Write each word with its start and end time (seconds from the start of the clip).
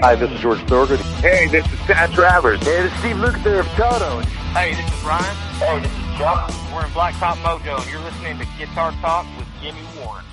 Hi, 0.00 0.14
this 0.14 0.30
is 0.30 0.38
George 0.38 0.60
Thorogood. 0.68 1.00
Hey, 1.00 1.48
this 1.48 1.66
is 1.72 1.78
Pat 1.80 2.12
Travers. 2.12 2.62
Hey, 2.62 2.82
this 2.82 2.92
is 2.92 2.98
Steve 3.00 3.16
Lukather 3.16 3.58
of 3.58 3.66
Toto. 3.70 4.20
Hey, 4.54 4.72
this 4.72 4.86
is 4.86 5.02
Ryan. 5.04 5.36
Hey, 5.58 5.80
this 5.80 5.90
is 5.90 6.16
Chuck. 6.16 6.48
We're 6.72 6.84
in 6.84 6.90
Blacktop 6.92 7.34
Mojo, 7.38 7.82
and 7.82 7.90
you're 7.90 8.00
listening 8.02 8.38
to 8.38 8.46
Guitar 8.56 8.92
Talk 9.00 9.26
with 9.36 9.48
Jimmy 9.60 9.80
Warren. 9.98 10.24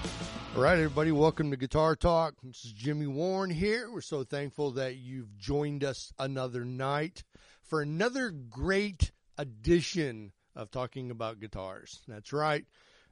All 0.56 0.62
right, 0.62 0.78
everybody, 0.78 1.12
welcome 1.12 1.50
to 1.50 1.58
Guitar 1.58 1.96
Talk. 1.96 2.36
This 2.44 2.64
is 2.64 2.74
Jimmy 2.74 3.08
Warren 3.08 3.50
here. 3.50 3.90
We're 3.92 4.02
so 4.02 4.24
thankful 4.24 4.70
that 4.74 4.98
you've 4.98 5.36
joined 5.36 5.84
us 5.84 6.14
another 6.20 6.64
night 6.64 7.24
for 7.64 7.82
another 7.82 8.30
great 8.30 9.14
edition 9.36 10.32
of 10.56 10.70
talking 10.70 11.10
about 11.10 11.40
guitars. 11.40 12.02
That's 12.08 12.32
right. 12.32 12.66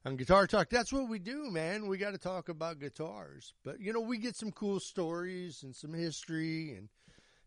On 0.05 0.17
Guitar 0.17 0.47
Talk, 0.47 0.69
that's 0.69 0.91
what 0.91 1.07
we 1.07 1.17
do, 1.17 1.49
man. 1.49 1.87
We 1.87 1.97
got 1.97 2.11
to 2.11 2.17
talk 2.17 2.49
about 2.49 2.79
guitars. 2.79 3.53
But, 3.63 3.79
you 3.79 3.93
know, 3.93 4.01
we 4.01 4.17
get 4.17 4.35
some 4.35 4.51
cool 4.51 4.81
stories 4.81 5.63
and 5.63 5.73
some 5.73 5.93
history 5.93 6.75
and, 6.75 6.89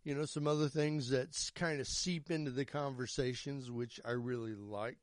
you 0.05 0.15
know, 0.15 0.25
some 0.25 0.47
other 0.47 0.71
things 0.71 1.11
that 1.11 1.37
kind 1.55 1.81
of 1.81 1.87
seep 1.87 2.31
into 2.31 2.51
the 2.51 2.65
conversations, 2.65 3.71
which 3.71 4.01
I 4.07 4.13
really 4.13 4.55
like. 4.55 4.97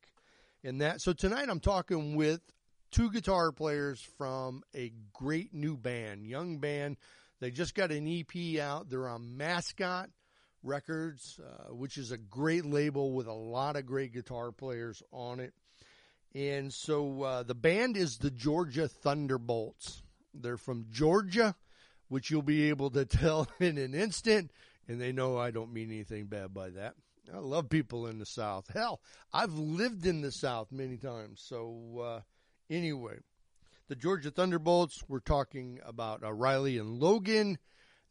And 0.63 0.81
that, 0.81 1.01
so 1.01 1.13
tonight 1.13 1.47
I'm 1.47 1.59
talking 1.59 2.15
with 2.15 2.41
two 2.89 3.11
guitar 3.11 3.51
players 3.51 4.01
from 4.17 4.63
a 4.75 4.91
great 5.13 5.53
new 5.53 5.77
band, 5.77 6.25
young 6.25 6.57
band. 6.57 6.97
They 7.39 7.51
just 7.51 7.75
got 7.75 7.91
an 7.91 8.07
EP 8.07 8.59
out. 8.59 8.89
They're 8.89 9.07
on 9.07 9.37
Mascot 9.37 10.09
Records, 10.63 11.39
uh, 11.39 11.71
which 11.71 11.99
is 11.99 12.11
a 12.11 12.17
great 12.17 12.65
label 12.65 13.11
with 13.11 13.27
a 13.27 13.33
lot 13.33 13.75
of 13.75 13.85
great 13.85 14.11
guitar 14.11 14.51
players 14.51 15.03
on 15.11 15.39
it. 15.39 15.53
And 16.35 16.73
so 16.73 17.21
uh, 17.21 17.43
the 17.43 17.55
band 17.55 17.95
is 17.95 18.17
the 18.17 18.31
Georgia 18.31 18.87
Thunderbolts. 18.87 20.01
They're 20.33 20.57
from 20.57 20.87
Georgia, 20.91 21.55
which 22.07 22.31
you'll 22.31 22.41
be 22.41 22.69
able 22.69 22.89
to 22.91 23.05
tell 23.05 23.47
in 23.59 23.77
an 23.77 23.93
instant. 23.93 24.51
And 24.87 24.99
they 24.99 25.11
know 25.11 25.37
I 25.37 25.51
don't 25.51 25.73
mean 25.73 25.91
anything 25.91 26.25
bad 26.25 26.53
by 26.53 26.69
that. 26.71 26.95
I 27.33 27.37
love 27.37 27.69
people 27.69 28.07
in 28.07 28.19
the 28.19 28.25
South. 28.25 28.69
Hell, 28.73 28.99
I've 29.31 29.53
lived 29.53 30.05
in 30.05 30.21
the 30.21 30.31
South 30.31 30.71
many 30.71 30.97
times. 30.97 31.41
So, 31.41 32.03
uh, 32.03 32.21
anyway, 32.69 33.19
the 33.87 33.95
Georgia 33.95 34.29
Thunderbolts, 34.29 35.03
we're 35.07 35.19
talking 35.19 35.79
about 35.85 36.23
uh, 36.23 36.33
Riley 36.33 36.77
and 36.77 36.99
Logan. 36.99 37.59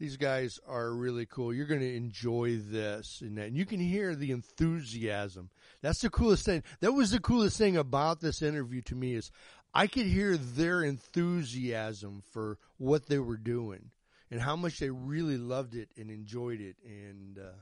These 0.03 0.17
guys 0.17 0.59
are 0.67 0.93
really 0.93 1.27
cool. 1.27 1.55
You're 1.55 1.65
going 1.65 1.79
to 1.79 1.97
enjoy 1.97 2.57
this. 2.57 3.21
And, 3.21 3.39
and 3.39 3.57
you 3.57 3.65
can 3.65 3.79
hear 3.79 4.17
the 4.17 4.33
enthusiasm. 4.33 5.49
That's 5.81 6.01
the 6.01 6.11
coolest 6.11 6.45
thing. 6.45 6.65
That 6.81 6.91
was 6.91 7.13
the 7.13 7.21
coolest 7.21 7.57
thing 7.57 7.77
about 7.77 8.21
this 8.21 8.43
interview 8.43 8.83
to 8.83 8.97
me 8.97 9.15
is 9.15 9.31
I 9.73 9.87
could 9.87 10.07
hear 10.07 10.37
their 10.37 10.83
enthusiasm 10.83 12.25
for 12.33 12.59
what 12.79 13.07
they 13.07 13.21
were 13.21 13.37
doing 13.37 13.93
and 14.29 14.41
how 14.41 14.57
much 14.57 14.81
they 14.81 14.91
really 14.91 15.39
loved 15.39 15.77
it 15.77 15.91
and 15.97 16.11
enjoyed 16.11 16.61
it 16.61 16.75
and 16.85 17.39
uh, 17.39 17.53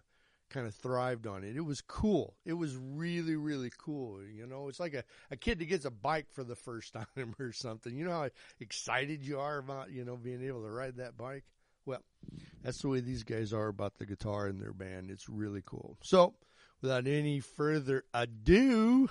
kind 0.49 0.67
of 0.67 0.75
thrived 0.75 1.27
on 1.27 1.45
it. 1.45 1.59
It 1.59 1.67
was 1.67 1.83
cool. 1.83 2.37
It 2.47 2.55
was 2.55 2.75
really, 2.75 3.37
really 3.37 3.71
cool. 3.77 4.23
You 4.23 4.47
know, 4.47 4.69
it's 4.69 4.81
like 4.81 4.95
a, 4.95 5.05
a 5.31 5.37
kid 5.37 5.59
that 5.59 5.67
gets 5.67 5.85
a 5.85 5.91
bike 5.91 6.29
for 6.33 6.43
the 6.43 6.57
first 6.57 6.95
time 6.95 7.35
or 7.39 7.53
something. 7.53 7.95
You 7.95 8.07
know 8.07 8.13
how 8.13 8.31
excited 8.61 9.27
you 9.27 9.41
are 9.41 9.59
about, 9.59 9.91
you 9.91 10.07
know, 10.07 10.17
being 10.17 10.43
able 10.43 10.63
to 10.63 10.71
ride 10.71 10.97
that 10.97 11.19
bike? 11.19 11.45
Well, 11.91 12.05
that's 12.63 12.83
the 12.83 12.89
way 12.89 13.01
these 13.01 13.25
guys 13.25 13.53
are 13.53 13.67
about 13.67 13.99
the 13.99 14.07
guitar 14.07 14.47
in 14.47 14.61
their 14.61 14.73
band. 14.73 15.11
It's 15.11 15.29
really 15.29 15.61
cool. 15.67 15.97
So, 16.05 16.35
without 16.81 17.09
any 17.09 17.41
further 17.41 18.05
ado, 18.15 19.11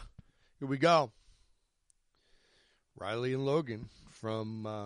here 0.60 0.68
we 0.70 0.78
go. 0.78 1.12
Riley 2.96 3.34
and 3.34 3.46
Logan 3.46 3.90
from 4.12 4.66
uh, 4.66 4.86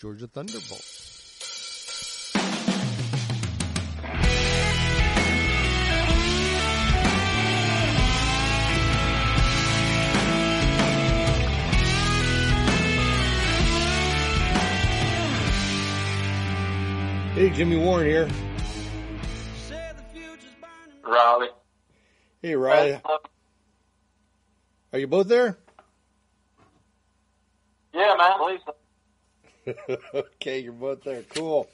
Georgia 0.00 0.26
Thunderbolts. 0.26 1.29
Hey, 17.40 17.48
Jimmy 17.48 17.78
Warren 17.78 18.06
here. 18.06 18.28
Riley. 21.02 21.48
Hey, 22.42 22.54
Riley. 22.54 23.00
Are 24.92 24.98
you 24.98 25.06
both 25.06 25.26
there? 25.26 25.56
Yeah, 27.94 28.14
man. 28.18 28.58
Okay, 30.14 30.58
you're 30.58 30.74
both 30.74 31.02
there. 31.02 31.22
Cool. 31.30 31.66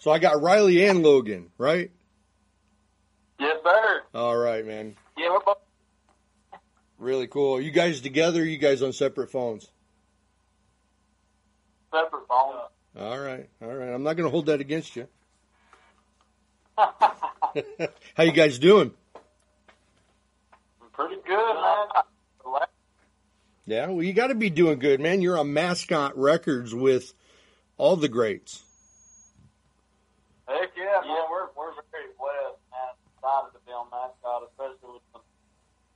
So 0.00 0.10
I 0.10 0.18
got 0.18 0.42
Riley 0.42 0.84
and 0.84 1.04
Logan, 1.04 1.52
right? 1.58 1.92
Yes, 3.38 3.56
sir. 3.64 4.02
All 4.14 4.36
right, 4.36 4.66
man. 4.66 4.96
Yeah, 5.16 5.30
we're 5.30 5.38
both. 5.46 5.58
Really 6.98 7.28
cool. 7.28 7.60
You 7.60 7.70
guys 7.70 8.00
together? 8.00 8.44
you 8.44 8.58
guys 8.58 8.82
on 8.82 8.92
separate 8.92 9.30
phones? 9.30 9.68
Separate 11.92 12.26
phones. 12.28 12.70
All 12.98 13.18
right, 13.18 13.48
all 13.62 13.74
right. 13.74 13.90
I'm 13.92 14.02
not 14.02 14.16
going 14.16 14.26
to 14.26 14.30
hold 14.30 14.46
that 14.46 14.60
against 14.60 14.96
you. 14.96 15.06
How 16.76 18.22
you 18.24 18.32
guys 18.32 18.58
doing? 18.58 18.92
Pretty 20.92 21.16
good, 21.26 21.54
man. 21.54 21.86
Yeah, 23.66 23.86
well, 23.88 24.02
you 24.02 24.14
got 24.14 24.28
to 24.28 24.34
be 24.34 24.50
doing 24.50 24.78
good, 24.78 24.98
man. 24.98 25.20
You're 25.20 25.38
on 25.38 25.52
Mascot 25.52 26.16
Records 26.16 26.74
with 26.74 27.12
all 27.76 27.96
the 27.96 28.08
greats. 28.08 28.62
Heck 30.48 30.70
yeah, 30.76 31.00
man. 31.04 31.28
We're 31.30 31.46
we're 31.54 31.76
very 31.92 32.10
blessed, 32.18 32.58
man. 32.72 32.96
Excited 33.14 33.52
to 33.52 33.60
be 33.66 33.72
on 33.72 33.86
Mascot, 33.92 34.48
especially 34.50 34.94
with 34.94 35.02
some 35.12 35.22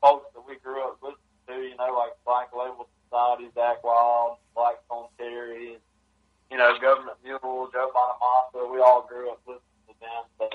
folks 0.03 0.27
that 0.35 0.45
we 0.47 0.57
grew 0.63 0.85
up 0.85 0.99
listening 1.03 1.19
to. 1.49 1.55
You 1.67 1.77
know, 1.77 1.97
like 1.99 2.13
Black 2.25 2.53
Label 2.53 2.87
Society, 3.09 3.49
Zakk 3.57 3.83
Wylde, 3.83 4.37
Black 4.55 4.77
Blackstone 4.87 5.09
Terry, 5.19 5.75
and 5.75 5.82
you 6.53 6.59
know, 6.59 6.79
Government 6.79 7.17
Mule, 7.25 7.71
Joe 7.73 7.91
Bonamassa. 7.97 8.71
We 8.71 8.79
all 8.79 9.07
grew 9.09 9.31
up 9.31 9.41
listening 9.47 9.63
to 9.89 9.95
them. 10.01 10.25
So 10.39 10.51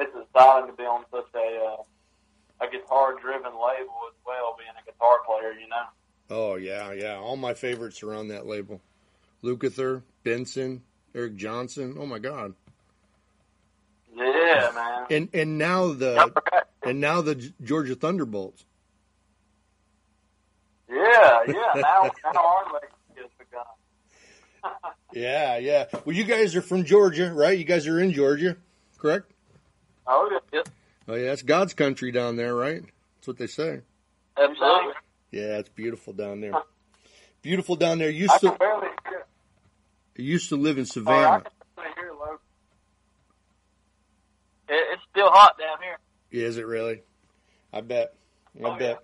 it's 0.00 0.10
exciting 0.16 0.68
to 0.68 0.76
be 0.76 0.82
on 0.82 1.04
such 1.12 1.28
a 1.36 1.64
uh, 1.64 2.66
a 2.66 2.68
guitar 2.68 3.14
driven 3.20 3.52
label 3.52 3.94
as 4.08 4.16
well, 4.26 4.56
being 4.58 4.70
a 4.76 4.84
guitar 4.84 5.18
player. 5.24 5.52
You 5.52 5.68
know. 5.68 5.84
Oh 6.28 6.56
yeah, 6.56 6.92
yeah. 6.92 7.14
All 7.14 7.36
my 7.36 7.54
favorites 7.54 8.02
are 8.02 8.14
on 8.14 8.28
that 8.28 8.46
label. 8.46 8.80
Lukather, 9.44 10.02
Benson, 10.24 10.82
Eric 11.14 11.36
Johnson. 11.36 11.96
Oh 11.98 12.06
my 12.06 12.18
God. 12.18 12.54
Yeah, 14.16 14.72
man. 14.74 15.06
And 15.08 15.28
and 15.32 15.56
now 15.56 15.92
the 15.92 16.32
and 16.82 17.00
now 17.00 17.20
the 17.20 17.36
Georgia 17.62 17.94
Thunderbolts. 17.94 18.64
Yeah, 20.90 21.44
yeah. 21.46 21.54
Now 21.76 22.10
now 22.34 22.44
our 22.44 22.72
legacy 22.72 22.92
has 23.16 23.30
begun. 23.38 23.64
yeah, 25.12 25.56
yeah. 25.58 25.86
Well, 26.04 26.14
you 26.16 26.24
guys 26.24 26.54
are 26.56 26.62
from 26.62 26.84
Georgia, 26.84 27.32
right? 27.32 27.58
You 27.58 27.64
guys 27.64 27.86
are 27.86 28.00
in 28.00 28.12
Georgia, 28.12 28.56
correct? 28.98 29.30
Oh 30.06 30.38
yeah. 30.52 30.62
Oh 31.08 31.14
yeah, 31.14 31.32
it's 31.32 31.42
God's 31.42 31.74
country 31.74 32.12
down 32.12 32.36
there, 32.36 32.54
right? 32.54 32.82
That's 33.16 33.26
what 33.26 33.38
they 33.38 33.46
say. 33.46 33.80
Absolutely. 34.36 34.92
Yeah, 35.30 35.58
it's 35.58 35.68
beautiful 35.68 36.12
down 36.12 36.40
there. 36.40 36.54
Beautiful 37.42 37.76
down 37.76 37.98
there. 37.98 38.10
Used 38.10 38.38
to 38.40 38.52
barely 38.52 38.88
hear. 39.08 39.24
used 40.16 40.48
to 40.50 40.56
live 40.56 40.78
in 40.78 40.82
Oh, 40.82 40.86
Savannah. 40.86 41.42
can 41.76 41.84
hear. 41.96 42.12
It, 44.68 44.84
it's 44.92 45.02
still 45.10 45.30
hot 45.30 45.58
down 45.58 45.78
here. 45.82 45.98
Yeah, 46.30 46.46
is 46.48 46.56
it 46.56 46.66
really? 46.66 47.02
I 47.72 47.80
bet. 47.80 48.14
I 48.62 48.68
Oh, 48.68 48.76
bet. 48.78 49.02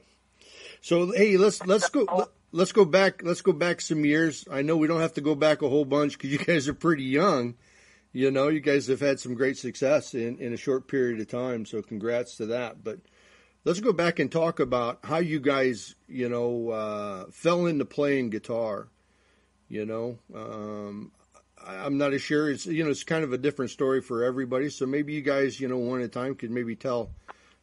So 0.80 1.12
hey, 1.12 1.36
let's 1.36 1.64
let's 1.66 1.88
go 1.88 2.28
let's 2.52 2.72
go 2.72 2.84
back 2.84 3.22
let's 3.22 3.42
go 3.42 3.52
back 3.52 3.80
some 3.80 4.04
years. 4.04 4.44
I 4.50 4.62
know 4.62 4.76
we 4.76 4.86
don't 4.88 5.00
have 5.00 5.14
to 5.14 5.20
go 5.20 5.34
back 5.34 5.62
a 5.62 5.68
whole 5.68 5.84
bunch 5.84 6.12
because 6.12 6.30
you 6.32 6.38
guys 6.44 6.68
are 6.68 6.74
pretty 6.74 7.04
young. 7.04 7.54
You 8.12 8.30
know, 8.30 8.48
you 8.48 8.60
guys 8.60 8.86
have 8.86 9.00
had 9.00 9.20
some 9.20 9.34
great 9.34 9.58
success 9.58 10.14
in 10.14 10.38
in 10.38 10.52
a 10.52 10.56
short 10.56 10.88
period 10.88 11.20
of 11.20 11.28
time. 11.28 11.66
So 11.66 11.82
congrats 11.82 12.36
to 12.36 12.46
that. 12.46 12.82
But 12.82 13.00
let's 13.64 13.80
go 13.80 13.92
back 13.92 14.18
and 14.18 14.30
talk 14.32 14.60
about 14.60 15.00
how 15.04 15.18
you 15.18 15.40
guys 15.40 15.94
you 16.08 16.28
know 16.28 16.70
uh, 16.70 17.24
fell 17.30 17.66
into 17.66 17.84
playing 17.84 18.30
guitar. 18.30 18.88
You 19.68 19.84
know, 19.84 20.18
um, 20.34 21.12
I- 21.62 21.84
I'm 21.84 21.98
not 21.98 22.14
as 22.14 22.22
sure. 22.22 22.50
It's 22.50 22.64
you 22.64 22.84
know 22.84 22.90
it's 22.90 23.04
kind 23.04 23.24
of 23.24 23.32
a 23.32 23.38
different 23.38 23.70
story 23.70 24.00
for 24.00 24.24
everybody. 24.24 24.70
So 24.70 24.86
maybe 24.86 25.12
you 25.12 25.20
guys 25.20 25.60
you 25.60 25.68
know 25.68 25.78
one 25.78 26.00
at 26.00 26.06
a 26.06 26.08
time 26.08 26.34
could 26.34 26.50
maybe 26.50 26.74
tell 26.76 27.10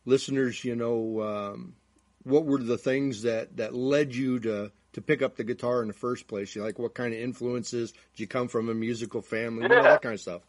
listeners 0.06 0.64
you 0.64 0.76
know 0.76 1.22
um, 1.22 1.76
what 2.26 2.44
were 2.46 2.58
the 2.58 2.78
things 2.78 3.22
that 3.22 3.56
that 3.58 3.74
led 3.74 4.14
you 4.14 4.40
to 4.42 4.72
to 4.94 5.02
pick 5.02 5.22
up 5.22 5.36
the 5.36 5.44
guitar 5.44 5.82
in 5.82 5.88
the 5.88 5.94
first 5.94 6.28
place. 6.28 6.56
You 6.56 6.62
know, 6.62 6.68
like 6.68 6.80
what 6.80 6.94
kind 6.94 7.14
of 7.14 7.20
influences 7.20 7.92
did 7.92 8.20
you 8.20 8.28
come 8.28 8.48
from 8.48 8.70
a 8.70 8.74
musical 8.74 9.22
family? 9.22 9.64
You 9.64 9.70
know, 9.70 9.76
Yeah. 9.78 9.82
that 9.84 10.02
kind 10.02 10.14
of 10.14 10.20
stuff. 10.22 10.42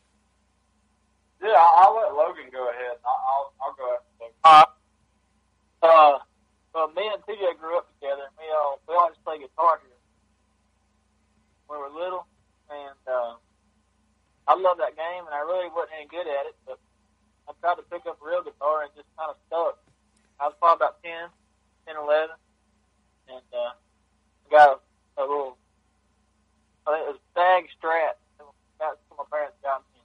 Yeah, 1.42 1.50
I'll, 1.54 1.88
I'll 1.88 1.96
let 1.96 2.14
Logan 2.14 2.46
go 2.50 2.70
ahead. 2.70 2.96
I'll, 3.04 3.22
I'll, 3.28 3.52
I'll 3.62 3.74
go 3.76 3.84
ahead. 3.90 4.32
Uh, 4.44 4.64
uh, 5.82 6.18
well, 6.74 6.88
me 6.96 7.10
and 7.12 7.22
TJ 7.22 7.58
grew 7.60 7.76
up 7.78 7.86
together. 8.00 8.26
We 8.38 8.44
all 8.54 8.80
we 8.88 8.94
always 8.94 9.16
play 9.24 9.38
guitar 9.38 9.80
here 9.84 9.98
when 11.66 11.78
we 11.80 11.82
were 11.82 11.94
little, 11.94 12.26
and 12.70 13.02
uh, 13.06 13.34
I 14.48 14.54
love 14.54 14.78
that 14.78 14.96
game. 14.96 15.26
And 15.26 15.34
I 15.34 15.40
really 15.42 15.68
wasn't 15.74 15.98
any 15.98 16.06
good 16.08 16.26
at 16.26 16.46
it, 16.46 16.56
but 16.66 16.78
I 17.48 17.52
tried 17.60 17.82
to 17.82 17.86
pick 17.90 18.06
up 18.06 18.18
real 18.22 18.42
guitar 18.42 18.82
and 18.86 18.90
just 18.94 19.08
kind 19.18 19.30
of 19.30 19.36
stuck. 19.46 19.78
I 20.40 20.46
was 20.46 20.54
probably 20.58 20.86
about 20.86 21.02
10, 21.02 21.12
10, 21.86 21.96
11, 21.96 22.34
and 23.30 23.46
uh, 23.54 23.72
got 24.50 24.82
a, 25.16 25.22
a 25.22 25.22
little, 25.22 25.56
I 26.86 26.92
think 26.92 27.02
it 27.06 27.12
was 27.14 27.22
Stag 27.32 27.70
Strat. 27.78 28.18
That's 28.78 28.98
what 29.08 29.24
my 29.24 29.28
parents 29.30 29.56
got 29.62 29.82
me. 29.94 30.00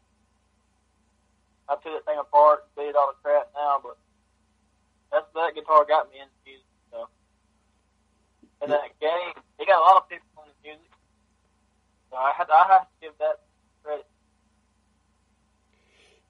I 1.70 1.76
took 1.76 1.94
that 1.94 2.06
thing 2.06 2.20
apart, 2.20 2.68
beat 2.76 2.96
all 2.96 3.12
the 3.12 3.20
crap 3.24 3.52
now, 3.56 3.80
but 3.84 3.98
that's 5.12 5.28
that 5.36 5.56
guitar 5.56 5.86
got 5.86 6.12
me 6.12 6.20
into 6.20 6.36
music. 6.46 6.68
So, 6.92 7.08
and 8.62 8.72
that 8.72 8.96
game, 9.00 9.36
he 9.60 9.66
got 9.66 9.80
a 9.80 9.86
lot 9.86 9.98
of 10.00 10.10
people 10.10 10.28
in 10.44 10.52
the 10.52 10.58
music. 10.64 10.92
So 12.12 12.18
I 12.18 12.32
had, 12.36 12.48
I 12.52 12.68
have 12.72 12.88
to 12.88 12.96
give 13.02 13.16
that. 13.20 13.40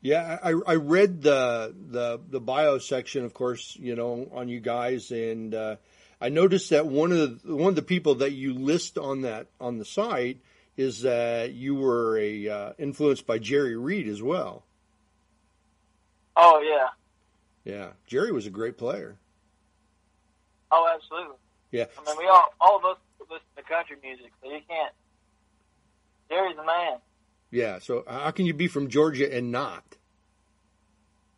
Yeah, 0.01 0.39
I, 0.41 0.53
I 0.65 0.75
read 0.75 1.21
the 1.21 1.75
the 1.89 2.19
the 2.27 2.39
bio 2.39 2.79
section, 2.79 3.23
of 3.23 3.33
course, 3.35 3.77
you 3.79 3.95
know, 3.95 4.29
on 4.33 4.49
you 4.49 4.59
guys, 4.59 5.11
and 5.11 5.53
uh, 5.53 5.75
I 6.19 6.29
noticed 6.29 6.71
that 6.71 6.87
one 6.87 7.11
of 7.11 7.43
the 7.43 7.55
one 7.55 7.69
of 7.69 7.75
the 7.75 7.83
people 7.83 8.15
that 8.15 8.31
you 8.31 8.53
list 8.55 8.97
on 8.97 9.21
that 9.21 9.47
on 9.59 9.77
the 9.77 9.85
site 9.85 10.39
is 10.75 11.01
that 11.01 11.53
you 11.53 11.75
were 11.75 12.17
a 12.17 12.47
uh, 12.49 12.73
influenced 12.79 13.27
by 13.27 13.37
Jerry 13.37 13.75
Reed 13.75 14.07
as 14.07 14.23
well. 14.23 14.63
Oh 16.35 16.61
yeah, 16.61 17.71
Yeah, 17.71 17.89
Jerry 18.07 18.31
was 18.31 18.47
a 18.47 18.51
great 18.51 18.77
player. 18.77 19.17
oh 20.71 20.91
absolutely. 20.95 21.35
Yeah, 21.71 21.85
I 21.97 22.09
mean, 22.09 22.17
we 22.17 22.25
all, 22.25 22.53
all 22.59 22.77
of 22.77 22.85
us 22.85 22.97
listen 23.29 23.45
to 23.55 23.63
country 23.63 23.97
music, 24.03 24.31
so 24.41 24.49
you 24.49 24.61
can't. 24.67 24.93
Jerry's 26.29 26.55
the 26.55 26.65
man. 26.65 26.97
Yeah. 27.51 27.79
So 27.79 28.03
how 28.07 28.31
can 28.31 28.45
you 28.45 28.53
be 28.53 28.67
from 28.67 28.89
Georgia 28.89 29.33
and 29.33 29.51
not? 29.51 29.83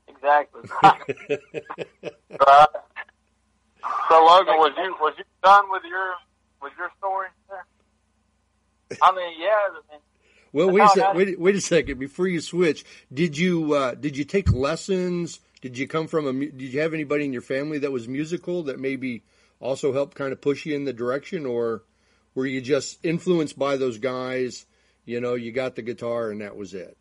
Exactly. 0.07 0.61
Right. 0.81 2.67
So 4.09 4.23
Logan, 4.23 4.57
was 4.57 4.71
you 4.77 4.95
was 4.99 5.13
you 5.17 5.23
done 5.43 5.65
with 5.69 5.83
your 5.83 6.13
with 6.61 6.73
your 6.77 6.89
story? 6.97 7.27
There? 7.49 8.97
I 9.01 9.11
mean, 9.15 9.33
yeah. 9.39 9.47
I 9.49 9.73
mean, 9.91 10.01
Well, 10.51 10.71
wait 10.71 10.83
a 10.83 10.89
sec, 10.89 11.13
wait, 11.15 11.39
wait 11.39 11.55
a 11.55 11.61
second 11.61 11.99
before 11.99 12.27
you 12.27 12.39
switch. 12.41 12.85
Did 13.13 13.37
you 13.37 13.73
uh, 13.73 13.95
did 13.95 14.15
you 14.15 14.23
take 14.23 14.51
lessons? 14.53 15.39
Did 15.61 15.77
you 15.77 15.87
come 15.87 16.07
from 16.07 16.27
a? 16.27 16.33
Did 16.33 16.73
you 16.73 16.79
have 16.81 16.93
anybody 16.93 17.25
in 17.25 17.33
your 17.33 17.41
family 17.41 17.79
that 17.79 17.91
was 17.91 18.07
musical 18.07 18.63
that 18.63 18.79
maybe 18.79 19.23
also 19.59 19.93
helped 19.93 20.15
kind 20.15 20.31
of 20.31 20.41
push 20.41 20.65
you 20.65 20.75
in 20.75 20.85
the 20.85 20.93
direction, 20.93 21.45
or 21.45 21.83
were 22.35 22.45
you 22.45 22.61
just 22.61 23.03
influenced 23.03 23.57
by 23.57 23.77
those 23.77 23.97
guys? 23.97 24.65
You 25.05 25.19
know, 25.21 25.35
you 25.35 25.51
got 25.51 25.75
the 25.75 25.81
guitar 25.81 26.31
and 26.31 26.41
that 26.41 26.55
was 26.55 26.73
it. 26.73 26.97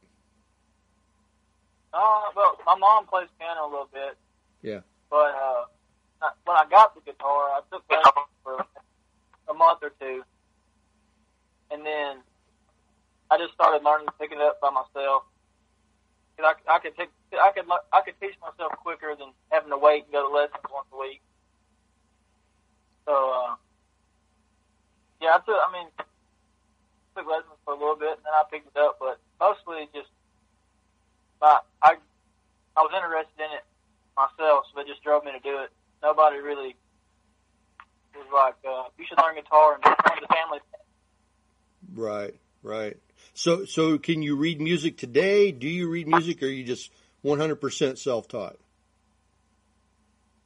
uh, 1.93 2.23
well, 2.35 2.59
my 2.67 2.77
mom 2.77 3.07
plays 3.07 3.29
piano 3.39 3.67
a 3.67 3.71
little 3.71 3.89
bit. 3.93 4.17
Yeah. 4.63 4.81
But 5.11 5.35
uh, 5.35 5.65
when 6.45 6.57
I 6.57 6.65
got 6.71 6.95
the 6.95 7.01
guitar, 7.03 7.51
I 7.51 7.61
took 7.71 7.85
lessons 7.91 8.33
for 8.43 8.65
a 9.49 9.55
month 9.55 9.81
or 9.83 9.91
two, 10.01 10.23
and 11.71 11.85
then 11.85 12.19
I 13.31 13.39
just 13.39 13.55
started 13.55 13.85
learning 13.85 14.07
to 14.09 14.13
pick 14.21 14.33
it 14.33 14.39
up 14.41 14.61
by 14.61 14.71
myself. 14.71 15.25
'Cause 16.37 16.55
I, 16.69 16.75
I 16.77 16.79
could 16.79 16.97
take, 16.97 17.11
I 17.35 17.53
could, 17.53 17.65
I 17.93 18.01
could 18.01 18.15
teach 18.21 18.35
myself 18.41 18.73
quicker 18.81 19.15
than 19.19 19.33
having 19.51 19.71
to 19.71 19.77
wait 19.79 20.05
and 20.05 20.13
go 20.13 20.29
to 20.29 20.35
lessons 20.35 20.65
once 20.73 20.89
a 20.93 20.99
week. 20.99 21.21
So, 23.07 23.13
uh, 23.13 23.55
yeah, 25.21 25.35
I 25.35 25.39
took, 25.45 25.49
I 25.61 25.73
mean, 25.73 25.89
took 27.17 27.27
lessons 27.27 27.59
for 27.65 27.75
a 27.75 27.79
little 27.79 27.97
bit, 27.97 28.17
and 28.17 28.25
then 28.25 28.33
I 28.33 28.43
picked 28.51 28.69
it 28.75 28.81
up, 28.81 28.99
but 28.99 29.19
mostly 29.41 29.89
just, 29.95 30.09
my, 31.41 31.59
I, 31.83 31.97
I 32.77 32.81
was 32.81 32.93
interested 32.95 33.39
in 33.39 33.53
it 33.57 33.65
myself, 34.17 34.67
so 34.73 34.81
it 34.81 34.87
just 34.87 35.03
drove 35.03 35.25
me 35.25 35.33
to 35.33 35.41
do 35.41 35.59
it. 35.59 35.71
Nobody 36.03 36.39
really 36.39 36.77
was 38.15 38.27
like, 38.33 38.57
uh, 38.69 38.85
you 38.99 39.05
should 39.09 39.19
learn 39.19 39.37
guitar 39.37 39.75
and 39.75 39.85
join 39.85 40.19
the 40.21 40.29
family. 40.29 40.59
Right, 41.95 42.35
right. 42.63 42.97
So, 43.35 43.65
so 43.65 43.99
can 43.99 44.23
you 44.23 44.37
read 44.37 44.61
music 44.61 44.99
today? 44.99 45.53
Do 45.53 45.69
you 45.69 45.89
read 45.89 46.09
music, 46.09 46.43
or 46.43 46.47
are 46.47 46.51
you 46.51 46.65
just 46.65 46.91
one 47.23 47.39
hundred 47.39 47.57
percent 47.57 47.99
self 47.99 48.29
taught? 48.29 48.59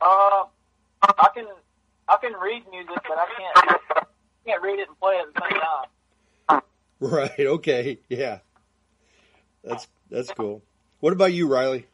Uh, 0.00 0.44
I 1.02 1.28
can, 1.34 1.46
I 2.08 2.16
can 2.20 2.34
read 2.34 2.62
music, 2.70 3.02
but 3.08 3.18
I 3.18 3.26
can't, 3.36 3.80
can't 4.46 4.62
read 4.62 4.78
it 4.78 4.88
and 4.88 5.00
play 5.00 5.14
it 5.14 5.26
at 5.28 5.34
the 5.34 5.40
same 5.40 5.60
time. 5.60 5.88
Right. 7.00 7.38
Okay. 7.38 7.98
Yeah. 8.08 8.38
That's 9.62 9.86
that's 10.10 10.30
cool. 10.32 10.62
What 11.00 11.12
about 11.12 11.32
you, 11.34 11.46
Riley? 11.46 11.86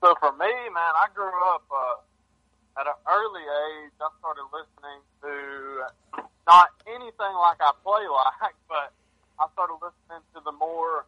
So 0.00 0.14
for 0.20 0.30
me, 0.32 0.46
man, 0.46 0.94
I 0.94 1.08
grew 1.12 1.32
up 1.54 1.64
uh, 1.74 2.80
at 2.80 2.86
an 2.86 2.94
early 3.10 3.42
age. 3.42 3.92
I 4.00 4.08
started 4.20 4.46
listening 4.54 5.00
to 5.22 6.22
not 6.46 6.68
anything 6.86 7.34
like 7.34 7.58
I 7.60 7.72
play 7.82 8.06
like, 8.42 8.54
but 8.68 8.92
I 9.40 9.48
started 9.54 9.74
listening 9.82 10.22
to 10.34 10.40
the 10.44 10.52
more 10.52 11.04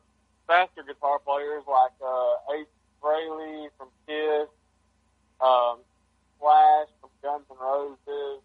faster 0.48 0.82
guitar 0.82 1.20
players 1.20 1.62
like 1.68 1.94
uh, 2.02 2.54
Ace 2.58 2.66
Frehley 3.00 3.68
from 3.78 3.88
Kiss, 4.08 4.48
um, 5.40 5.78
Slash 6.40 6.88
from 7.00 7.10
Guns 7.22 7.44
N' 7.50 7.56
Roses. 7.60 8.42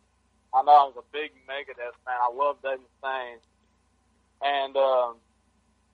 I 0.56 0.63
know 0.63 0.72
I 0.72 0.84
was 0.88 0.96
a 0.98 1.04
big 1.12 1.31
Megadeth 1.50 2.00
fan. 2.06 2.16
I 2.16 2.31
love 2.34 2.56
Dave 2.63 2.80
Mustaine. 2.80 3.44
And 4.42 4.78
um, 4.78 5.16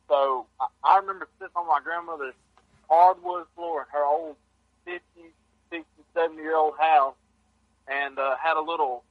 so 0.07 0.45
I, 0.59 0.67
I 0.83 0.97
remember 0.99 1.27
sitting 1.39 1.55
on 1.55 1.67
my 1.67 1.79
grandmother's 1.83 2.35
hardwood 2.87 3.45
floor 3.55 3.81
in 3.81 3.87
her 3.91 4.05
old 4.05 4.35
50, 4.85 5.01
60, 5.71 5.85
70 6.13 6.41
year 6.41 6.55
old 6.55 6.75
house 6.77 7.15
and 7.87 8.19
uh, 8.19 8.35
had 8.37 8.55
a 8.55 8.61
little 8.61 9.03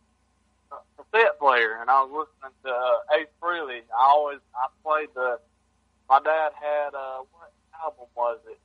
uh, 0.70 0.76
cassette 0.96 1.38
player. 1.40 1.78
And 1.80 1.90
I 1.90 2.04
was 2.04 2.28
listening 2.28 2.54
to 2.64 2.70
uh, 2.70 3.18
Ace 3.18 3.26
Frehley. 3.42 3.80
I 3.90 4.04
always, 4.06 4.38
I 4.54 4.68
played 4.84 5.08
the, 5.14 5.40
my 6.08 6.20
dad 6.20 6.52
had, 6.54 6.94
uh, 6.94 7.26
what 7.32 7.50
album 7.82 8.06
was 8.14 8.38
it? 8.48 8.58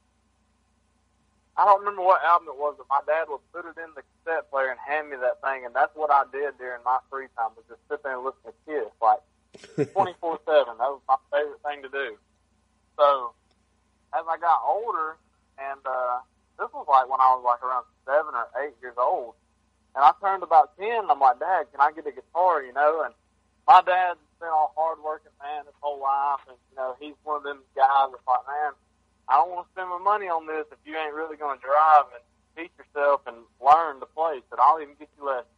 I 1.58 1.64
don't 1.64 1.80
remember 1.80 2.04
what 2.04 2.24
album 2.24 2.52
it 2.52 2.60
was, 2.60 2.76
but 2.78 2.88
my 2.92 3.00
dad 3.08 3.32
would 3.32 3.40
put 3.56 3.64
it 3.64 3.80
in 3.80 3.96
the 3.96 4.04
cassette 4.04 4.52
player 4.52 4.76
and 4.76 4.80
hand 4.80 5.10
me 5.10 5.16
that 5.16 5.40
thing, 5.40 5.64
and 5.64 5.72
that's 5.74 5.96
what 5.96 6.12
I 6.12 6.28
did 6.32 6.60
during 6.60 6.84
my 6.84 7.00
free 7.10 7.32
time 7.38 7.56
was 7.56 7.64
just 7.72 7.80
sit 7.88 8.04
there 8.04 8.20
and 8.20 8.28
listen 8.28 8.44
to 8.52 8.56
Kiss, 8.68 8.92
like 9.00 9.24
twenty 9.96 10.14
four 10.20 10.40
seven. 10.44 10.76
That 10.76 10.92
was 10.92 11.00
my 11.08 11.16
favorite 11.32 11.64
thing 11.64 11.80
to 11.88 11.92
do. 11.92 12.20
So 13.00 13.32
as 14.12 14.24
I 14.28 14.36
got 14.36 14.68
older, 14.68 15.16
and 15.56 15.80
uh, 15.88 16.20
this 16.60 16.68
was 16.76 16.88
like 16.92 17.08
when 17.08 17.24
I 17.24 17.32
was 17.40 17.44
like 17.48 17.64
around 17.64 17.88
seven 18.04 18.36
or 18.36 18.48
eight 18.60 18.76
years 18.84 19.00
old, 19.00 19.36
and 19.96 20.04
I 20.04 20.12
turned 20.20 20.44
about 20.44 20.76
ten. 20.76 21.08
I'm 21.08 21.20
like, 21.24 21.40
Dad, 21.40 21.72
can 21.72 21.80
I 21.80 21.96
get 21.96 22.04
a 22.04 22.12
guitar? 22.12 22.64
You 22.64 22.76
know, 22.76 23.08
and 23.08 23.16
my 23.64 23.80
dad's 23.80 24.20
been 24.44 24.52
a 24.52 24.68
hard 24.76 25.00
working 25.00 25.32
man 25.40 25.64
his 25.64 25.76
whole 25.80 26.04
life, 26.04 26.44
and 26.52 26.60
you 26.72 26.76
know 26.76 26.96
he's 27.00 27.16
one 27.24 27.40
of 27.40 27.44
them 27.44 27.64
guys 27.76 28.12
that's 28.12 28.28
like, 28.28 28.44
man, 28.44 28.76
I 29.28 29.38
don't 29.42 29.50
want 29.52 29.68
to 29.68 29.72
spend 29.74 29.90
my 29.90 29.98
money 30.00 30.28
on 30.28 30.46
this 30.46 30.66
if 30.72 30.78
you 30.86 30.96
ain't 30.98 31.14
really 31.14 31.38
going 31.38 31.58
to 31.58 31.64
drive 31.64 32.14
and 32.14 32.24
teach 32.54 32.72
yourself 32.78 33.22
and 33.26 33.36
learn 33.58 34.00
to 34.00 34.06
play. 34.06 34.38
He 34.38 34.44
said, 34.50 34.62
I'll 34.62 34.82
even 34.82 34.96
get 35.00 35.10
you 35.18 35.26
lessons. 35.26 35.50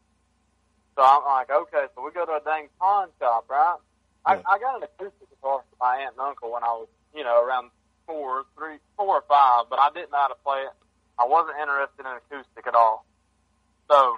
So 0.95 1.03
I'm 1.03 1.24
like, 1.27 1.51
okay, 1.51 1.86
so 1.93 2.01
we 2.01 2.12
go 2.12 2.25
to 2.25 2.39
a 2.39 2.43
dang 2.43 2.69
pawn 2.79 3.09
shop, 3.19 3.45
right? 3.50 3.77
I, 4.25 4.41
I 4.43 4.57
got 4.59 4.81
an 4.81 4.83
acoustic 4.83 5.29
guitar 5.29 5.62
from 5.62 5.77
my 5.79 6.03
aunt 6.03 6.17
and 6.17 6.24
uncle 6.24 6.51
when 6.51 6.63
I 6.63 6.74
was, 6.74 6.89
you 7.13 7.24
know, 7.24 7.38
around 7.43 7.69
four, 8.07 8.43
three, 8.57 8.81
four 8.95 9.21
or 9.21 9.25
five, 9.29 9.69
but 9.69 9.79
I 9.79 9.91
didn't 9.93 10.12
know 10.12 10.19
how 10.19 10.31
to 10.31 10.39
play 10.43 10.63
it. 10.63 10.74
I 11.19 11.25
wasn't 11.27 11.59
interested 11.59 12.01
in 12.01 12.12
acoustic 12.12 12.65
at 12.65 12.75
all. 12.75 13.05
So, 13.91 14.17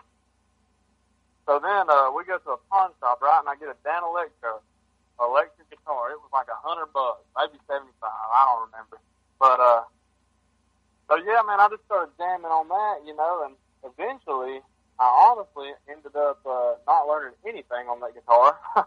so 1.46 1.60
then 1.60 1.90
uh, 1.90 2.14
we 2.16 2.24
go 2.24 2.38
to 2.38 2.52
a 2.58 2.62
pawn 2.70 2.92
shop, 3.02 3.22
right? 3.22 3.42
And 3.42 3.50
I 3.50 3.58
get 3.58 3.70
a 3.70 3.78
Danelectro 3.86 4.62
electric 5.20 5.70
guitar. 5.70 6.12
It 6.16 6.20
was 6.24 6.32
like 6.32 6.48
a 6.48 6.60
hundred 6.64 6.94
bucks, 6.96 7.28
maybe 7.36 7.60
seventy 7.68 7.92
five. 8.00 8.14
I 8.32 8.46
don't 8.48 8.72
remember. 8.72 8.98
But 9.40 9.60
uh, 9.60 9.82
so 11.08 11.16
yeah, 11.18 11.42
man, 11.48 11.60
I 11.60 11.68
just 11.72 11.84
started 11.86 12.12
jamming 12.18 12.52
on 12.52 12.68
that, 12.68 13.02
you 13.08 13.16
know, 13.16 13.44
and 13.48 13.56
eventually, 13.84 14.62
I 15.00 15.32
honestly 15.32 15.72
ended 15.88 16.16
up 16.16 16.40
uh, 16.46 16.76
not 16.86 17.08
learning 17.08 17.34
anything 17.48 17.88
on 17.88 18.00
that 18.02 18.14
guitar. 18.14 18.60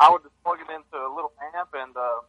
I 0.00 0.10
would 0.10 0.22
just 0.22 0.34
plug 0.42 0.58
it 0.58 0.68
into 0.68 0.98
a 0.98 1.08
little 1.08 1.32
amp 1.54 1.72
and 1.74 1.96
uh, 1.96 2.20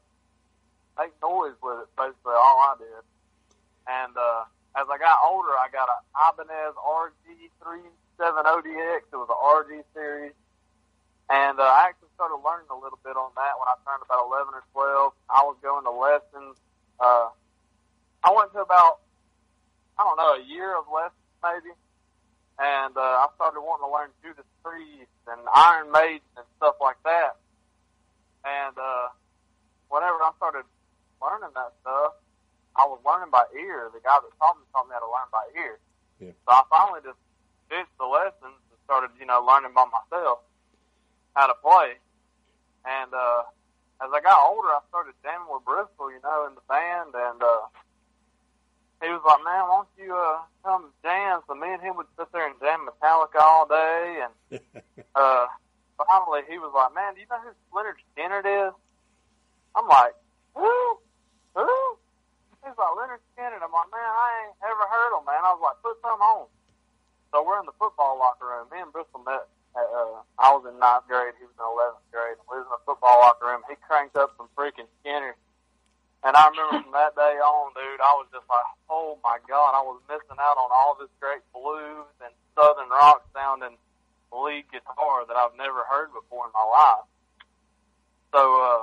make 0.98 1.12
noise 1.22 1.56
with 1.62 1.80
it. 1.82 1.90
Basically, 1.98 2.34
all 2.38 2.62
I 2.62 2.76
did. 2.78 3.04
And 3.90 4.16
uh, 4.16 4.46
as 4.78 4.88
I 4.88 4.98
got 4.98 5.20
older, 5.26 5.58
I 5.58 5.68
got 5.74 5.90
a 5.90 5.98
Ibanez 6.14 6.76
RG370DX. 6.78 9.02
It 9.12 9.18
was 9.18 9.30
a 9.30 9.36
RG 9.36 9.84
series. 9.94 10.34
And 11.30 11.60
uh, 11.60 11.64
I 11.64 11.88
actually 11.90 12.10
started 12.16 12.38
learning 12.46 12.68
a 12.70 12.76
little 12.78 13.00
bit 13.04 13.18
on 13.18 13.32
that 13.36 13.58
when 13.58 13.66
I 13.66 13.74
turned 13.86 14.04
about 14.06 14.26
11 14.30 14.54
or 14.54 14.64
12. 14.72 15.14
I 15.30 15.42
was 15.44 15.58
going 15.62 15.84
to 15.86 15.92
lessons. 15.92 16.58
Uh, 17.00 17.30
I 18.24 18.32
went 18.32 18.54
to 18.54 18.62
about, 18.62 19.00
I 20.00 20.04
don't 20.04 20.18
know, 20.18 20.34
a 20.40 20.44
year 20.48 20.78
of 20.78 20.86
lessons 20.88 21.20
maybe. 21.44 21.76
And 22.60 22.96
uh, 22.96 23.26
I 23.26 23.28
started 23.36 23.60
wanting 23.60 23.90
to 23.90 23.92
learn 23.92 24.10
Judas 24.22 24.48
Priest 24.64 25.12
and 25.28 25.42
Iron 25.54 25.92
Maiden 25.92 26.24
and 26.38 26.46
stuff 26.58 26.78
like 26.80 27.02
that. 27.04 27.36
And 28.46 28.78
uh, 28.78 29.10
whenever 29.90 30.22
I 30.22 30.32
started 30.38 30.64
learning 31.20 31.52
that 31.56 31.74
stuff, 31.82 32.14
I 32.78 32.86
was 32.86 33.02
learning 33.06 33.34
by 33.34 33.46
ear. 33.58 33.90
The 33.90 34.02
guy 34.06 34.18
that 34.22 34.34
taught 34.38 34.58
me 34.58 34.66
taught 34.74 34.88
me 34.88 34.94
how 34.94 35.02
to 35.02 35.12
learn 35.12 35.30
by 35.34 35.46
ear. 35.58 35.76
Yeah. 36.22 36.38
So 36.46 36.50
I 36.54 36.62
finally 36.70 37.02
just 37.02 37.20
ditched 37.70 37.98
the 37.98 38.06
lessons 38.06 38.58
and 38.70 38.80
started, 38.86 39.12
you 39.18 39.26
know, 39.26 39.42
learning 39.42 39.74
by 39.74 39.90
myself 39.90 40.46
how 41.34 41.50
to 41.50 41.58
play. 41.58 41.98
And 42.86 43.10
uh, 43.14 43.50
as 44.04 44.10
I 44.14 44.22
got 44.22 44.38
older, 44.38 44.70
I 44.70 44.82
started 44.90 45.18
jamming 45.26 45.50
with 45.50 45.66
Bristol, 45.66 46.14
you 46.14 46.22
know, 46.22 46.46
in 46.50 46.54
the 46.54 46.66
band, 46.70 47.18
and 47.18 47.40
uh, 47.42 47.73
he 49.04 49.12
was 49.12 49.20
like, 49.28 49.44
"Man, 49.44 49.68
why 49.68 49.84
don't 49.84 49.94
you 50.00 50.16
uh, 50.16 50.40
come 50.64 50.96
jam?" 51.04 51.44
So 51.48 51.54
me 51.54 51.76
and 51.76 51.84
him 51.84 52.00
would 52.00 52.08
sit 52.18 52.32
there 52.32 52.48
and 52.48 52.56
jam 52.64 52.88
Metallica 52.88 53.44
all 53.44 53.68
day, 53.68 54.24
and 54.24 54.34
uh, 55.16 55.46
finally 56.00 56.48
he 56.48 56.58
was 56.58 56.72
like, 56.72 56.96
"Man, 56.96 57.14
do 57.14 57.20
you 57.20 57.28
know 57.28 57.44
who 57.44 57.52
Lynyrd 57.76 58.00
Skynyrd 58.16 58.48
is?" 58.48 58.74
I'm 59.76 59.88
like, 59.92 60.16
"Who? 60.56 60.72
Who?" 61.56 61.68
He's 62.64 62.80
like, 62.80 62.94
"Lynyrd 62.96 63.20
Skynyrd." 63.36 63.60
I'm 63.60 63.76
like, 63.76 63.92
"Man, 63.92 64.08
I 64.08 64.28
ain't 64.48 64.56
ever 64.64 64.86
heard 64.88 65.12
him, 65.20 65.28
man." 65.28 65.44
I 65.44 65.52
was 65.52 65.62
like, 65.62 65.84
"Put 65.84 66.00
some 66.00 66.24
on." 66.24 66.48
So 67.36 67.44
we're 67.44 67.60
in 67.60 67.68
the 67.68 67.76
football 67.76 68.16
locker 68.18 68.48
room. 68.48 68.72
Me 68.72 68.80
and 68.80 68.94
Bristol 68.94 69.20
met. 69.26 69.50
At, 69.74 69.90
uh, 69.90 70.22
I 70.38 70.54
was 70.54 70.70
in 70.70 70.78
ninth 70.78 71.10
grade. 71.10 71.34
He 71.42 71.50
was 71.50 71.58
in 71.58 71.66
eleventh 71.66 72.06
grade. 72.14 72.38
We 72.46 72.62
was 72.62 72.70
in 72.70 72.78
the 72.78 72.84
football 72.86 73.18
locker 73.26 73.50
room. 73.50 73.66
He 73.66 73.74
cranked 73.82 74.16
up 74.16 74.38
some 74.38 74.48
freaking 74.54 74.86
Skynyrd. 75.02 75.34
And 76.24 76.40
I 76.40 76.48
remember 76.48 76.80
from 76.88 76.96
that 76.96 77.20
day 77.20 77.36
on, 77.44 77.76
dude, 77.76 78.00
I 78.00 78.16
was 78.16 78.32
just 78.32 78.48
like, 78.48 78.64
oh 78.88 79.20
my 79.28 79.44
god, 79.44 79.76
I 79.76 79.84
was 79.84 80.00
missing 80.08 80.40
out 80.40 80.56
on 80.56 80.72
all 80.72 80.96
this 80.96 81.12
great 81.20 81.44
blues 81.52 82.08
and 82.24 82.32
southern 82.56 82.88
rock 82.88 83.28
sounding 83.36 83.76
lead 84.32 84.64
guitar 84.72 85.28
that 85.28 85.36
I've 85.36 85.54
never 85.60 85.84
heard 85.84 86.16
before 86.16 86.48
in 86.48 86.54
my 86.56 86.64
life. 86.64 87.06
So 88.32 88.40
uh, 88.40 88.82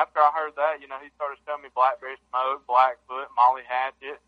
after 0.00 0.24
I 0.24 0.32
heard 0.32 0.56
that, 0.56 0.80
you 0.80 0.88
know, 0.88 0.96
he 0.96 1.12
started 1.14 1.36
showing 1.44 1.60
me 1.60 1.68
Blackberry 1.76 2.16
Smoke, 2.32 2.64
Blackfoot, 2.64 3.28
Molly 3.36 3.68
Hatchet, 3.68 4.18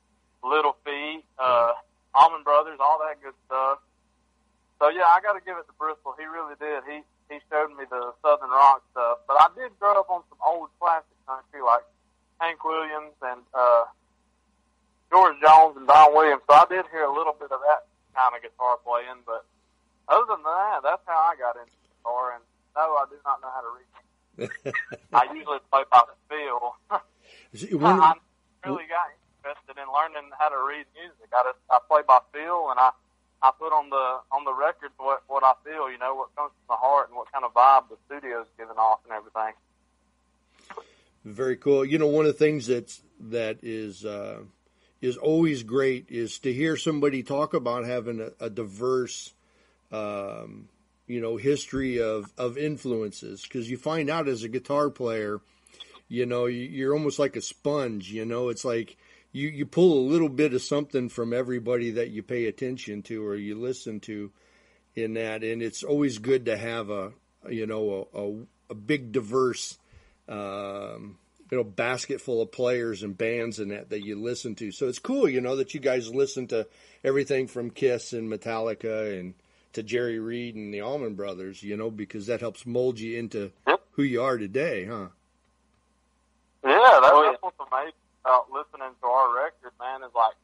Little 0.44 0.76
Feat, 0.84 1.24
uh, 1.40 1.80
Allman 2.12 2.44
Brothers, 2.44 2.76
all 2.76 3.00
that 3.02 3.24
good 3.24 3.34
stuff. 3.48 3.80
So 4.78 4.92
yeah, 4.92 5.08
I 5.08 5.24
got 5.24 5.32
to 5.32 5.40
give 5.40 5.56
it 5.56 5.64
to 5.64 5.74
Bristol. 5.80 6.12
He 6.20 6.28
really 6.28 6.60
did. 6.60 6.84
He 6.84 7.00
he 7.32 7.40
showed 7.48 7.72
me 7.72 7.88
the 7.88 8.12
southern 8.20 8.52
rock 8.52 8.84
stuff. 8.92 9.24
But 9.24 9.40
I 9.40 9.48
did 9.56 9.72
grow 9.80 9.96
up 9.96 10.12
on 10.12 10.20
some 10.28 10.36
old 10.44 10.68
classic 10.76 11.16
country 11.24 11.64
like 11.64 11.88
Hank 12.44 12.60
Williams 12.64 13.16
and 13.24 13.40
uh, 13.56 13.84
George 15.10 15.36
Jones 15.40 15.76
and 15.80 15.88
Don 15.88 16.12
Williams. 16.12 16.42
So 16.44 16.52
I 16.52 16.68
did 16.68 16.84
hear 16.92 17.04
a 17.08 17.12
little 17.12 17.32
bit 17.32 17.48
of 17.48 17.60
that 17.64 17.88
kind 18.12 18.36
of 18.36 18.42
guitar 18.44 18.76
playing. 18.84 19.24
But 19.24 19.48
other 20.12 20.28
than 20.28 20.44
that, 20.44 20.84
that's 20.84 21.00
how 21.08 21.32
I 21.32 21.40
got 21.40 21.56
into 21.56 21.72
guitar. 21.88 22.36
And 22.36 22.44
no, 22.76 23.00
I 23.00 23.04
do 23.08 23.16
not 23.24 23.40
know 23.40 23.48
how 23.48 23.64
to 23.64 23.70
read. 23.72 23.88
I 25.14 25.24
usually 25.32 25.64
play 25.72 25.84
by 25.88 26.04
feel. 26.28 26.76
One- 27.80 28.00
I 28.02 28.12
really 28.68 28.84
got 28.92 29.08
interested 29.40 29.80
in 29.80 29.88
learning 29.88 30.28
how 30.38 30.48
to 30.52 30.60
read 30.68 30.84
music. 30.92 31.32
I 31.32 31.48
just 31.48 31.60
I 31.70 31.78
play 31.88 32.02
by 32.06 32.18
feel, 32.32 32.68
and 32.70 32.80
I 32.80 32.90
I 33.40 33.52
put 33.56 33.72
on 33.72 33.88
the 33.90 34.20
on 34.32 34.44
the 34.44 34.52
record 34.52 34.90
what 34.98 35.22
what 35.28 35.44
I 35.44 35.52
feel. 35.64 35.88
You 35.88 35.98
know 35.98 36.14
what 36.14 36.34
comes 36.36 36.50
from 36.66 36.76
the 36.76 36.80
heart 36.80 37.08
and 37.08 37.16
what 37.16 37.30
kind 37.32 37.44
of 37.44 37.54
vibe 37.54 37.88
the 37.88 37.96
studio's 38.08 38.48
giving 38.58 38.76
off 38.76 39.00
and 39.04 39.12
everything. 39.14 39.54
Very 41.24 41.56
cool. 41.56 41.84
You 41.84 41.98
know, 41.98 42.06
one 42.06 42.26
of 42.26 42.32
the 42.32 42.38
things 42.38 42.66
that's 42.66 43.02
that 43.18 43.58
is 43.62 44.04
uh, 44.04 44.40
is 45.00 45.16
always 45.16 45.62
great 45.62 46.06
is 46.10 46.38
to 46.40 46.52
hear 46.52 46.76
somebody 46.76 47.22
talk 47.22 47.54
about 47.54 47.86
having 47.86 48.20
a, 48.20 48.44
a 48.44 48.50
diverse, 48.50 49.32
um, 49.90 50.68
you 51.06 51.20
know, 51.20 51.36
history 51.36 52.00
of 52.00 52.30
of 52.36 52.58
influences. 52.58 53.42
Because 53.42 53.70
you 53.70 53.78
find 53.78 54.10
out 54.10 54.28
as 54.28 54.42
a 54.42 54.48
guitar 54.48 54.90
player, 54.90 55.40
you 56.08 56.26
know, 56.26 56.44
you- 56.46 56.68
you're 56.68 56.92
almost 56.94 57.18
like 57.18 57.36
a 57.36 57.40
sponge. 57.40 58.12
You 58.12 58.26
know, 58.26 58.50
it's 58.50 58.64
like 58.64 58.96
you 59.32 59.48
you 59.48 59.64
pull 59.64 59.98
a 59.98 60.08
little 60.10 60.28
bit 60.28 60.52
of 60.52 60.60
something 60.62 61.08
from 61.08 61.32
everybody 61.32 61.90
that 61.92 62.10
you 62.10 62.22
pay 62.22 62.44
attention 62.46 63.02
to 63.04 63.26
or 63.26 63.34
you 63.36 63.54
listen 63.54 63.98
to 64.00 64.30
in 64.94 65.14
that, 65.14 65.42
and 65.42 65.62
it's 65.62 65.82
always 65.82 66.18
good 66.18 66.44
to 66.46 66.56
have 66.58 66.90
a 66.90 67.12
you 67.48 67.66
know 67.66 68.08
a, 68.14 68.20
a, 68.22 68.46
a 68.70 68.74
big 68.74 69.12
diverse 69.12 69.78
um, 70.28 71.18
you 71.50 71.58
know, 71.58 71.64
basket 71.64 72.20
full 72.20 72.40
of 72.42 72.50
players 72.52 73.02
and 73.02 73.16
bands 73.16 73.58
and 73.58 73.70
that 73.70 73.90
that 73.90 74.04
you 74.04 74.16
listen 74.20 74.54
to. 74.56 74.72
So 74.72 74.88
it's 74.88 74.98
cool, 74.98 75.28
you 75.28 75.40
know, 75.40 75.56
that 75.56 75.74
you 75.74 75.80
guys 75.80 76.12
listen 76.14 76.46
to 76.48 76.66
everything 77.04 77.46
from 77.46 77.70
Kiss 77.70 78.12
and 78.12 78.30
Metallica 78.32 79.18
and 79.18 79.34
to 79.74 79.82
Jerry 79.82 80.18
Reed 80.18 80.54
and 80.54 80.72
the 80.72 80.80
Allman 80.80 81.14
Brothers, 81.14 81.62
you 81.62 81.76
know, 81.76 81.90
because 81.90 82.26
that 82.26 82.40
helps 82.40 82.64
mold 82.64 82.98
you 83.00 83.18
into 83.18 83.50
Yep. 83.66 83.80
who 83.92 84.02
you 84.04 84.22
are 84.22 84.38
today, 84.38 84.84
huh? 84.86 85.08
Yeah, 86.64 86.78
that's, 87.02 87.12
Oh, 87.12 87.22
yeah. 87.24 87.30
that's 87.32 87.42
what's 87.42 87.56
amazing 87.72 87.92
about 88.24 88.50
listening 88.50 88.94
to 89.02 89.06
our 89.06 89.34
record, 89.36 89.72
man. 89.78 90.02
Is 90.02 90.14
like, 90.14 90.34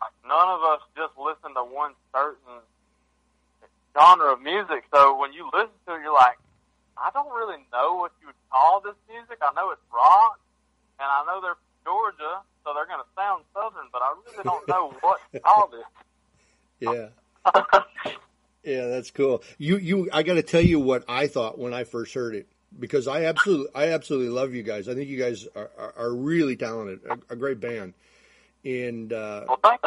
like 0.00 0.12
none 0.26 0.48
of 0.48 0.62
us 0.62 0.80
just 0.96 1.12
listen 1.16 1.54
to 1.54 1.62
one 1.62 1.92
certain 2.14 2.58
genre 3.96 4.32
of 4.32 4.40
music. 4.42 4.84
So 4.92 5.16
when 5.16 5.32
you 5.32 5.44
listen 5.52 5.70
to 5.86 5.94
it, 5.94 6.02
you're 6.02 6.12
like, 6.12 6.38
I 7.00 7.10
don't 7.12 7.32
really 7.32 7.58
know 7.72 7.94
what 7.96 8.12
you 8.20 8.26
would 8.28 8.42
call 8.50 8.80
this 8.80 8.94
music. 9.08 9.38
I 9.42 9.52
know 9.54 9.70
it's 9.70 9.80
rock, 9.92 10.38
and 10.98 11.08
I 11.08 11.24
know 11.26 11.40
they're 11.40 11.54
from 11.54 11.84
Georgia, 11.84 12.40
so 12.64 12.74
they're 12.74 12.86
going 12.86 13.00
to 13.00 13.10
sound 13.16 13.44
southern, 13.54 13.88
but 13.92 14.02
I 14.02 14.14
really 14.26 14.44
don't 14.44 14.68
know 14.68 14.92
what 15.00 15.20
to 15.32 15.40
call 15.40 15.68
this. 15.68 15.86
Yeah. 16.80 17.08
Yeah, 18.62 18.88
that's 18.88 19.10
cool. 19.10 19.42
You 19.58 19.78
you 19.78 20.08
I 20.12 20.22
got 20.22 20.34
to 20.34 20.42
tell 20.42 20.60
you 20.60 20.78
what 20.78 21.04
I 21.08 21.26
thought 21.28 21.58
when 21.58 21.72
I 21.72 21.84
first 21.84 22.12
heard 22.12 22.34
it 22.34 22.46
because 22.78 23.08
I 23.08 23.24
absolutely 23.24 23.68
I 23.74 23.88
absolutely 23.92 24.28
love 24.28 24.54
you 24.54 24.62
guys. 24.62 24.88
I 24.88 24.94
think 24.94 25.08
you 25.08 25.18
guys 25.18 25.46
are 25.56 25.70
are, 25.78 25.94
are 25.96 26.14
really 26.14 26.56
talented, 26.56 27.00
a, 27.08 27.32
a 27.32 27.36
great 27.36 27.60
band. 27.60 27.94
And 28.64 29.12
uh 29.12 29.44
well, 29.48 29.60
thank 29.62 29.80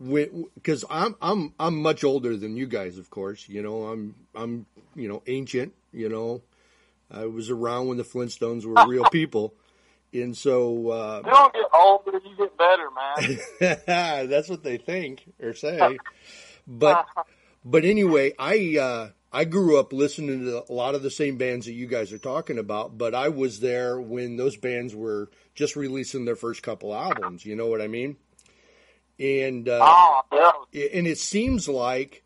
you. 0.00 0.50
because 0.54 0.84
I'm 0.88 1.16
I'm 1.20 1.52
I'm 1.58 1.82
much 1.82 2.04
older 2.04 2.36
than 2.36 2.56
you 2.56 2.66
guys, 2.66 2.98
of 2.98 3.10
course. 3.10 3.48
You 3.48 3.62
know, 3.62 3.86
I'm 3.86 4.14
I'm 4.34 4.66
you 4.94 5.08
know 5.08 5.22
ancient. 5.26 5.72
You 5.92 6.08
know, 6.08 6.40
I 7.10 7.26
was 7.26 7.50
around 7.50 7.88
when 7.88 7.98
the 7.98 8.04
Flintstones 8.04 8.64
were 8.64 8.86
real 8.88 9.04
people, 9.10 9.54
and 10.12 10.36
so 10.36 10.90
uh, 10.90 11.22
You 11.24 11.30
don't 11.30 11.52
get 11.52 11.66
older, 11.74 12.20
you 12.24 12.36
get 12.36 12.56
better, 12.56 12.88
man. 13.60 14.26
that's 14.28 14.48
what 14.48 14.62
they 14.62 14.76
think 14.76 15.24
or 15.40 15.54
say. 15.54 15.98
But 16.66 17.06
but 17.64 17.84
anyway, 17.84 18.32
I 18.38 18.78
uh, 18.78 19.08
I 19.32 19.44
grew 19.44 19.78
up 19.78 19.92
listening 19.92 20.44
to 20.44 20.64
a 20.68 20.72
lot 20.72 20.94
of 20.94 21.02
the 21.02 21.10
same 21.10 21.36
bands 21.36 21.66
that 21.66 21.72
you 21.72 21.86
guys 21.86 22.12
are 22.12 22.18
talking 22.18 22.58
about. 22.58 22.96
But 22.96 23.14
I 23.14 23.28
was 23.28 23.60
there 23.60 24.00
when 24.00 24.36
those 24.36 24.56
bands 24.56 24.94
were 24.94 25.30
just 25.54 25.76
releasing 25.76 26.24
their 26.24 26.36
first 26.36 26.62
couple 26.62 26.94
albums. 26.94 27.44
You 27.44 27.56
know 27.56 27.66
what 27.66 27.80
I 27.80 27.88
mean? 27.88 28.16
And 29.18 29.68
uh, 29.68 29.80
oh, 29.82 30.22
yeah. 30.72 30.86
and 30.94 31.06
it 31.06 31.18
seems 31.18 31.68
like 31.68 32.24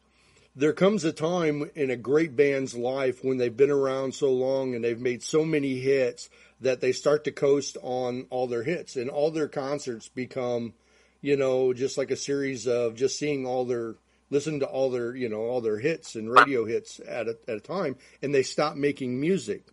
there 0.56 0.72
comes 0.72 1.04
a 1.04 1.12
time 1.12 1.70
in 1.74 1.90
a 1.90 1.96
great 1.96 2.36
band's 2.36 2.74
life 2.74 3.24
when 3.24 3.38
they've 3.38 3.56
been 3.56 3.70
around 3.70 4.14
so 4.14 4.32
long 4.32 4.74
and 4.74 4.84
they've 4.84 5.00
made 5.00 5.22
so 5.22 5.44
many 5.44 5.80
hits 5.80 6.28
that 6.60 6.80
they 6.80 6.92
start 6.92 7.24
to 7.24 7.32
coast 7.32 7.76
on 7.82 8.26
all 8.30 8.46
their 8.46 8.62
hits. 8.62 8.96
And 8.96 9.10
all 9.10 9.30
their 9.30 9.48
concerts 9.48 10.08
become 10.08 10.74
you 11.20 11.36
know 11.36 11.72
just 11.72 11.96
like 11.98 12.10
a 12.10 12.16
series 12.16 12.68
of 12.68 12.94
just 12.94 13.18
seeing 13.18 13.46
all 13.46 13.64
their 13.64 13.94
listen 14.30 14.60
to 14.60 14.66
all 14.66 14.90
their 14.90 15.16
you 15.16 15.28
know 15.28 15.40
all 15.40 15.60
their 15.60 15.78
hits 15.78 16.14
and 16.14 16.30
radio 16.30 16.66
hits 16.66 17.00
at 17.06 17.28
a, 17.28 17.38
at 17.48 17.56
a 17.56 17.60
time 17.60 17.96
and 18.22 18.34
they 18.34 18.42
stop 18.42 18.76
making 18.76 19.20
music. 19.20 19.66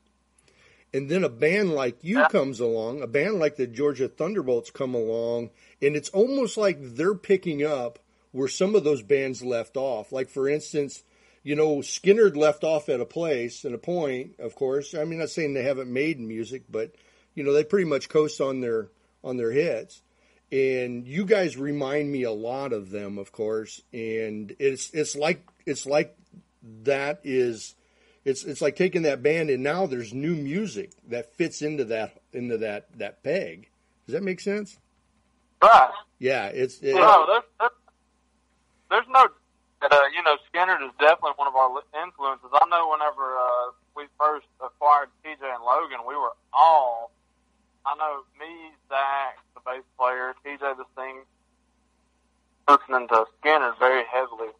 And 0.93 1.09
then 1.09 1.23
a 1.23 1.29
band 1.29 1.71
like 1.71 1.99
you 2.01 2.25
comes 2.27 2.59
along, 2.59 3.01
a 3.01 3.07
band 3.07 3.39
like 3.39 3.55
the 3.55 3.67
Georgia 3.67 4.09
Thunderbolts 4.09 4.71
come 4.71 4.93
along, 4.93 5.51
and 5.81 5.95
it's 5.95 6.09
almost 6.09 6.57
like 6.57 6.77
they're 6.81 7.15
picking 7.15 7.63
up 7.63 7.97
where 8.31 8.47
some 8.47 8.75
of 8.75 8.83
those 8.83 9.01
bands 9.01 9.43
left 9.43 9.77
off. 9.77 10.11
Like 10.11 10.29
for 10.29 10.47
instance, 10.47 11.03
you 11.43 11.55
know, 11.55 11.77
Skynyrd 11.77 12.35
left 12.35 12.63
off 12.63 12.89
at 12.89 13.01
a 13.01 13.05
place 13.05 13.65
and 13.65 13.73
a 13.73 13.79
point, 13.79 14.39
of 14.39 14.55
course. 14.55 14.93
I 14.93 15.05
mean, 15.05 15.19
not 15.19 15.29
saying 15.29 15.53
they 15.53 15.63
haven't 15.63 15.91
made 15.91 16.19
music, 16.19 16.63
but 16.69 16.93
you 17.33 17.43
know, 17.43 17.53
they 17.53 17.63
pretty 17.63 17.85
much 17.85 18.09
coast 18.09 18.41
on 18.41 18.61
their 18.61 18.89
on 19.23 19.37
their 19.37 19.51
hits. 19.51 20.01
And 20.51 21.07
you 21.07 21.25
guys 21.25 21.55
remind 21.55 22.11
me 22.11 22.23
a 22.23 22.31
lot 22.31 22.73
of 22.73 22.89
them, 22.89 23.17
of 23.17 23.31
course. 23.31 23.81
And 23.93 24.55
it's 24.59 24.91
it's 24.91 25.15
like 25.15 25.47
it's 25.65 25.85
like 25.85 26.15
that 26.83 27.21
is 27.23 27.75
it's 28.23 28.43
it's 28.43 28.61
like 28.61 28.75
taking 28.75 29.03
that 29.03 29.23
band 29.23 29.49
and 29.49 29.63
now 29.63 29.87
there's 29.87 30.13
new 30.13 30.35
music 30.35 30.91
that 31.07 31.33
fits 31.35 31.61
into 31.61 31.85
that 31.85 32.21
into 32.33 32.57
that 32.59 32.97
that 32.99 33.23
peg. 33.23 33.69
Does 34.05 34.13
that 34.13 34.23
make 34.23 34.41
sense? 34.41 34.77
Right. 35.63 35.91
Yeah, 36.19 36.47
it's 36.47 36.79
it, 36.79 36.95
No, 36.95 37.25
there's, 37.27 37.43
there's, 37.59 37.71
there's 38.91 39.07
no, 39.07 39.23
uh, 39.81 40.07
you 40.13 40.21
know, 40.21 40.35
Skynyrd 40.51 40.83
is 40.83 40.91
definitely 40.99 41.39
one 41.39 41.47
of 41.47 41.55
our 41.55 41.71
influences. 41.95 42.51
I 42.51 42.67
know 42.67 42.91
whenever 42.91 43.23
uh, 43.39 43.71
we 43.95 44.05
first 44.19 44.45
acquired 44.59 45.07
TJ 45.23 45.39
and 45.39 45.63
Logan, 45.63 46.03
we 46.05 46.13
were 46.13 46.35
all, 46.51 47.09
I 47.87 47.95
know 47.95 48.27
me, 48.37 48.75
Zach, 48.91 49.39
the 49.55 49.61
bass 49.65 49.87
player, 49.97 50.35
TJ 50.45 50.75
the 50.75 50.85
singer, 50.93 51.23
listening 52.67 53.07
to 53.09 53.25
Skynyrd 53.39 53.79
very 53.79 54.03
heavily. 54.11 54.51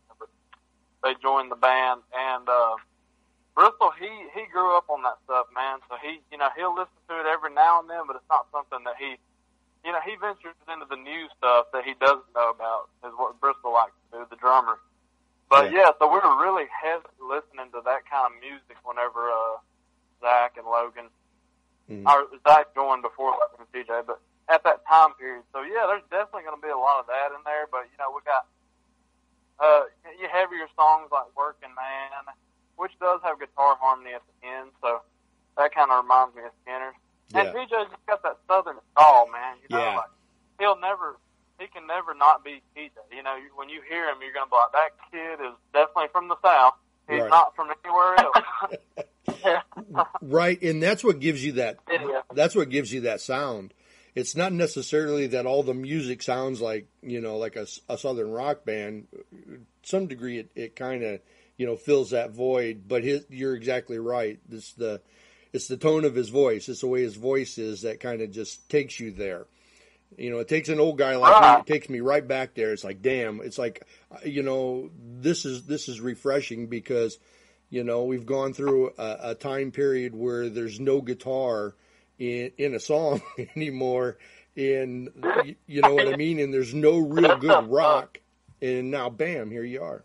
They 1.04 1.14
joined 1.22 1.52
the 1.52 1.56
band, 1.58 2.02
and 2.16 2.48
uh, 2.48 2.76
Bristol, 3.56 3.92
he 4.00 4.08
he 4.38 4.46
grew 4.54 4.78
up 4.78 4.86
on 4.88 5.02
that 5.02 5.18
stuff, 5.26 5.48
man. 5.54 5.80
So 5.90 5.98
he, 5.98 6.22
you 6.32 6.38
know, 6.38 6.50
he'll 6.56 6.76
listen 6.76 6.94
to 7.10 7.20
it 7.20 7.26
every 7.26 7.52
now 7.54 7.82
and 7.82 7.90
then, 7.90 8.06
but 8.06 8.16
it's 8.16 8.30
not 8.30 8.46
something 8.54 8.86
that 8.86 8.96
he 9.00 9.18
you 9.84 9.92
know, 9.92 10.00
he 10.06 10.16
ventures 10.16 10.56
into 10.72 10.86
the 10.90 10.96
new 10.96 11.28
stuff 11.38 11.68
that 11.74 11.84
he 11.84 11.94
doesn't 11.96 12.30
know 12.36 12.50
about, 12.50 12.90
is 13.06 13.14
what 13.18 13.40
Bristol 13.40 13.74
likes 13.74 13.94
to 14.12 14.20
do, 14.20 14.26
the 14.30 14.36
drummer. 14.38 14.80
But 15.50 15.72
Yeah. 15.72 15.86
yeah, 15.86 15.92
so 16.00 16.08
we 16.08 16.20
were 16.20 16.38
really 16.40 16.68
heavy 16.72 17.04
listening 17.20 17.72
to 17.72 17.82
that 17.82 18.06
kind 18.10 18.34
of 18.34 18.40
music 18.40 18.78
whenever 18.84 19.30
uh, 19.32 19.58
Zach 20.22 20.56
and 20.58 20.68
Logan, 20.68 21.10
Mhm. 21.90 22.06
or 22.08 22.30
Zach 22.48 22.74
joined 22.76 23.02
before 23.02 23.32
Logan 23.32 23.60
and 23.60 23.72
TJ, 23.74 24.04
but 24.06 24.20
at 24.48 24.64
that 24.64 24.86
time 24.88 25.14
period. 25.16 25.44
So 25.52 25.62
yeah, 25.62 25.88
there's 25.88 26.04
definitely 26.10 26.44
going 26.44 26.56
to 26.56 26.62
be 26.62 26.70
a 26.72 26.78
lot 26.78 27.00
of 27.00 27.08
that 27.08 27.32
in 27.36 27.42
there. 27.44 27.68
But 27.68 27.90
you 27.92 27.98
know, 27.98 28.12
we 28.12 28.22
got 28.22 28.46
uh, 29.60 29.86
you 30.20 30.28
heavier 30.30 30.68
songs 30.76 31.10
like 31.12 31.26
"Working 31.36 31.74
Man," 31.76 32.12
which 32.78 32.98
does 33.00 33.22
have 33.24 33.40
guitar 33.40 33.76
harmony 33.80 34.14
at 34.14 34.22
the 34.42 34.48
end. 34.48 34.72
So 34.82 35.02
that 35.58 35.74
kind 35.74 35.92
of 35.92 36.04
reminds 36.04 36.36
me 36.36 36.44
of 36.44 36.52
Skynyrd. 36.66 36.94
And 37.34 37.48
Yeah. 37.48 37.54
TJ's 37.54 37.90
just 37.92 38.06
got 38.08 38.24
that 38.24 38.38
southern 38.48 38.78
drawl, 38.96 39.30
man. 39.32 39.58
You 39.64 39.76
know, 39.76 39.84
Yeah. 39.84 39.96
like 39.98 40.10
he'll 40.60 40.80
never, 40.80 41.18
he 41.60 41.68
can 41.68 41.88
never 41.88 42.14
not 42.14 42.44
be 42.44 42.62
TJ. 42.76 42.92
You 43.12 43.24
know, 43.24 43.36
when 43.56 43.70
you 43.70 43.82
hear 43.88 44.10
him, 44.10 44.18
you're 44.22 44.34
gonna 44.34 44.50
be 44.50 44.56
like, 44.56 44.72
that 44.74 44.92
kid 45.12 45.46
is 45.46 45.54
definitely 45.74 46.10
from 46.12 46.28
the 46.28 46.38
south. 46.44 46.74
He's 47.10 47.22
Right. 47.22 47.30
not 47.30 47.56
from 47.56 47.72
anywhere 47.84 48.16
else. 48.20 48.38
Right, 50.22 50.62
and 50.62 50.82
that's 50.82 51.04
what 51.04 51.20
gives 51.20 51.44
you 51.44 51.54
that. 51.54 51.78
Yeah. 51.90 52.22
That's 52.34 52.56
what 52.56 52.70
gives 52.70 52.92
you 52.94 53.02
that 53.02 53.22
sound. 53.22 53.74
It's 54.14 54.36
not 54.36 54.52
necessarily 54.54 55.28
that 55.28 55.46
all 55.46 55.64
the 55.64 55.74
music 55.74 56.22
sounds 56.22 56.60
like 56.62 56.88
you 57.02 57.22
know 57.22 57.38
like 57.38 57.56
a, 57.56 57.66
a 57.88 57.98
southern 57.98 58.32
rock 58.32 58.66
band. 58.66 59.08
Some 59.84 60.08
degree, 60.08 60.40
it, 60.40 60.52
it 60.56 60.76
kind 60.76 61.04
of 61.04 61.22
you 61.58 61.66
know 61.66 61.76
fills 61.78 62.10
that 62.12 62.32
void. 62.32 62.84
But 62.88 63.04
his, 63.04 63.26
you're 63.30 63.56
exactly 63.56 64.00
right. 64.00 64.40
This 64.48 64.74
the 64.74 65.02
it's 65.54 65.68
the 65.68 65.78
tone 65.78 66.06
of 66.06 66.16
his 66.16 66.30
voice. 66.30 66.70
It's 66.70 66.82
the 66.82 66.88
way 66.88 67.02
his 67.02 67.16
voice 67.16 67.58
is 67.58 67.82
that 67.82 68.00
kind 68.00 68.22
of 68.22 68.32
just 68.32 68.70
takes 68.70 69.00
you 69.00 69.12
there. 69.12 69.46
You 70.18 70.30
know, 70.30 70.40
it 70.40 70.48
takes 70.50 70.70
an 70.70 70.80
old 70.80 70.98
guy 70.98 71.16
like 71.16 71.42
me. 71.42 71.62
It 71.62 71.74
takes 71.74 71.90
me 71.90 72.02
right 72.02 72.26
back 72.26 72.54
there. 72.54 72.74
It's 72.74 72.84
like, 72.84 73.02
damn. 73.02 73.42
It's 73.42 73.58
like, 73.58 73.86
you 74.26 74.44
know, 74.44 74.90
this 75.20 75.46
is 75.46 75.64
this 75.64 75.88
is 75.88 76.02
refreshing 76.02 76.68
because, 76.68 77.18
you 77.70 77.84
know, 77.84 78.04
we've 78.04 78.26
gone 78.26 78.54
through 78.54 78.92
a, 78.98 79.18
a 79.32 79.36
time 79.36 79.72
period 79.72 80.14
where 80.14 80.50
there's 80.50 80.80
no 80.80 81.02
guitar 81.02 81.76
in 82.20 82.52
in 82.58 82.76
a 82.76 82.80
song 82.80 83.22
anymore, 83.56 84.18
and 84.58 85.10
you, 85.46 85.56
you 85.66 85.82
know 85.82 85.94
what 85.94 86.08
I 86.08 86.18
mean. 86.18 86.40
And 86.40 86.54
there's 86.54 86.74
no 86.74 86.98
real 86.98 87.38
good 87.38 87.70
rock, 87.70 88.20
and 88.62 88.92
now, 88.92 89.10
bam, 89.10 89.50
here 89.50 89.64
you 89.64 89.82
are. 89.82 90.04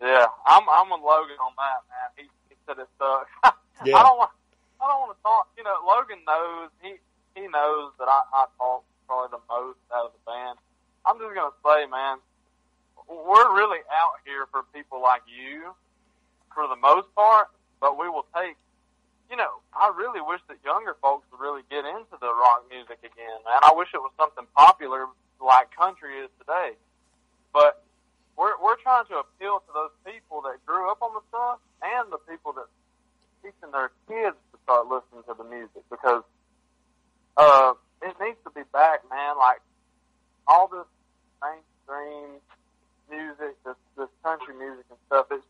yeah, 0.00 0.26
I'm 0.46 0.62
I'm 0.68 0.90
with 0.90 1.00
Logan 1.00 1.36
on 1.44 1.52
that, 1.58 1.82
man. 1.90 2.08
He, 2.16 2.24
said 2.70 2.78
it 2.78 2.88
sucks. 2.98 3.56
Yeah. 3.80 3.96
I 3.96 4.04
don't 4.04 4.20
want 4.20 4.28
I 4.76 4.84
don't 4.92 5.00
want 5.08 5.16
to 5.16 5.22
talk. 5.24 5.48
You 5.56 5.64
know, 5.64 5.72
Logan 5.88 6.20
knows 6.28 6.68
he 6.84 7.00
he 7.32 7.48
knows 7.48 7.96
that 7.96 8.12
I, 8.12 8.20
I 8.28 8.44
talk 8.60 8.84
probably 9.08 9.32
the 9.32 9.40
most 9.48 9.80
out 9.88 10.04
of 10.04 10.12
the 10.12 10.20
band. 10.28 10.60
I'm 11.08 11.16
just 11.16 11.32
gonna 11.32 11.56
say, 11.64 11.88
man, 11.88 12.20
we're 13.08 13.56
really 13.56 13.80
out 13.88 14.20
here 14.28 14.44
for 14.52 14.68
people 14.76 15.00
like 15.00 15.24
you, 15.24 15.72
for 16.52 16.68
the 16.68 16.76
most 16.76 17.08
part. 17.16 17.48
But 17.80 17.96
we 17.96 18.12
will 18.12 18.28
take. 18.36 18.60
You 19.32 19.40
know, 19.40 19.64
I 19.72 19.88
really 19.96 20.20
wish 20.20 20.44
that 20.52 20.60
younger 20.60 20.92
folks 21.00 21.24
would 21.32 21.40
really 21.40 21.64
get 21.72 21.88
into 21.88 22.20
the 22.20 22.28
rock 22.28 22.68
music 22.68 23.00
again, 23.00 23.40
man. 23.48 23.64
I 23.64 23.72
wish 23.72 23.88
it 23.96 24.02
was 24.04 24.12
something 24.20 24.44
popular 24.52 25.08
like 25.40 25.72
country 25.72 26.20
is 26.20 26.28
today. 26.36 26.76
But 27.56 27.80
we're 28.36 28.60
we're 28.60 28.76
trying 28.84 29.08
to 29.08 29.24
appeal 29.24 29.64
to 29.64 29.70
those 29.72 29.96
people 30.04 30.44
that 30.44 30.60
grew 30.68 30.92
up 30.92 31.00
on 31.00 31.16
the 31.16 31.24
stuff 31.32 31.64
and 31.82 32.12
the 32.12 32.18
people 32.28 32.52
that 32.54 32.66
teaching 33.42 33.72
their 33.72 33.90
kids 34.08 34.36
to 34.52 34.56
start 34.64 34.86
listening 34.86 35.24
to 35.24 35.34
the 35.36 35.44
music 35.44 35.82
because 35.90 36.22
uh 37.36 37.72
it 38.02 38.16
needs 38.20 38.38
to 38.44 38.50
be 38.56 38.62
back, 38.72 39.00
man. 39.10 39.36
Like 39.36 39.60
all 40.46 40.68
this 40.68 40.88
mainstream 41.40 42.40
music, 43.08 43.56
this 43.64 43.76
this 43.96 44.08
country 44.24 44.54
music 44.56 44.84
and 44.88 44.98
stuff, 45.06 45.26
it's 45.30 45.44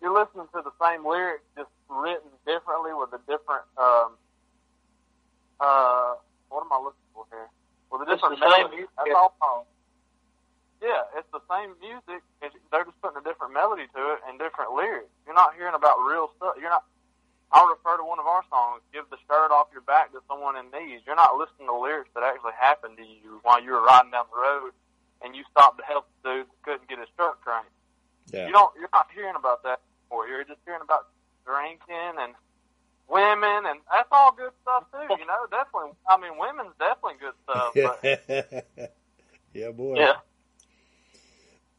you're 0.00 0.12
listening 0.12 0.48
to 0.56 0.60
the 0.64 0.72
same 0.80 1.04
lyrics 1.04 1.44
just 1.56 1.68
written 1.88 2.32
differently 2.46 2.92
with 2.96 3.12
a 3.12 3.20
different 3.28 3.64
um 3.76 4.16
uh 5.60 6.14
what 6.48 6.64
am 6.64 6.72
I 6.72 6.80
looking 6.80 7.08
for 7.14 7.24
here? 7.30 7.48
With 7.92 8.02
a 8.02 8.08
different 8.08 8.40
the 8.40 8.44
melody. 8.44 8.84
That's 8.96 9.10
all. 9.14 9.66
Yeah, 10.80 11.04
it's 11.16 11.28
the 11.28 11.44
same 11.52 11.76
music. 11.80 12.24
It's, 12.40 12.56
they're 12.72 12.88
just 12.88 12.96
putting 13.04 13.20
a 13.20 13.24
different 13.24 13.52
melody 13.52 13.84
to 13.92 14.02
it 14.16 14.20
and 14.24 14.40
different 14.40 14.72
lyrics. 14.72 15.12
You're 15.28 15.36
not 15.36 15.52
hearing 15.54 15.76
about 15.76 16.00
real 16.00 16.32
stuff. 16.36 16.56
You're 16.56 16.72
not. 16.72 16.84
I'll 17.52 17.68
refer 17.68 17.98
to 17.98 18.04
one 18.04 18.18
of 18.18 18.26
our 18.26 18.40
songs, 18.48 18.80
"Give 18.92 19.04
the 19.10 19.18
shirt 19.28 19.52
off 19.52 19.68
your 19.72 19.84
back 19.84 20.12
to 20.12 20.24
someone 20.24 20.56
in 20.56 20.72
need." 20.72 21.04
You're 21.04 21.20
not 21.20 21.36
listening 21.36 21.68
to 21.68 21.76
lyrics 21.76 22.08
that 22.14 22.22
actually 22.22 22.56
happened 22.56 22.96
to 22.96 23.04
you 23.04 23.40
while 23.42 23.60
you 23.60 23.72
were 23.72 23.82
riding 23.84 24.10
down 24.10 24.24
the 24.32 24.40
road, 24.40 24.72
and 25.20 25.36
you 25.36 25.44
stopped 25.50 25.76
to 25.78 25.84
help 25.84 26.08
the 26.22 26.30
dude 26.30 26.46
that 26.48 26.62
couldn't 26.62 26.88
get 26.88 26.98
his 26.98 27.08
shirt 27.18 27.40
cranked. 27.44 27.68
Yeah. 28.32 28.46
You 28.46 28.52
don't. 28.52 28.72
You're 28.78 28.92
not 28.92 29.08
hearing 29.12 29.36
about 29.36 29.62
that 29.64 29.80
anymore. 30.08 30.28
You're 30.28 30.44
just 30.44 30.60
hearing 30.64 30.80
about 30.82 31.12
drinking 31.44 32.16
and 32.16 32.32
women, 33.08 33.66
and 33.66 33.80
that's 33.90 34.08
all 34.12 34.32
good 34.32 34.52
stuff 34.62 34.84
too. 34.92 35.12
You 35.18 35.26
know, 35.26 35.44
definitely. 35.50 35.92
I 36.08 36.16
mean, 36.16 36.38
women's 36.38 36.72
definitely 36.78 37.20
good 37.20 37.36
stuff. 37.44 37.74
But 37.74 38.94
yeah, 39.52 39.70
boy. 39.72 39.96
yeah. 39.98 40.22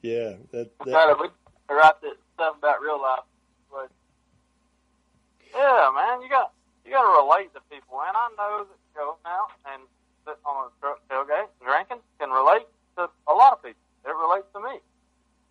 Yeah, 0.02 0.34
that, 0.52 0.78
that 0.80 0.88
Gotta 0.88 1.16
we 1.22 1.30
write 1.76 2.02
this 2.02 2.18
stuff 2.36 2.58
about 2.58 2.82
real 2.82 3.02
life. 3.02 3.20
But 3.72 3.92
Yeah, 5.54 5.92
man, 5.94 6.22
you 6.22 6.30
got 6.30 6.52
you 6.86 6.92
got 6.92 7.04
to 7.04 7.22
relate 7.24 7.54
to 7.54 7.62
people, 7.70 8.02
and 8.02 8.18
I 8.18 8.28
know 8.38 8.66
that 8.66 8.96
going 8.96 9.22
out 9.26 9.52
and 9.72 9.84
sitting 10.26 10.42
on 10.46 10.68
a 10.68 10.70
truck 10.82 11.00
tailgate 11.10 11.48
and 11.60 11.68
drinking 11.68 12.00
can 12.20 12.30
relate 12.32 12.66
to 12.98 13.10
a 13.28 13.34
lot 13.34 13.54
of 13.54 13.64
people. 13.64 13.80
It 14.04 14.10
relates 14.10 14.48
to 14.56 14.60
me, 14.60 14.82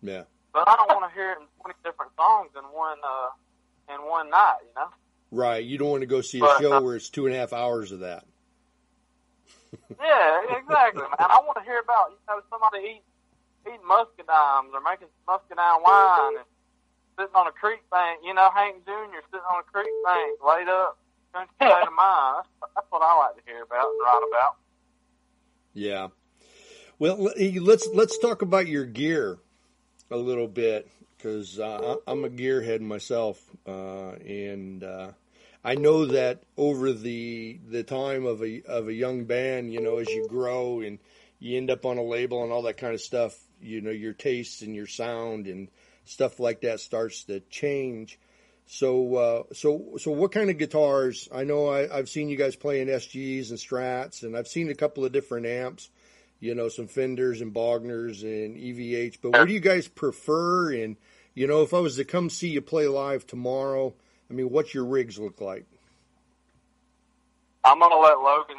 yeah. 0.01 0.23
but 0.53 0.67
I 0.67 0.75
don't 0.75 0.89
want 0.89 1.09
to 1.09 1.15
hear 1.15 1.31
it 1.31 1.37
in 1.39 1.47
twenty 1.61 1.79
different 1.85 2.11
songs 2.17 2.51
in 2.57 2.63
one 2.75 2.97
uh 3.03 3.29
in 3.95 4.01
one 4.09 4.29
night. 4.29 4.59
You 4.67 4.75
know? 4.75 4.89
Right. 5.31 5.63
You 5.63 5.77
don't 5.77 5.89
want 5.89 6.01
to 6.01 6.07
go 6.07 6.19
see 6.19 6.39
a 6.39 6.41
But, 6.41 6.59
show 6.59 6.73
uh, 6.73 6.81
where 6.81 6.97
it's 6.97 7.09
two 7.09 7.25
and 7.25 7.33
a 7.33 7.39
half 7.39 7.53
hours 7.53 7.93
of 7.93 8.01
that. 8.01 8.25
Yeah, 10.01 10.59
exactly, 10.59 11.03
man. 11.03 11.15
I 11.31 11.39
want 11.47 11.57
to 11.57 11.63
hear 11.63 11.79
about 11.79 12.11
you 12.11 12.17
know 12.27 12.41
somebody 12.49 12.79
eating 12.79 13.01
eating 13.67 13.85
muscadines 13.87 14.73
or 14.73 14.81
making 14.81 15.07
muscadine 15.27 15.81
wine 15.83 16.37
and 16.37 16.47
sitting 17.19 17.35
on 17.35 17.47
a 17.47 17.51
creek 17.51 17.81
bank. 17.91 18.19
You 18.23 18.33
know, 18.33 18.49
Hank 18.53 18.85
Jr. 18.85 19.21
sitting 19.31 19.45
on 19.49 19.61
a 19.61 19.67
creek 19.71 19.91
bank, 20.05 20.39
laid 20.45 20.67
up, 20.67 20.97
country 21.33 21.53
state 21.57 21.87
of 21.87 21.93
mind. 21.93 22.45
That's, 22.59 22.71
that's 22.75 22.87
what 22.89 23.01
I 23.01 23.17
like 23.17 23.35
to 23.37 23.43
hear 23.45 23.63
about 23.63 23.85
and 23.85 23.99
write 24.03 24.23
about. 24.29 24.55
Yeah. 25.73 26.07
Well, 26.99 27.31
let's 27.61 27.87
let's 27.93 28.17
talk 28.19 28.41
about 28.41 28.67
your 28.67 28.85
gear 28.85 29.39
a 30.11 30.17
little 30.17 30.47
bit 30.47 30.87
because 31.17 31.59
uh, 31.59 31.95
I- 32.05 32.11
I'm 32.11 32.23
a 32.25 32.29
gearhead 32.29 32.81
myself, 32.81 33.41
uh, 33.67 34.11
and 34.11 34.83
uh, 34.83 35.11
I 35.63 35.75
know 35.75 36.05
that 36.07 36.43
over 36.57 36.91
the 36.93 37.59
the 37.67 37.83
time 37.83 38.25
of 38.25 38.43
a 38.43 38.61
of 38.63 38.87
a 38.87 38.93
young 38.93 39.25
band, 39.25 39.73
you 39.73 39.81
know, 39.81 39.97
as 39.97 40.09
you 40.09 40.27
grow 40.27 40.81
and 40.81 40.99
you 41.39 41.57
end 41.57 41.71
up 41.71 41.85
on 41.85 41.97
a 41.97 42.03
label 42.03 42.43
and 42.43 42.51
all 42.51 42.63
that 42.63 42.77
kind 42.77 42.93
of 42.93 43.01
stuff, 43.01 43.35
you 43.61 43.81
know, 43.81 43.91
your 43.91 44.13
tastes 44.13 44.61
and 44.61 44.75
your 44.75 44.87
sound 44.87 45.47
and 45.47 45.69
stuff 46.05 46.39
like 46.39 46.61
that 46.61 46.79
starts 46.79 47.23
to 47.25 47.39
change. 47.49 48.19
So, 48.67 49.15
uh, 49.15 49.43
so, 49.53 49.97
so, 49.97 50.11
what 50.11 50.31
kind 50.31 50.49
of 50.49 50.57
guitars? 50.57 51.27
I 51.33 51.43
know 51.43 51.67
I, 51.67 51.97
I've 51.97 52.09
seen 52.09 52.29
you 52.29 52.37
guys 52.37 52.55
playing 52.55 52.87
SGs 52.87 53.49
and 53.49 53.59
Strats, 53.59 54.23
and 54.23 54.37
I've 54.37 54.47
seen 54.47 54.69
a 54.69 54.75
couple 54.75 55.03
of 55.03 55.11
different 55.11 55.45
amps. 55.45 55.89
You 56.39 56.55
know, 56.55 56.69
some 56.69 56.87
Fenders 56.87 57.41
and 57.41 57.53
Bogners 57.53 58.23
and 58.23 58.57
EVH. 58.57 59.17
But 59.21 59.31
what 59.31 59.47
do 59.47 59.53
you 59.53 59.59
guys 59.59 59.87
prefer? 59.87 60.73
And 60.73 60.95
you 61.35 61.47
know, 61.47 61.61
if 61.61 61.73
I 61.73 61.79
was 61.79 61.97
to 61.97 62.05
come 62.05 62.29
see 62.29 62.49
you 62.49 62.61
play 62.61 62.87
live 62.87 63.27
tomorrow, 63.27 63.93
I 64.29 64.33
mean, 64.33 64.49
what's 64.49 64.73
your 64.73 64.85
rigs 64.85 65.19
look 65.19 65.41
like? 65.41 65.65
I'm 67.63 67.79
gonna 67.79 67.95
let 67.95 68.19
Logan 68.19 68.57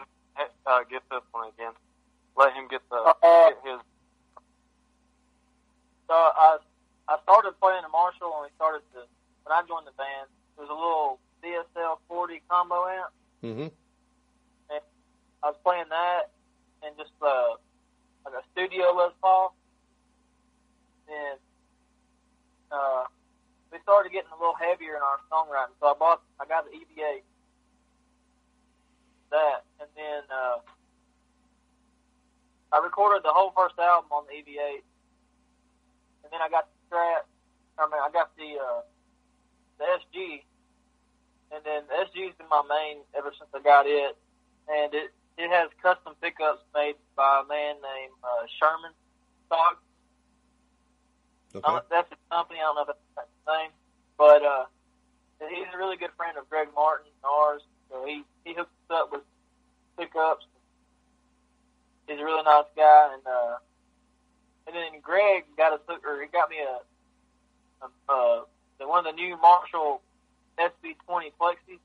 uh, 0.67 0.81
get 0.91 1.03
this 1.11 1.23
one 1.33 1.49
again. 1.59 1.73
Let 2.37 2.53
him 2.55 2.69
get 2.69 2.83
the 2.89 2.97
Uh, 2.97 3.49
get 3.49 3.59
his. 3.65 3.81
So 6.13 6.19
I 6.19 6.59
I 7.09 7.17
started 7.25 7.57
playing 7.57 7.81
the 7.81 7.89
Marshall 7.89 8.37
when 8.37 8.45
we 8.45 8.53
started 8.61 8.85
to 8.93 9.09
when 9.49 9.53
I 9.57 9.65
joined 9.65 9.89
the 9.89 9.97
band. 9.97 10.29
There 10.61 10.69
was 10.69 10.69
a 10.69 10.77
little 10.77 11.17
DSL 11.41 12.05
40 12.05 12.43
combo 12.53 12.85
amp. 12.85 13.13
Mm-hmm. 13.41 13.69
I 15.43 15.47
was 15.49 15.57
playing 15.65 15.89
that 15.89 16.29
and 16.85 16.93
just 17.01 17.17
uh, 17.25 17.57
like 18.29 18.37
a 18.37 18.45
studio 18.53 18.93
Les 18.93 19.17
Paul. 19.23 19.57
And 21.09 21.41
uh, 22.71 23.09
we 23.73 23.81
started 23.81 24.13
getting 24.13 24.37
a 24.37 24.39
little 24.39 24.61
heavier 24.61 25.01
in 25.01 25.01
our 25.01 25.17
songwriting, 25.33 25.73
so 25.81 25.87
I 25.89 25.95
bought 25.97 26.21
I 26.39 26.45
got 26.45 26.69
the 26.69 26.77
EVH. 26.77 27.25
That 29.33 29.65
and 29.81 29.89
then 29.97 30.29
uh, 30.29 30.61
I 32.71 32.85
recorded 32.85 33.25
the 33.25 33.33
whole 33.33 33.55
first 33.57 33.79
album 33.79 34.13
on 34.13 34.25
the 34.29 34.37
EVH, 34.37 34.85
and 36.25 36.33
then 36.33 36.41
I 36.41 36.49
got 36.49 36.69
the 36.69 36.77
Strat. 36.87 37.27
I 37.79 37.87
mean, 37.89 38.01
I 38.01 38.11
got 38.13 38.37
the 38.37 38.51
uh, 38.59 38.83
the 39.79 39.85
SG, 40.01 40.43
and 41.51 41.61
then 41.65 41.83
the 41.89 41.97
SG's 42.07 42.35
been 42.37 42.49
my 42.51 42.63
main 42.69 43.03
ever 43.17 43.33
since 43.39 43.51
I 43.55 43.61
got 43.61 43.87
it, 43.87 44.17
and 44.69 44.95
it 44.95 45.11
it 45.39 45.51
has 45.51 45.71
custom 45.83 46.15
pickups 46.21 46.63
made 46.75 46.97
by 47.17 47.43
a 47.45 47.49
man 47.49 47.77
named 47.81 48.17
uh, 48.23 48.47
Sherman 48.59 48.93
Stock. 49.47 49.83
Okay. 51.55 51.87
That's 51.91 52.09
his 52.09 52.19
company. 52.31 52.61
I 52.61 52.73
don't 52.73 52.77
know 52.77 52.87
if 52.89 52.97
that's 53.17 53.29
his 53.29 53.47
name, 53.47 53.73
but 54.17 54.43
uh, 54.45 54.65
he's 55.49 55.69
a 55.73 55.77
really 55.77 55.97
good 55.97 56.13
friend 56.17 56.39
of 56.39 56.49
Greg 56.49 56.69
Martin, 56.75 57.13
ours. 57.25 57.63
So 57.91 58.05
he 58.07 58.25
he 58.45 58.55
hooked 58.55 58.73
us 58.89 58.97
up 58.97 59.13
with 59.13 59.23
pickups. 59.99 60.47
He's 62.09 62.19
a 62.19 62.25
really 62.25 62.43
nice 62.43 62.69
guy, 62.77 63.15
and 63.15 63.23
uh, 63.27 63.57
and 64.67 64.75
then 64.77 65.01
Greg 65.03 65.45
got 65.57 65.73
us 65.73 65.81
or 65.89 66.21
he 66.23 66.29
got 66.29 66.51
me 66.51 66.57
a, 66.61 67.85
a 67.85 67.89
uh, 68.13 68.41
the 68.79 68.89
one 68.89 69.07
of 69.07 69.15
the 69.15 69.21
new 69.21 69.37
Marshall 69.41 70.03
SV20 70.59 71.33
Plexi, 71.41 71.79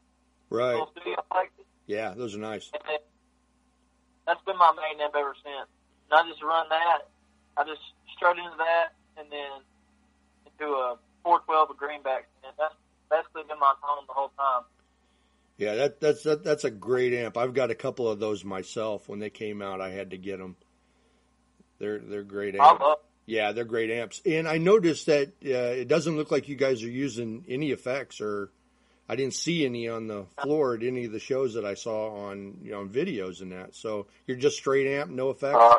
Right. 0.50 0.82
studio 0.92 1.24
Plexi. 1.32 1.64
Yeah, 1.86 2.14
those 2.16 2.36
are 2.36 2.40
nice. 2.40 2.70
And 2.74 2.82
then 2.88 3.00
that's 4.26 4.42
been 4.46 4.58
my 4.58 4.74
main 4.76 5.02
amp 5.02 5.16
ever 5.18 5.36
since. 5.44 5.70
And 6.12 6.20
I 6.20 6.30
just 6.30 6.44
run 6.44 6.68
that. 6.70 7.08
I 7.58 7.64
just 7.64 7.82
strut 8.16 8.38
into 8.38 8.56
that, 8.58 8.90
and 9.18 9.28
then 9.32 9.62
into 10.46 10.74
a 10.74 10.98
412 11.24 11.72
of 11.72 11.78
greenbacks, 11.78 12.30
and 12.44 12.54
that's 12.60 12.76
basically 13.10 13.44
been 13.48 13.60
my 13.60 13.74
tone 13.82 14.06
the 14.08 14.14
whole 14.14 14.32
time. 14.38 14.64
Yeah, 15.58 15.76
that 15.76 16.00
that's 16.00 16.24
that, 16.24 16.44
that's 16.44 16.66
a 16.66 16.70
great 16.70 17.14
amp. 17.14 17.36
I've 17.36 17.54
got 17.54 17.72
a 17.72 17.76
couple 17.76 18.08
of 18.08 18.20
those 18.20 18.44
myself. 18.46 19.10
When 19.10 19.20
they 19.20 19.32
came 19.32 19.62
out, 19.62 19.82
I 19.82 19.90
had 19.90 20.12
to 20.12 20.18
get 20.18 20.38
them. 20.38 20.56
They're 21.80 22.00
they're 22.00 22.24
great 22.24 22.60
I 22.60 22.70
amps. 22.70 22.82
love. 22.82 22.98
Yeah, 23.26 23.52
they're 23.52 23.66
great 23.66 23.92
amps. 23.92 24.22
And 24.26 24.48
I 24.48 24.58
noticed 24.58 25.08
that 25.08 25.28
uh, 25.46 25.76
it 25.82 25.88
doesn't 25.88 26.16
look 26.16 26.32
like 26.32 26.48
you 26.48 26.56
guys 26.56 26.82
are 26.84 26.90
using 26.90 27.44
any 27.50 27.72
effects, 27.72 28.22
or 28.22 28.50
I 29.10 29.16
didn't 29.16 29.34
see 29.36 29.66
any 29.66 29.88
on 29.90 30.08
the 30.08 30.26
floor 30.42 30.76
at 30.76 30.84
any 30.84 31.06
of 31.06 31.12
the 31.12 31.20
shows 31.20 31.54
that 31.56 31.66
I 31.66 31.74
saw 31.74 32.28
on 32.30 32.60
you 32.64 32.72
know 32.72 32.80
on 32.82 32.90
videos 32.90 33.42
and 33.42 33.52
that. 33.52 33.76
So 33.76 34.08
you're 34.26 34.38
just 34.38 34.58
straight 34.58 34.88
amp, 34.88 35.12
no 35.12 35.30
effects. 35.30 35.58
Uh, 35.60 35.76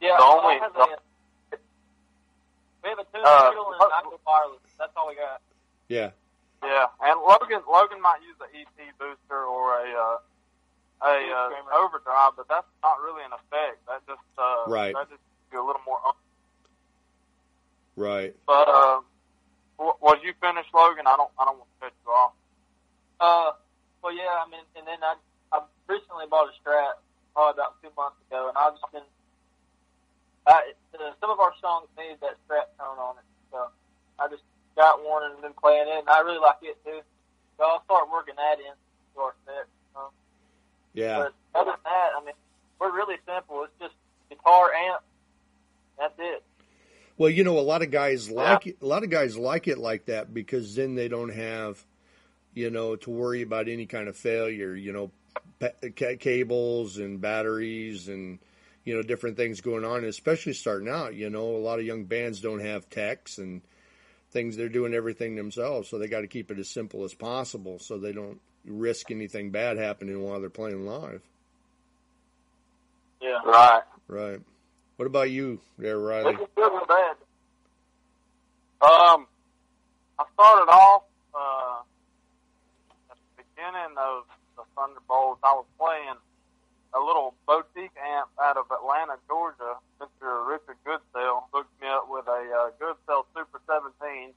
Yeah, 0.00 0.16
The 0.18 0.24
only- 0.24 0.54
I 0.56 0.58
have 0.58 0.76
is- 1.52 1.58
we 2.82 2.88
have 2.90 2.98
a 2.98 3.04
two 3.04 3.22
Uh, 3.24 3.50
and 3.80 3.92
I 3.92 4.02
go 4.02 4.20
wireless. 4.26 4.60
That's 4.78 4.92
all 4.96 5.08
we 5.08 5.14
got. 5.14 5.40
yeah, 5.88 6.10
yeah, 6.62 6.86
and 7.00 7.20
Logan 7.20 7.62
Logan 7.70 8.00
might 8.02 8.20
use 8.22 8.36
a 8.42 8.54
EP 8.54 8.92
booster 8.98 9.44
or 9.44 9.78
a 9.86 9.90
uh, 9.94 10.18
a 11.04 11.16
uh, 11.28 11.84
overdrive, 11.84 12.32
but 12.36 12.48
that's 12.48 12.66
not 12.82 12.96
really 13.04 13.22
an 13.24 13.32
effect. 13.36 13.84
That 13.86 14.00
just 14.08 14.24
uh, 14.38 14.64
Right. 14.70 14.94
That 14.96 15.10
just 15.12 15.20
gives 15.20 15.52
you 15.52 15.60
a 15.60 15.66
little 15.66 15.84
more. 15.84 16.00
Um, 16.06 16.16
right. 17.96 18.32
but 18.46 18.68
uh, 18.68 19.00
w- 19.78 19.98
was 20.00 20.18
you 20.24 20.32
finished, 20.40 20.72
Logan? 20.72 21.06
I 21.06 21.16
don't 21.16 21.30
I 21.38 21.44
don't 21.44 21.60
want 21.60 21.68
to 21.68 21.78
cut 21.84 21.92
you 21.92 22.10
off. 22.12 22.32
Uh, 23.20 23.50
well, 24.02 24.14
yeah, 24.16 24.32
I 24.40 24.48
mean, 24.48 24.64
and 24.76 24.86
then 24.88 24.98
I 25.04 25.14
I 25.52 25.60
recently 25.88 26.24
bought 26.28 26.48
a 26.48 26.54
Strat 26.60 26.96
probably 27.36 27.60
about 27.60 27.76
two 27.82 27.92
months 27.96 28.16
ago, 28.28 28.48
and 28.48 28.56
I've 28.56 28.74
just 28.74 28.88
been. 28.92 29.06
I, 30.46 30.72
uh, 30.92 31.12
some 31.20 31.30
of 31.30 31.40
our 31.40 31.52
songs 31.60 31.88
need 31.96 32.20
that 32.20 32.36
Strat 32.44 32.68
tone 32.80 33.00
on 33.00 33.16
it, 33.16 33.28
so 33.52 33.68
I 34.18 34.28
just 34.28 34.44
got 34.76 35.04
one 35.04 35.24
and 35.24 35.40
been 35.40 35.56
playing 35.56 35.88
it, 35.88 36.00
and 36.00 36.08
I 36.08 36.20
really 36.20 36.40
like 36.40 36.60
it 36.62 36.76
too. 36.84 37.00
So 37.56 37.64
I'll 37.64 37.84
start 37.84 38.10
working 38.10 38.34
that 38.36 38.58
in 38.58 38.74
to 39.14 39.20
our 39.20 39.34
set. 39.46 39.66
Yeah, 40.94 41.18
But 41.52 41.60
other 41.60 41.70
than 41.72 41.80
that, 41.84 42.10
I 42.16 42.24
mean, 42.24 42.34
we're 42.80 42.94
really 42.94 43.16
simple. 43.26 43.64
It's 43.64 43.72
just 43.80 43.94
guitar, 44.30 44.72
amp. 44.72 45.02
That's 45.98 46.14
it. 46.18 46.42
Well, 47.16 47.30
you 47.30 47.44
know, 47.44 47.58
a 47.58 47.60
lot 47.60 47.82
of 47.82 47.90
guys 47.90 48.30
like 48.30 48.66
it, 48.66 48.78
a 48.80 48.86
lot 48.86 49.04
of 49.04 49.10
guys 49.10 49.36
like 49.36 49.68
it 49.68 49.78
like 49.78 50.06
that 50.06 50.32
because 50.34 50.74
then 50.74 50.94
they 50.94 51.08
don't 51.08 51.32
have, 51.32 51.84
you 52.54 52.70
know, 52.70 52.96
to 52.96 53.10
worry 53.10 53.42
about 53.42 53.68
any 53.68 53.86
kind 53.86 54.08
of 54.08 54.16
failure. 54.16 54.74
You 54.74 54.92
know, 54.92 55.10
pa- 55.60 55.88
ca- 55.96 56.16
cables 56.16 56.98
and 56.98 57.20
batteries 57.20 58.08
and 58.08 58.38
you 58.84 58.96
know 58.96 59.02
different 59.02 59.36
things 59.36 59.60
going 59.60 59.84
on. 59.84 60.04
Especially 60.04 60.52
starting 60.54 60.88
out, 60.88 61.14
you 61.14 61.30
know, 61.30 61.56
a 61.56 61.58
lot 61.58 61.78
of 61.78 61.84
young 61.84 62.04
bands 62.04 62.40
don't 62.40 62.60
have 62.60 62.90
techs 62.90 63.38
and 63.38 63.62
things. 64.32 64.56
They're 64.56 64.68
doing 64.68 64.94
everything 64.94 65.36
themselves, 65.36 65.88
so 65.88 65.98
they 65.98 66.08
got 66.08 66.22
to 66.22 66.28
keep 66.28 66.50
it 66.50 66.58
as 66.58 66.68
simple 66.68 67.04
as 67.04 67.14
possible 67.14 67.78
so 67.78 67.96
they 67.96 68.12
don't 68.12 68.40
risk 68.66 69.10
anything 69.10 69.50
bad 69.50 69.76
happening 69.76 70.22
while 70.22 70.40
they're 70.40 70.50
playing 70.50 70.86
live. 70.86 71.22
Yeah. 73.20 73.40
Right. 73.44 73.82
Right. 74.08 74.40
What 74.96 75.06
about 75.06 75.30
you, 75.30 75.60
there, 75.78 75.98
Riley? 75.98 76.36
can 76.36 76.46
good 76.54 76.72
or 76.72 76.86
bad. 76.86 77.16
Um, 78.80 79.26
I 80.18 80.24
started 80.34 80.70
off 80.70 81.02
uh, 81.34 81.80
at 83.10 83.16
the 83.36 83.42
beginning 83.42 83.96
of 83.98 84.24
the 84.56 84.62
Thunderbolts. 84.76 85.40
I 85.42 85.52
was 85.54 85.66
playing 85.78 86.14
a 86.94 87.00
little 87.00 87.34
boutique 87.46 87.96
amp 87.98 88.28
out 88.40 88.56
of 88.56 88.66
Atlanta, 88.70 89.18
Georgia. 89.26 89.80
Mr. 90.00 90.46
Richard 90.46 90.78
Goodsell 90.86 91.42
hooked 91.52 91.74
me 91.80 91.88
up 91.88 92.06
with 92.08 92.26
a 92.28 92.42
uh, 92.54 92.70
Goodsell 92.78 93.24
Super 93.34 93.60
17. 93.66 94.30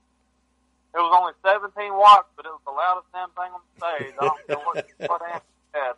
It 0.95 1.01
was 1.03 1.13
only 1.13 1.33
17 1.45 1.73
watts, 1.93 2.29
but 2.35 2.45
it 2.47 2.53
was 2.53 2.63
the 2.65 2.73
loudest 2.73 3.07
damn 3.13 3.29
thing 3.37 3.51
on 3.53 3.61
the 3.61 3.73
stage. 3.77 4.13
I 4.17 4.23
don't 4.23 4.43
care 4.47 4.61
what, 4.65 4.77
what 5.11 5.21
amp 5.29 5.43
had. 5.73 5.95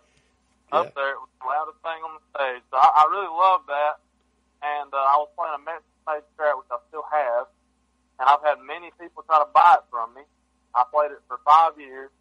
Up 0.69 0.85
Yeah. 0.85 0.91
there, 0.97 1.13
it 1.15 1.21
was 1.23 1.31
the 1.39 1.47
loudest 1.47 1.79
thing 1.81 1.99
on 2.03 2.11
the 2.19 2.23
stage. 2.35 2.61
So 2.69 2.75
I, 2.77 2.87
I 2.89 3.03
really 3.09 3.31
loved 3.31 3.67
that. 3.71 3.95
And 4.59 4.89
uh, 4.91 4.99
I 4.99 5.15
was 5.23 5.29
playing 5.39 5.55
a 5.55 5.63
Mexican 5.63 6.03
made 6.09 6.25
strat, 6.35 6.57
which 6.59 6.67
I 6.73 6.77
still 6.91 7.05
have 7.07 7.47
and 8.19 8.27
I've 8.27 8.43
had 8.43 8.59
many 8.59 8.91
people 8.99 9.23
try 9.23 9.39
to 9.39 9.47
buy 9.55 9.79
it 9.79 9.85
from 9.87 10.11
me. 10.13 10.21
I 10.75 10.83
played 10.91 11.15
it 11.15 11.23
for 11.31 11.39
five 11.47 11.79
years. 11.79 12.11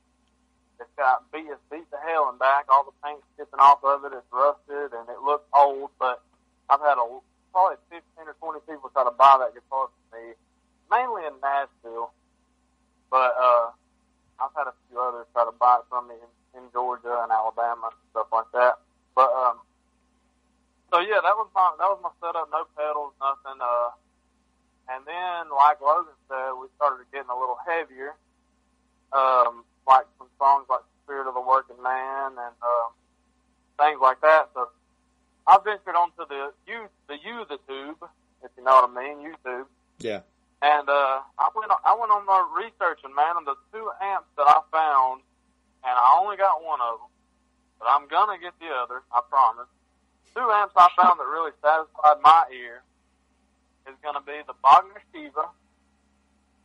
It's 0.79 0.87
got 0.95 1.27
beat, 1.35 1.51
it's 1.51 1.59
beat 1.75 1.91
to 1.91 1.99
hell 2.07 2.31
and 2.31 2.39
back. 2.39 2.71
All 2.71 2.87
the 2.87 2.95
paint's 3.03 3.27
skipping 3.35 3.59
off 3.59 3.83
of 3.83 4.07
it. 4.07 4.15
It's 4.15 4.31
rusted 4.31 4.95
and 4.95 5.11
it 5.11 5.19
looks 5.27 5.43
old. 5.51 5.91
But 5.99 6.23
I've 6.71 6.79
had 6.79 7.03
a 7.03 7.07
probably 7.51 7.83
15 7.91 8.31
or 8.31 8.39
20 8.39 8.63
people 8.71 8.87
try 8.95 9.03
to 9.03 9.11
buy 9.11 9.43
that 9.43 9.59
guitar 9.59 9.91
from 9.91 10.07
me, 10.15 10.39
mainly 10.87 11.27
in 11.27 11.35
Nashville. 11.43 11.78
But 13.11 13.33
uh, 13.41 13.71
I've 14.41 14.55
had 14.55 14.69
a 14.69 14.75
few 14.89 15.01
others 15.01 15.27
try 15.33 15.45
to 15.45 15.55
buy 15.59 15.81
it 15.81 15.87
from 15.89 16.09
me 16.09 16.15
in, 16.15 16.63
in 16.63 16.65
Georgia 16.73 17.23
and 17.23 17.33
Alabama 17.33 17.91
and 17.91 17.99
stuff 18.13 18.29
like 18.33 18.51
that. 18.53 18.79
But 19.15 19.33
um, 19.33 19.59
so 20.93 21.01
yeah, 21.01 21.21
that 21.23 21.35
was 21.37 21.49
my 21.55 21.75
that 21.79 21.89
was 21.89 22.01
my 22.03 22.13
setup. 22.21 22.49
No 22.53 22.65
pedals, 22.77 23.13
nothing. 23.21 23.61
Uh, 23.61 23.91
and 24.89 25.05
then, 25.05 25.53
like 25.53 25.81
Logan 25.81 26.17
said, 26.29 26.57
we 26.57 26.69
started 26.77 27.05
getting 27.13 27.29
a 27.29 27.39
little 27.39 27.59
heavier, 27.67 28.17
um, 29.13 29.65
like 29.87 30.07
some 30.17 30.29
songs 30.39 30.65
like 30.71 30.81
"Spirit 31.05 31.29
of 31.29 31.35
the 31.35 31.45
Working 31.45 31.83
Man" 31.83 32.33
and 32.41 32.57
um, 32.63 32.91
things 33.77 34.01
like 34.01 34.21
that. 34.23 34.49
So 34.55 34.69
I 35.47 35.59
ventured 35.65 35.97
onto 35.97 36.25
the 36.29 36.53
you 36.67 36.89
the 37.09 37.17
you 37.21 37.45
the 37.49 37.59
tube, 37.69 38.01
if 38.45 38.51
you 38.57 38.65
know 38.65 38.81
what 38.81 38.91
I 38.91 38.95
mean, 38.95 39.19
YouTube. 39.25 39.67
Yeah. 39.99 40.21
And 40.61 40.89
uh, 40.89 41.23
I 41.39 41.49
went 41.55 41.71
I 41.71 41.95
went 41.95 42.11
on 42.11 42.27
my 42.27 42.43
researching, 42.51 43.15
man, 43.15 43.39
and 43.39 43.47
the 43.47 43.55
two 43.73 43.87
amps 44.03 44.27
that 44.37 44.47
I 44.51 44.59
found, 44.73 45.23
and 45.87 45.95
I 45.95 46.19
only 46.19 46.37
got 46.37 46.65
one 46.65 46.81
of 46.83 46.99
them, 46.99 47.11
but 47.79 47.87
I'm 47.87 48.09
gonna 48.09 48.39
get 48.43 48.59
the 48.59 48.67
other, 48.75 49.03
I 49.13 49.21
promise. 49.31 49.71
Two 50.35 50.51
amps 50.51 50.75
I 50.77 50.89
found 50.99 51.21
that 51.21 51.27
really 51.31 51.53
satisfied 51.63 52.19
my 52.23 52.45
ear 52.51 52.83
is 53.87 53.95
gonna 54.03 54.21
be 54.27 54.35
the 54.47 54.55
Bogner 54.59 54.99
Shiva 55.15 55.47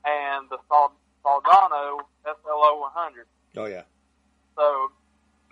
and 0.06 0.50
the 0.50 0.58
Soldano 1.24 2.02
SLO 2.26 2.82
100. 2.82 3.28
Oh 3.58 3.66
yeah. 3.66 3.84
So, 4.58 4.90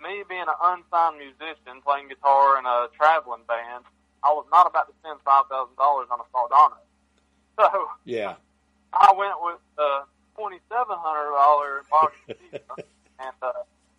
me 0.02 0.22
being 0.28 0.42
an 0.50 0.58
unsigned 0.62 1.18
musician 1.18 1.78
playing 1.86 2.08
guitar 2.08 2.58
in 2.58 2.66
a 2.66 2.88
traveling 2.98 3.46
band, 3.46 3.84
I 4.22 4.34
was 4.34 4.46
not 4.50 4.66
about 4.66 4.88
to 4.90 4.94
spend 4.98 5.20
five 5.24 5.46
thousand 5.46 5.76
dollars 5.76 6.08
on 6.10 6.18
a 6.18 6.26
Soldano. 6.34 6.82
So 7.58 7.88
Yeah. 8.04 8.34
I 8.92 9.12
went 9.16 9.34
with 9.42 9.60
the 9.76 10.02
twenty 10.36 10.58
seven 10.68 10.96
hundred 10.98 11.32
dollar 11.32 11.82
Bogner 11.90 12.36
and 13.20 13.36
uh, 13.42 13.52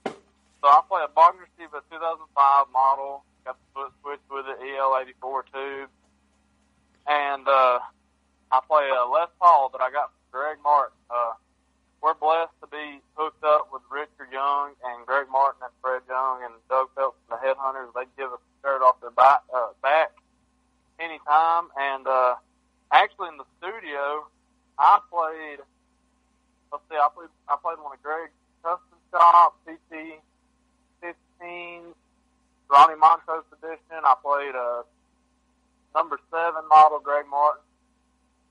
so 0.05 0.65
I 0.69 0.81
play 0.87 1.01
a 1.03 1.07
Bogner 1.07 1.45
Shiva 1.57 1.81
2005 1.91 2.65
model. 2.71 3.23
Got 3.45 3.57
the 3.57 3.67
foot 3.73 3.91
switch 4.01 4.23
with 4.31 4.45
it, 4.47 4.59
EL84 4.63 5.43
tube, 5.51 5.89
and 7.07 7.47
uh, 7.47 7.79
I 8.51 8.59
play 8.67 8.87
a 8.87 9.03
Les 9.05 9.27
Paul 9.39 9.69
that 9.73 9.81
I 9.81 9.91
got 9.91 10.11
from 10.13 10.39
Greg 10.39 10.57
Martin. 10.63 10.95
Uh, 11.09 11.33
we're 12.01 12.13
blessed 12.13 12.55
to 12.61 12.67
be 12.67 13.01
hooked 13.15 13.43
up 13.43 13.69
with 13.73 13.81
Richard 13.91 14.31
Young 14.31 14.71
and 14.85 15.05
Greg 15.05 15.27
Martin 15.31 15.59
and 15.63 15.73
Fred 15.81 16.01
Young 16.07 16.43
and 16.43 16.53
Doug 16.69 16.87
Phelps 16.95 17.17
from 17.27 17.39
the 17.39 17.47
Headhunters. 17.47 17.91
They 17.95 18.07
give 18.17 18.31
us 18.31 18.39
a 18.39 18.53
shirt 18.63 18.81
off 18.81 19.01
their 19.01 19.11
back, 19.11 19.43
uh, 19.53 19.75
back 19.81 20.11
anytime. 20.99 21.67
And 21.77 22.07
uh, 22.07 22.35
actually, 22.91 23.29
in 23.29 23.37
the 23.37 23.47
studio, 23.59 24.27
I 24.79 24.99
played. 25.11 25.59
Let's 26.71 26.83
see, 26.89 26.95
I 26.95 27.07
played. 27.13 27.29
I 27.47 27.55
played 27.61 27.77
one 27.83 27.93
of 27.93 28.01
Greg's 28.01 28.31
custom 28.63 28.97
shop 29.11 29.55
CT 29.65 30.19
15 31.01 31.81
Ronnie 32.69 32.95
Montrose 32.95 33.43
edition. 33.53 34.01
I 34.03 34.15
played 34.23 34.55
a 34.55 34.83
number 35.93 36.19
seven 36.31 36.67
model 36.69 36.99
Greg 36.99 37.25
Martin. 37.29 37.61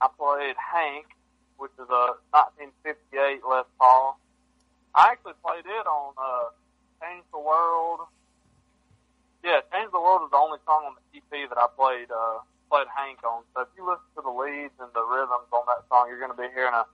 I 0.00 0.08
played 0.18 0.54
Hank, 0.58 1.06
which 1.56 1.72
is 1.74 1.88
a 1.90 2.14
1958 2.30 3.42
Les 3.48 3.64
Paul. 3.78 4.18
I 4.94 5.10
actually 5.10 5.34
played 5.44 5.64
it 5.66 5.86
on 5.86 6.14
uh, 6.18 6.50
Change 7.00 7.24
the 7.32 7.38
World 7.40 8.06
yeah, 9.42 9.58
Change 9.74 9.90
the 9.90 10.00
World 10.00 10.22
is 10.22 10.30
the 10.30 10.38
only 10.38 10.58
song 10.64 10.86
on 10.86 10.94
the 10.94 11.18
EP 11.18 11.48
that 11.50 11.58
I 11.58 11.66
played 11.74 12.10
uh, 12.14 12.38
played 12.70 12.86
Hank 12.94 13.18
on. 13.26 13.42
So 13.54 13.62
if 13.62 13.68
you 13.76 13.82
listen 13.82 14.06
to 14.16 14.22
the 14.22 14.30
leads 14.30 14.74
and 14.78 14.88
the 14.94 15.02
rhythms 15.02 15.50
on 15.50 15.66
that 15.66 15.82
song, 15.90 16.06
you're 16.08 16.22
going 16.22 16.30
to 16.30 16.38
be 16.38 16.48
hearing 16.54 16.74
a 16.74 16.86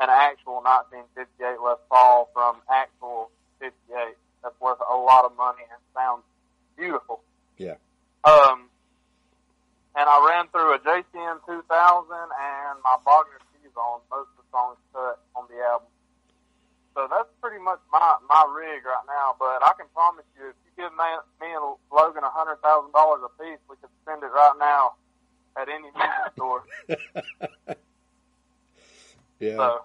an 0.00 0.08
actual 0.08 0.64
1958 0.64 1.60
Les 1.60 1.76
Paul 1.92 2.32
from 2.32 2.64
actual 2.72 3.28
58. 3.60 4.16
That's 4.42 4.56
worth 4.56 4.80
a 4.80 4.96
lot 4.96 5.28
of 5.28 5.36
money 5.36 5.60
and 5.68 5.76
sounds 5.92 6.24
beautiful. 6.72 7.20
Yeah. 7.60 7.76
Um, 8.24 8.72
and 9.92 10.08
I 10.08 10.16
ran 10.24 10.48
through 10.48 10.72
a 10.72 10.80
JCM 10.80 11.44
2000 11.44 11.52
and 11.52 12.74
my 12.80 12.96
Bogner 13.04 13.44
keys 13.52 13.76
on 13.76 14.00
most 14.08 14.32
of 14.32 14.40
the 14.40 14.48
songs 14.48 14.80
cut 14.96 15.20
on 15.36 15.44
the 15.52 15.60
album. 15.68 15.92
So 16.94 17.06
that's 17.08 17.28
pretty 17.40 17.62
much 17.62 17.78
my 17.92 18.16
my 18.28 18.42
rig 18.50 18.82
right 18.84 19.06
now. 19.06 19.36
But 19.38 19.62
I 19.62 19.72
can 19.78 19.86
promise 19.94 20.26
you, 20.34 20.50
if 20.50 20.56
you 20.66 20.84
give 20.84 20.92
me, 20.96 21.06
me 21.40 21.54
and 21.54 21.76
Logan 21.92 22.24
a 22.24 22.30
hundred 22.30 22.58
thousand 22.60 22.92
dollars 22.92 23.22
a 23.22 23.30
piece, 23.38 23.62
we 23.70 23.76
could 23.78 23.92
spend 24.02 24.22
it 24.22 24.32
right 24.32 24.56
now 24.58 24.98
at 25.60 25.68
any 25.68 25.82
music 25.82 26.32
store. 26.36 26.62
Yeah. 29.38 29.56
So 29.56 29.80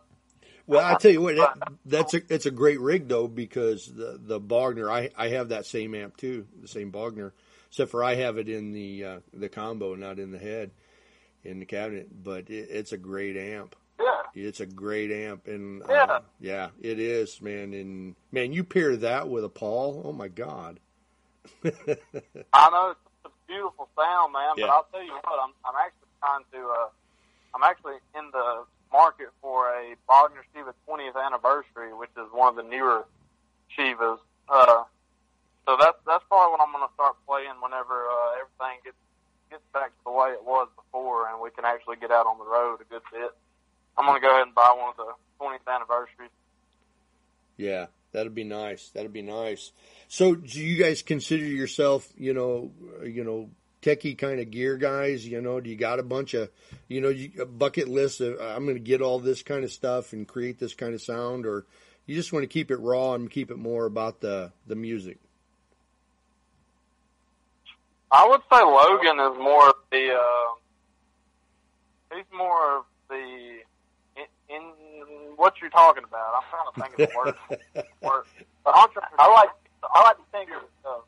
Well, 0.68 0.86
I 0.86 0.96
tell 0.96 1.12
you 1.12 1.22
what, 1.22 1.36
that, 1.38 1.58
that's 1.86 2.14
a 2.14 2.22
it's 2.34 2.46
a 2.46 2.52
great 2.52 2.80
rig 2.82 3.08
though 3.08 3.28
because 3.28 3.86
the 3.88 4.20
the 4.22 4.40
Bogner, 4.40 4.92
I 4.92 5.12
I 5.18 5.30
have 5.30 5.50
that 5.50 5.66
same 5.66 5.96
amp 5.96 6.18
too, 6.18 6.46
the 6.62 6.68
same 6.68 6.92
Bogner, 6.92 7.32
except 7.70 7.92
for 7.92 8.04
I 8.04 8.16
have 8.16 8.38
it 8.38 8.50
in 8.50 8.74
the 8.74 9.06
uh, 9.06 9.20
the 9.34 9.48
combo, 9.48 9.96
not 9.96 10.20
in 10.20 10.32
the 10.32 10.40
head, 10.40 10.72
in 11.46 11.60
the 11.60 11.66
cabinet. 11.66 12.10
But 12.24 12.50
it, 12.50 12.68
it's 12.70 12.92
a 12.92 12.98
great 12.98 13.38
amp. 13.38 13.78
yeah, 13.98 14.24
It's 14.34 14.60
a 14.60 14.66
great 14.66 15.10
amp, 15.12 15.48
and 15.48 15.82
uh, 15.84 15.86
Yeah. 15.90 16.20
yeah, 16.42 16.70
it 16.82 17.00
is, 17.00 17.42
man. 17.42 17.74
And 17.74 18.16
man, 18.34 18.52
you 18.52 18.66
pair 18.66 18.98
that 18.98 19.30
with 19.30 19.46
a 19.46 19.50
Paul, 19.50 20.02
oh 20.04 20.12
my 20.12 20.28
God. 20.28 20.82
I 21.64 22.70
know 22.72 22.96
beautiful 23.48 23.90
sound, 23.98 24.34
man. 24.34 24.56
Yeah. 24.58 24.68
But 24.68 24.70
I'll 24.74 24.88
tell 24.92 25.04
you 25.04 25.14
what, 25.14 25.38
I'm 25.42 25.54
I'm 25.66 25.78
actually 25.80 26.12
trying 26.20 26.46
to. 26.54 26.60
Uh, 26.70 26.90
I'm 27.56 27.64
actually 27.64 28.04
in 28.18 28.32
the 28.32 28.66
market 28.92 29.32
for 29.42 29.70
a 29.72 29.96
Bogner 30.10 30.44
Shiva 30.54 30.74
20th 30.88 31.16
anniversary, 31.16 31.94
which 31.94 32.12
is 32.18 32.28
one 32.32 32.50
of 32.50 32.56
the 32.56 32.68
newer 32.68 33.06
Shivas. 33.78 34.20
Uh, 34.50 34.84
so 35.66 35.78
that's 35.80 35.98
that's 36.06 36.24
probably 36.30 36.52
what 36.52 36.62
I'm 36.62 36.72
going 36.72 36.86
to 36.86 36.94
start 36.94 37.16
playing 37.26 37.58
whenever 37.62 38.06
uh, 38.08 38.40
everything 38.40 38.84
gets 38.86 39.02
gets 39.50 39.66
back 39.74 39.90
to 39.90 40.02
the 40.06 40.12
way 40.12 40.30
it 40.32 40.44
was 40.44 40.68
before, 40.76 41.30
and 41.30 41.42
we 41.42 41.50
can 41.52 41.66
actually 41.66 41.98
get 41.98 42.12
out 42.12 42.26
on 42.26 42.38
the 42.38 42.46
road 42.46 42.82
a 42.82 42.88
good 42.90 43.02
bit. 43.12 43.32
I'm 43.98 44.06
going 44.06 44.20
to 44.20 44.22
go 44.22 44.32
ahead 44.32 44.48
and 44.48 44.56
buy 44.56 44.76
one 44.76 44.92
of 44.92 44.98
the 44.98 45.14
20th 45.40 45.66
anniversaries. 45.68 46.34
Yeah, 47.58 47.88
that'd 48.15 48.34
be 48.34 48.43
nice. 48.43 48.89
That'd 48.89 49.13
be 49.13 49.21
nice. 49.21 49.71
So, 50.08 50.36
do 50.36 50.60
you 50.60 50.82
guys 50.82 51.01
consider 51.01 51.43
yourself, 51.43 52.08
you 52.17 52.34
know, 52.34 52.71
you 53.04 53.23
know, 53.23 53.49
techie 53.82 54.17
kind 54.17 54.39
of 54.39 54.51
gear 54.51 54.78
guys? 54.78 55.28
You 55.28 55.41
know, 55.41 55.60
do 55.60 55.69
you 55.69 55.75
got 55.75 55.99
a 55.99 56.04
bunch 56.04 56.34
of, 56.34 56.49
you 56.88 57.01
know, 57.01 57.10
you, 57.10 57.32
a 57.41 57.45
bucket 57.45 57.89
list 57.89 58.21
of 58.21 58.39
I'm 58.39 58.63
going 58.63 58.78
to 58.78 58.80
get 58.80 59.01
all 59.01 59.19
this 59.19 59.43
kind 59.43 59.63
of 59.63 59.71
stuff 59.71 60.13
and 60.13 60.28
create 60.28 60.60
this 60.60 60.73
kind 60.73 60.93
of 60.93 61.01
sound, 61.01 61.45
or 61.45 61.65
you 62.06 62.15
just 62.15 62.32
want 62.32 62.43
to 62.43 62.47
keep 62.47 62.71
it 62.71 62.78
raw 62.78 63.13
and 63.13 63.30
keep 63.30 63.51
it 63.51 63.58
more 63.58 63.86
about 63.86 64.21
the 64.21 64.51
the 64.65 64.75
music? 64.75 65.17
I 68.12 68.25
would 68.28 68.41
say 68.51 68.63
Logan 68.63 69.19
is 69.19 69.38
more 69.38 69.69
of 69.69 69.75
the. 69.91 70.13
Uh, 70.13 70.56
he's 72.15 72.25
more 72.34 72.78
of 72.78 72.86
the. 73.10 73.55
What 75.38 75.56
you're 75.62 75.69
talking 75.69 76.04
about, 76.04 76.34
I'm 76.36 76.43
trying 76.50 76.89
to 76.91 76.95
think 76.95 77.10
of 77.10 77.13
the 77.13 77.17
word. 77.17 77.86
word. 78.02 78.24
But 78.63 78.74
I'm 78.76 78.89
trying, 78.91 79.08
I 79.19 79.32
like 79.32 79.50
I 79.93 80.02
like 80.04 80.17
the 80.17 80.38
singer 80.38 80.62
stuff. 80.82 81.02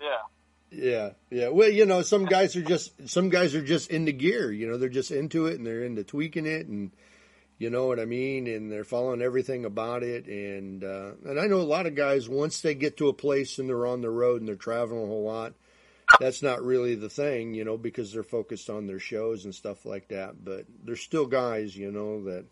yeah. 0.00 0.16
Yeah, 0.72 1.10
yeah. 1.30 1.48
Well, 1.48 1.68
you 1.68 1.84
know, 1.84 2.02
some 2.02 2.26
guys 2.26 2.54
are 2.54 2.62
just 2.62 3.08
some 3.08 3.28
guys 3.28 3.54
are 3.56 3.64
just 3.64 3.90
into 3.90 4.12
gear. 4.12 4.52
You 4.52 4.68
know, 4.68 4.78
they're 4.78 4.88
just 4.88 5.10
into 5.10 5.46
it 5.46 5.58
and 5.58 5.66
they're 5.66 5.82
into 5.82 6.04
tweaking 6.04 6.46
it, 6.46 6.68
and 6.68 6.92
you 7.58 7.70
know 7.70 7.86
what 7.86 7.98
I 7.98 8.04
mean. 8.04 8.46
And 8.46 8.70
they're 8.70 8.84
following 8.84 9.20
everything 9.20 9.64
about 9.64 10.04
it. 10.04 10.26
And 10.26 10.84
uh, 10.84 11.12
and 11.24 11.40
I 11.40 11.48
know 11.48 11.56
a 11.56 11.62
lot 11.62 11.86
of 11.86 11.96
guys 11.96 12.28
once 12.28 12.60
they 12.60 12.74
get 12.74 12.98
to 12.98 13.08
a 13.08 13.12
place 13.12 13.58
and 13.58 13.68
they're 13.68 13.86
on 13.86 14.00
the 14.00 14.10
road 14.10 14.40
and 14.40 14.48
they're 14.48 14.54
traveling 14.54 15.02
a 15.02 15.06
whole 15.06 15.24
lot. 15.24 15.54
That's 16.18 16.42
not 16.42 16.64
really 16.64 16.96
the 16.96 17.10
thing, 17.10 17.54
you 17.54 17.64
know, 17.64 17.76
because 17.76 18.12
they're 18.12 18.22
focused 18.22 18.68
on 18.68 18.86
their 18.86 18.98
shows 18.98 19.44
and 19.44 19.54
stuff 19.54 19.84
like 19.84 20.08
that. 20.08 20.44
But 20.44 20.66
there's 20.84 21.00
still 21.00 21.26
guys, 21.26 21.76
you 21.76 21.90
know, 21.92 22.24
that 22.24 22.46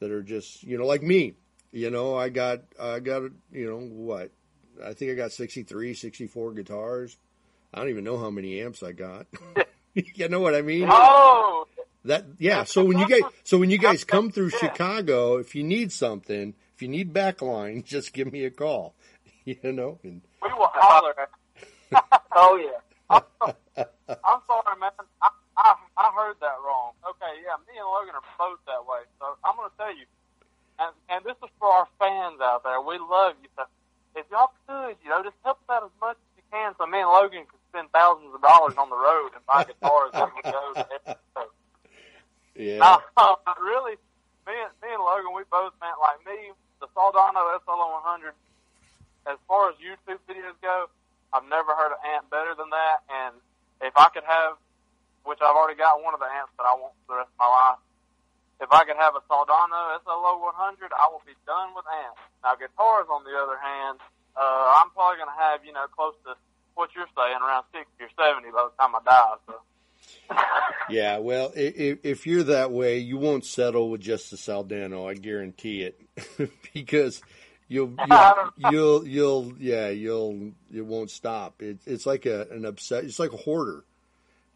that 0.00 0.10
are 0.10 0.22
just, 0.22 0.62
you 0.64 0.76
know, 0.76 0.86
like 0.86 1.02
me. 1.02 1.34
You 1.72 1.90
know, 1.90 2.16
I 2.16 2.30
got 2.30 2.62
I 2.80 2.98
got 2.98 3.22
you 3.52 3.66
know 3.70 3.78
what 3.78 4.32
I 4.84 4.92
think 4.92 5.12
I 5.12 5.14
got 5.14 5.30
63, 5.32 5.94
64 5.94 6.52
guitars. 6.54 7.16
I 7.72 7.78
don't 7.78 7.90
even 7.90 8.02
know 8.02 8.18
how 8.18 8.30
many 8.30 8.60
amps 8.60 8.82
I 8.82 8.90
got. 8.92 9.26
you 9.94 10.28
know 10.28 10.40
what 10.40 10.54
I 10.56 10.62
mean? 10.62 10.88
Oh, 10.90 11.66
That 12.04 12.24
yeah. 12.38 12.64
So 12.64 12.84
when 12.84 12.98
you 12.98 13.06
guys 13.06 13.22
so 13.44 13.56
when 13.58 13.70
you 13.70 13.78
guys 13.78 14.02
come 14.02 14.32
through 14.32 14.50
Chicago, 14.50 15.36
if 15.36 15.54
you 15.54 15.62
need 15.62 15.92
something, 15.92 16.54
if 16.74 16.82
you 16.82 16.88
need 16.88 17.12
backline, 17.12 17.84
just 17.84 18.12
give 18.12 18.32
me 18.32 18.44
a 18.44 18.50
call. 18.50 18.94
You 19.46 19.72
know, 19.72 19.98
and 20.04 20.20
we 20.42 20.52
will 20.52 20.70
holler. 20.70 21.14
Oh 22.36 22.56
yeah. 22.56 23.18
I'm 23.48 24.40
sorry, 24.46 24.78
man. 24.78 24.90
I, 25.22 25.28
I 25.56 25.74
I 25.96 26.12
heard 26.14 26.36
that 26.40 26.58
wrong. 26.62 26.94
Okay, 27.02 27.42
yeah, 27.42 27.58
me 27.66 27.78
and 27.78 27.88
Logan 27.88 28.14
are 28.14 28.28
both 28.38 28.60
that 28.66 28.82
way. 28.86 29.02
So 29.18 29.36
I'm 29.44 29.56
going 29.56 29.70
to 29.70 29.76
tell 29.76 29.94
you, 29.94 30.06
and 30.78 30.92
and 31.10 31.20
this 31.24 31.36
is 31.42 31.50
for 31.58 31.68
our 31.68 31.88
fans 31.98 32.40
out 32.40 32.62
there. 32.62 32.80
We 32.80 32.98
love 32.98 33.34
you. 33.42 33.48
So 33.56 33.64
if 34.16 34.26
y'all 34.30 34.54
could, 34.66 34.96
you 35.02 35.10
know, 35.10 35.22
just 35.22 35.36
help 35.44 35.58
us 35.66 35.68
out 35.70 35.84
as 35.84 35.94
much 36.00 36.16
as 36.16 36.30
you 36.38 36.44
can, 36.50 36.74
so 36.78 36.86
me 36.86 37.02
and 37.02 37.10
Logan 37.10 37.44
can 37.46 37.60
spend 37.70 37.90
thousands 37.94 38.34
of 38.34 38.40
dollars 38.42 38.74
on 38.78 38.90
the 38.90 38.98
road 38.98 39.34
and 39.34 39.42
buy 39.46 39.64
guitars 39.64 40.10
as 40.14 40.28
we 40.34 40.42
go. 40.46 40.62
To 40.74 40.86
every 40.86 41.18
show. 41.34 41.46
yeah, 42.54 42.98
but 43.16 43.56
really, 43.60 43.98
me 44.46 44.54
and, 44.54 44.72
me 44.82 44.90
and 44.90 45.02
Logan, 45.02 45.34
we 45.34 45.42
both 45.50 45.74
meant 45.78 45.98
like 46.02 46.18
me, 46.26 46.50
the 46.80 46.88
Soldano 46.96 47.42
SLO 47.66 48.02
100. 48.02 48.34
As 49.28 49.36
far 49.46 49.68
as 49.68 49.76
YouTube 49.76 50.18
videos 50.26 50.56
go, 50.62 50.88
I've 51.32 51.46
never 51.46 51.74
heard 51.76 51.92
an 51.92 52.02
amp 52.16 52.30
better 52.30 52.54
than 52.56 52.70
that. 52.70 53.04
And 53.06 53.34
if 53.80 53.92
I 53.96 54.08
could 54.08 54.24
have, 54.24 54.56
which 55.24 55.38
I've 55.42 55.56
already 55.56 55.76
got 55.76 56.02
one 56.02 56.14
of 56.14 56.20
the 56.20 56.30
amps 56.30 56.52
that 56.56 56.64
I 56.64 56.74
want 56.76 56.94
for 57.06 57.16
the 57.16 57.18
rest 57.24 57.32
of 57.34 57.38
my 57.38 57.50
life, 57.50 57.80
if 58.60 58.68
I 58.72 58.84
could 58.84 59.00
have 59.00 59.16
a 59.16 59.22
Soldano 59.24 59.96
SLO 60.04 60.36
100, 60.52 60.92
I 60.92 61.08
will 61.08 61.24
be 61.24 61.36
done 61.48 61.72
with 61.74 61.84
amps. 61.88 62.20
Now 62.44 62.54
guitars, 62.54 63.08
on 63.08 63.24
the 63.24 63.32
other 63.32 63.56
hand, 63.56 64.00
uh, 64.36 64.80
I'm 64.80 64.90
probably 64.92 65.16
going 65.16 65.32
to 65.32 65.40
have, 65.40 65.64
you 65.64 65.72
know, 65.72 65.86
close 65.96 66.14
to 66.28 66.36
what 66.74 66.90
you're 66.94 67.08
saying, 67.16 67.40
around 67.40 67.64
60 67.72 67.88
or 68.00 68.10
70 68.16 68.52
by 68.52 68.68
the 68.68 68.74
time 68.76 68.94
I 68.94 69.00
die. 69.04 69.36
So. 69.48 69.54
yeah. 70.90 71.18
Well, 71.18 71.52
if, 71.56 71.98
if 72.04 72.26
you're 72.26 72.44
that 72.44 72.70
way, 72.70 72.98
you 72.98 73.16
won't 73.16 73.44
settle 73.44 73.90
with 73.90 74.00
just 74.00 74.30
the 74.30 74.36
Soldano. 74.36 75.08
I 75.08 75.14
guarantee 75.14 75.82
it, 75.82 76.00
because 76.74 77.22
you'll 77.68 77.94
you'll, 78.60 78.72
you'll 78.72 79.06
you'll 79.06 79.52
yeah 79.58 79.88
you'll 79.88 80.52
it 80.72 80.84
won't 80.84 81.10
stop. 81.10 81.62
It, 81.62 81.78
it's 81.86 82.06
like 82.06 82.26
a 82.26 82.46
an 82.50 82.64
upset. 82.64 83.04
It's 83.04 83.18
like 83.18 83.32
a 83.32 83.38
hoarder. 83.38 83.84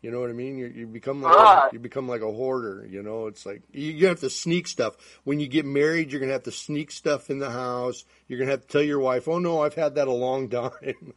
You 0.04 0.10
know 0.10 0.20
what 0.20 0.28
I 0.28 0.34
mean? 0.34 0.58
You, 0.58 0.66
you 0.66 0.86
become 0.86 1.22
like 1.22 1.34
a, 1.34 1.38
ah. 1.38 1.68
you 1.72 1.78
become 1.78 2.06
like 2.06 2.20
a 2.20 2.30
hoarder. 2.30 2.86
You 2.86 3.02
know, 3.02 3.26
it's 3.26 3.46
like 3.46 3.62
you, 3.72 4.06
have 4.08 4.20
to 4.20 4.28
sneak 4.28 4.68
stuff. 4.68 4.98
When 5.24 5.40
you 5.40 5.48
get 5.48 5.64
married, 5.64 6.12
you're 6.12 6.20
gonna 6.20 6.34
have 6.34 6.42
to 6.42 6.52
sneak 6.52 6.90
stuff 6.90 7.30
in 7.30 7.38
the 7.38 7.48
house. 7.48 8.04
You're 8.28 8.38
gonna 8.38 8.50
have 8.50 8.60
to 8.60 8.68
tell 8.68 8.82
your 8.82 8.98
wife, 8.98 9.28
"Oh 9.28 9.38
no, 9.38 9.62
I've 9.62 9.72
had 9.72 9.94
that 9.94 10.06
a 10.06 10.12
long 10.12 10.48
time." 10.50 11.14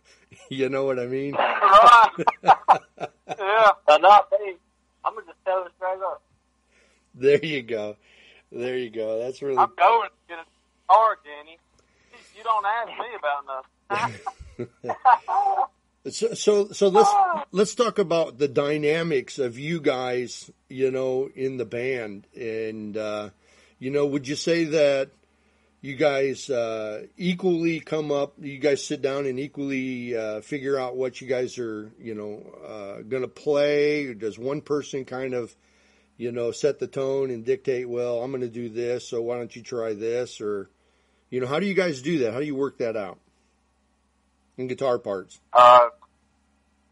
you 0.49 0.69
know 0.69 0.85
what 0.85 0.99
I 0.99 1.05
mean? 1.05 1.33
Right. 1.33 2.09
yeah. 3.27 3.71
But 3.85 4.01
not 4.01 4.31
me. 4.31 4.55
I'm 5.03 5.15
gonna 5.15 5.25
just 5.25 5.43
tell 5.43 5.65
it 5.65 5.73
straight 5.75 5.99
up. 5.99 6.23
There 7.13 7.43
you 7.43 7.63
go. 7.63 7.97
There 8.53 8.77
you 8.77 8.89
go. 8.89 9.19
That's 9.19 9.41
really 9.41 9.57
I'm 9.57 9.73
going 9.77 10.07
to 10.07 10.15
get 10.29 10.39
a 10.39 10.45
guitar, 10.87 11.17
Danny. 11.25 11.57
You 12.37 12.43
don't 12.43 12.65
ask 12.65 12.87
me 12.87 13.07
about 13.19 14.69
nothing. 14.87 15.67
So, 16.09 16.33
so, 16.33 16.69
so 16.69 16.87
let's 16.87 17.09
let's 17.51 17.75
talk 17.75 17.99
about 17.99 18.37
the 18.37 18.47
dynamics 18.47 19.39
of 19.39 19.59
you 19.59 19.81
guys, 19.81 20.49
you 20.69 20.91
know, 20.91 21.29
in 21.35 21.57
the 21.57 21.65
band, 21.65 22.27
and 22.35 22.95
uh, 22.95 23.29
you 23.79 23.91
know, 23.91 24.05
would 24.05 24.27
you 24.27 24.35
say 24.35 24.65
that 24.65 25.09
you 25.81 25.95
guys 25.95 26.49
uh, 26.49 27.07
equally 27.17 27.79
come 27.79 28.11
up? 28.11 28.33
You 28.39 28.57
guys 28.59 28.85
sit 28.85 29.01
down 29.01 29.25
and 29.25 29.39
equally 29.39 30.15
uh, 30.15 30.41
figure 30.41 30.79
out 30.79 30.95
what 30.95 31.19
you 31.19 31.27
guys 31.27 31.57
are, 31.57 31.91
you 31.99 32.15
know, 32.15 32.43
uh, 32.65 33.01
going 33.01 33.23
to 33.23 33.27
play. 33.27 34.05
Or 34.05 34.13
does 34.13 34.39
one 34.39 34.61
person 34.61 35.03
kind 35.03 35.33
of, 35.33 35.55
you 36.15 36.31
know, 36.31 36.51
set 36.51 36.79
the 36.79 36.87
tone 36.87 37.31
and 37.31 37.43
dictate? 37.43 37.89
Well, 37.89 38.23
I'm 38.23 38.31
going 38.31 38.41
to 38.41 38.47
do 38.47 38.69
this, 38.69 39.07
so 39.07 39.21
why 39.21 39.37
don't 39.37 39.55
you 39.55 39.61
try 39.61 39.93
this? 39.93 40.39
Or, 40.39 40.69
you 41.29 41.41
know, 41.41 41.47
how 41.47 41.59
do 41.59 41.65
you 41.65 41.73
guys 41.73 42.01
do 42.01 42.19
that? 42.19 42.33
How 42.33 42.39
do 42.39 42.45
you 42.45 42.55
work 42.55 42.77
that 42.77 42.95
out 42.95 43.19
in 44.57 44.67
guitar 44.67 44.99
parts? 44.99 45.39
Uh, 45.53 45.89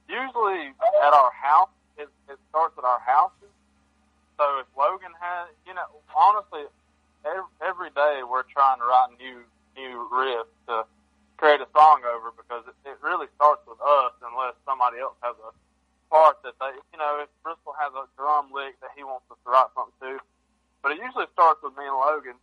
usually 0.07 0.71
at 1.03 1.13
our 1.13 1.31
house, 1.31 1.69
it, 1.97 2.09
it 2.29 2.37
starts 2.49 2.77
at 2.77 2.83
our 2.83 2.99
houses. 2.99 3.49
So 4.37 4.59
if 4.59 4.67
Logan 4.77 5.11
has, 5.19 5.47
you 5.65 5.73
know, 5.73 5.87
honestly, 6.15 6.63
every, 7.25 7.49
every 7.61 7.89
day 7.91 8.21
we're 8.23 8.43
trying 8.43 8.79
to 8.79 8.85
write 8.85 9.17
new 9.19 9.41
new 9.75 10.07
riffs 10.07 10.55
to 10.67 10.87
create 11.35 11.59
a 11.59 11.67
song 11.75 11.99
over 12.07 12.31
because 12.31 12.63
it, 12.63 12.75
it 12.87 12.97
really 13.03 13.27
starts 13.35 13.59
with 13.67 13.79
us 13.83 14.15
unless 14.23 14.55
somebody 14.63 15.03
else 15.03 15.19
has 15.19 15.35
a 15.43 15.51
part 16.07 16.39
that 16.43 16.55
they, 16.63 16.71
you 16.93 16.99
know, 16.99 17.19
if 17.19 17.29
Bristol 17.43 17.75
has 17.75 17.91
a 17.91 18.07
drum 18.15 18.55
lick 18.55 18.79
that 18.79 18.95
he 18.95 19.03
wants 19.03 19.27
us 19.27 19.35
to 19.43 19.49
write 19.51 19.67
something 19.75 19.99
to. 19.99 20.23
But 20.79 20.95
it 20.95 21.03
usually 21.03 21.27
starts 21.33 21.59
with 21.59 21.75
me 21.75 21.83
and 21.83 21.97
Logan, 21.97 22.39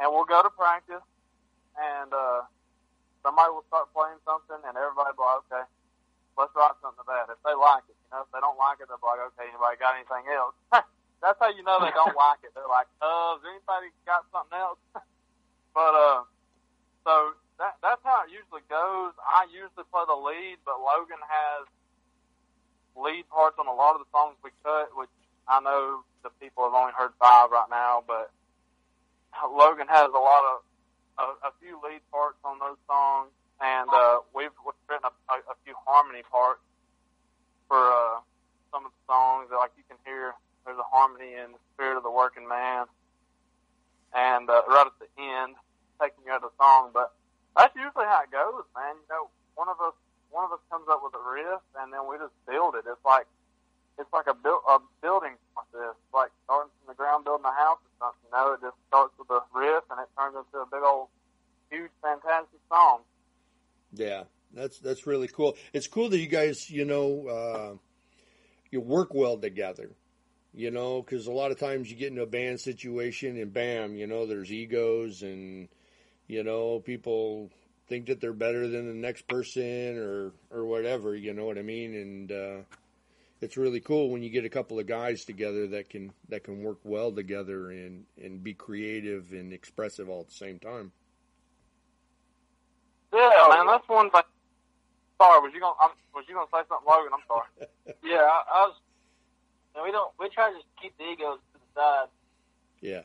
and 0.00 0.12
we'll 0.12 0.28
go 0.28 0.42
to 0.42 0.50
practice, 0.50 1.04
and 1.78 2.12
uh, 2.12 2.44
somebody 3.22 3.50
will 3.52 3.66
start 3.68 3.92
playing 3.92 4.20
something, 4.24 4.60
and 4.64 4.74
everybody 4.76 5.12
will 5.14 5.20
be 5.20 5.28
like, 5.28 5.42
okay, 5.48 5.64
let's 6.36 6.54
write 6.56 6.76
something 6.80 7.00
to 7.00 7.06
that. 7.08 7.32
If 7.32 7.40
they 7.44 7.54
like 7.56 7.84
it, 7.88 7.96
you 7.96 8.08
know, 8.12 8.24
if 8.24 8.30
they 8.32 8.40
don't 8.40 8.58
like 8.60 8.80
it, 8.80 8.88
they'll 8.88 9.00
be 9.00 9.08
like, 9.08 9.22
okay, 9.34 9.48
anybody 9.48 9.76
got 9.80 9.96
anything 9.96 10.26
else? 10.32 10.56
That's 11.22 11.36
how 11.36 11.52
you 11.52 11.60
know 11.62 11.80
they 11.84 11.92
don't 11.92 12.16
like 12.28 12.40
it. 12.42 12.56
They're 12.56 12.68
like, 12.70 12.88
uh, 13.04 13.36
has 13.36 13.44
anybody 13.44 13.92
got 14.08 14.24
something 14.32 14.56
else? 14.56 14.80
but, 15.76 15.92
uh, 15.92 16.24
so 17.04 17.36
that, 17.60 17.76
that's 17.84 18.00
how 18.04 18.24
it 18.24 18.32
usually 18.32 18.64
goes. 18.72 19.12
I 19.20 19.44
usually 19.52 19.84
play 19.92 20.04
the 20.08 20.16
lead, 20.16 20.64
but 20.64 20.80
Logan 20.80 21.20
has 21.20 21.68
lead 22.96 23.28
parts 23.28 23.60
on 23.60 23.68
a 23.68 23.76
lot 23.76 23.96
of 23.96 24.04
the 24.04 24.10
songs 24.10 24.40
we 24.40 24.50
cut, 24.64 24.88
which 24.96 25.12
I 25.46 25.60
know 25.60 26.02
the 26.24 26.32
people 26.40 26.64
have 26.64 26.74
only 26.74 26.92
heard 26.96 27.12
five 27.20 27.52
right 27.52 27.68
now, 27.68 28.02
but 28.06 28.32
Logan 29.44 29.88
has 29.88 30.08
a 30.08 30.20
lot 30.20 30.42
of, 30.56 30.64
a, 31.20 31.48
a 31.48 31.52
few 31.60 31.76
lead 31.84 32.00
parts 32.10 32.40
on 32.44 32.58
those 32.58 32.80
songs, 32.88 33.30
and, 33.60 33.92
uh, 33.92 34.24
we've, 34.32 34.56
we've 34.64 34.80
written 34.88 35.04
a, 35.04 35.12
a, 35.28 35.36
a 35.52 35.56
few 35.68 35.76
harmony 35.84 36.24
parts 36.32 36.64
for, 37.68 37.76
uh, 37.76 38.24
some 38.70 38.86
of 38.86 38.94
the 38.94 39.02
songs 39.10 39.50
like 39.50 39.74
you 39.76 39.82
can 39.90 39.98
hear 40.06 40.34
there's 40.64 40.78
a 40.78 40.86
harmony 40.86 41.34
in 41.34 41.52
the 41.52 41.62
spirit 41.74 41.98
of 41.98 42.06
the 42.06 42.10
working 42.10 42.46
man, 42.46 42.86
and 44.14 44.48
uh, 44.48 44.62
right 44.70 44.86
at 44.86 44.96
the 45.02 45.10
end, 45.18 45.58
taking 45.98 46.22
you 46.26 46.32
out 46.32 46.42
of 46.42 46.50
the 46.50 46.56
song. 46.58 46.90
But 46.94 47.10
that's 47.56 47.74
usually 47.74 48.06
how 48.06 48.22
it 48.22 48.30
goes, 48.30 48.62
man. 48.78 48.94
You 48.94 49.08
know, 49.10 49.24
one 49.54 49.68
of 49.68 49.82
us 49.82 49.94
one 50.30 50.46
of 50.46 50.54
us 50.54 50.62
comes 50.70 50.86
up 50.86 51.02
with 51.02 51.14
a 51.18 51.22
riff, 51.22 51.62
and 51.82 51.90
then 51.92 52.06
we 52.06 52.14
just 52.22 52.34
build 52.46 52.78
it. 52.78 52.86
It's 52.86 53.02
like 53.02 53.26
it's 53.98 54.10
like 54.14 54.30
a 54.30 54.36
build 54.36 54.62
a 54.70 54.78
building 55.02 55.34
process, 55.56 55.98
like 56.14 56.30
starting 56.46 56.70
the 56.90 56.94
ground, 56.94 57.24
building 57.24 57.46
a 57.46 57.54
house 57.54 57.78
or 57.80 58.12
something. 58.12 58.26
You 58.26 58.36
know, 58.36 58.52
it 58.54 58.60
just 58.60 58.76
starts 58.88 59.14
with 59.18 59.30
a 59.30 59.40
riff, 59.54 59.84
and 59.90 60.00
it 60.00 60.08
turns 60.18 60.36
into 60.36 60.58
a 60.58 60.66
big 60.66 60.82
old, 60.84 61.08
huge, 61.70 61.90
fantastic 62.02 62.60
song. 62.68 63.00
Yeah, 63.92 64.24
that's 64.52 64.78
that's 64.78 65.06
really 65.06 65.28
cool. 65.28 65.56
It's 65.72 65.86
cool 65.86 66.08
that 66.10 66.18
you 66.18 66.28
guys, 66.28 66.68
you 66.70 66.84
know, 66.84 67.26
uh, 67.26 67.76
you 68.70 68.80
work 68.80 69.14
well 69.14 69.38
together 69.38 69.90
you 70.52 70.70
know, 70.70 71.02
because 71.02 71.26
a 71.26 71.32
lot 71.32 71.50
of 71.50 71.58
times 71.58 71.90
you 71.90 71.96
get 71.96 72.10
into 72.10 72.22
a 72.22 72.26
band 72.26 72.60
situation 72.60 73.38
and 73.38 73.52
bam, 73.52 73.96
you 73.96 74.06
know, 74.06 74.26
there's 74.26 74.52
egos 74.52 75.22
and, 75.22 75.68
you 76.26 76.42
know, 76.42 76.80
people 76.80 77.50
think 77.88 78.06
that 78.06 78.20
they're 78.20 78.32
better 78.32 78.68
than 78.68 78.86
the 78.86 78.94
next 78.94 79.26
person 79.28 79.96
or, 79.96 80.32
or 80.50 80.64
whatever, 80.64 81.14
you 81.14 81.32
know 81.32 81.44
what 81.44 81.58
I 81.58 81.62
mean? 81.62 81.94
And, 81.94 82.32
uh, 82.32 82.56
it's 83.40 83.56
really 83.56 83.80
cool 83.80 84.10
when 84.10 84.22
you 84.22 84.30
get 84.30 84.44
a 84.44 84.50
couple 84.50 84.78
of 84.78 84.86
guys 84.86 85.24
together 85.24 85.66
that 85.68 85.88
can, 85.90 86.12
that 86.28 86.44
can 86.44 86.62
work 86.62 86.78
well 86.84 87.12
together 87.12 87.70
and, 87.70 88.04
and 88.22 88.42
be 88.42 88.54
creative 88.54 89.32
and 89.32 89.52
expressive 89.52 90.08
all 90.08 90.20
at 90.20 90.28
the 90.28 90.34
same 90.34 90.58
time. 90.58 90.92
Yeah, 93.12 93.30
man, 93.50 93.66
that's 93.66 93.88
one 93.88 94.10
thing. 94.10 94.22
Sorry, 95.20 95.40
was 95.40 95.52
you 95.52 95.60
gonna, 95.60 95.74
I'm, 95.80 95.90
was 96.14 96.24
you 96.28 96.34
gonna 96.34 96.46
say 96.52 96.66
something, 96.68 96.88
Logan? 96.88 97.12
I'm 97.12 97.26
sorry. 97.26 97.68
yeah, 98.04 98.22
I, 98.22 98.42
I 98.54 98.66
was 98.66 98.76
and 99.74 99.84
we 99.84 99.92
don't. 99.92 100.10
We 100.18 100.28
try 100.30 100.50
to 100.50 100.56
just 100.56 100.68
keep 100.80 100.96
the 100.98 101.04
egos 101.04 101.38
to 101.54 101.58
the 101.58 101.70
side. 101.74 102.10
Yeah. 102.80 103.04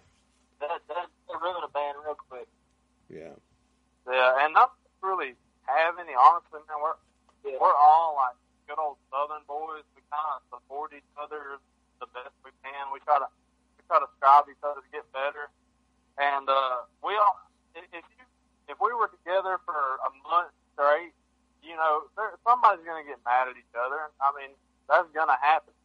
That 0.60 0.82
that 0.90 1.08
that 1.08 1.38
ruin 1.42 1.62
a 1.62 1.70
band 1.70 1.98
real 2.02 2.18
quick. 2.18 2.48
Yeah. 3.10 3.38
Yeah, 4.10 4.46
and 4.46 4.54
not 4.54 4.74
really 5.02 5.36
have 5.66 6.00
any. 6.00 6.14
Honestly, 6.18 6.62
man, 6.66 6.80
we're 6.82 6.98
yeah. 7.46 7.58
we're 7.62 7.76
all 7.76 8.18
like 8.18 8.38
good 8.68 8.82
old 8.82 8.98
Southern 9.12 9.46
boys. 9.48 9.86
Of 10.36 10.42
support 10.50 10.96
each 10.96 11.08
other 11.20 11.60
the 12.00 12.08
best 12.16 12.34
we 12.44 12.52
can. 12.64 12.92
We 12.94 13.00
try 13.04 13.20
to 13.20 13.30
we 13.78 13.82
try 13.88 14.00
to 14.00 14.10
strive 14.18 14.48
each 14.50 14.62
other 14.64 14.82
to 14.82 14.90
get 14.92 15.06
better. 15.12 15.52
And 16.18 16.48
uh, 16.48 16.88
we 17.04 17.16
all, 17.20 17.36
if 17.76 17.86
you 17.92 18.26
if 18.72 18.78
we 18.80 18.96
were 18.96 19.12
together 19.12 19.60
for 19.68 20.00
a 20.02 20.12
month 20.26 20.56
straight, 20.74 21.14
you 21.62 21.76
know, 21.76 22.08
there, 22.16 22.34
somebody's 22.48 22.86
going 22.88 23.04
to 23.04 23.08
get 23.08 23.20
mad 23.28 23.52
at 23.52 23.58
each 23.60 23.76
other. 23.76 24.10
I 24.24 24.32
mean, 24.40 24.56
that's 24.88 25.10
going 25.12 25.30
to 25.30 25.40
happen 25.42 25.76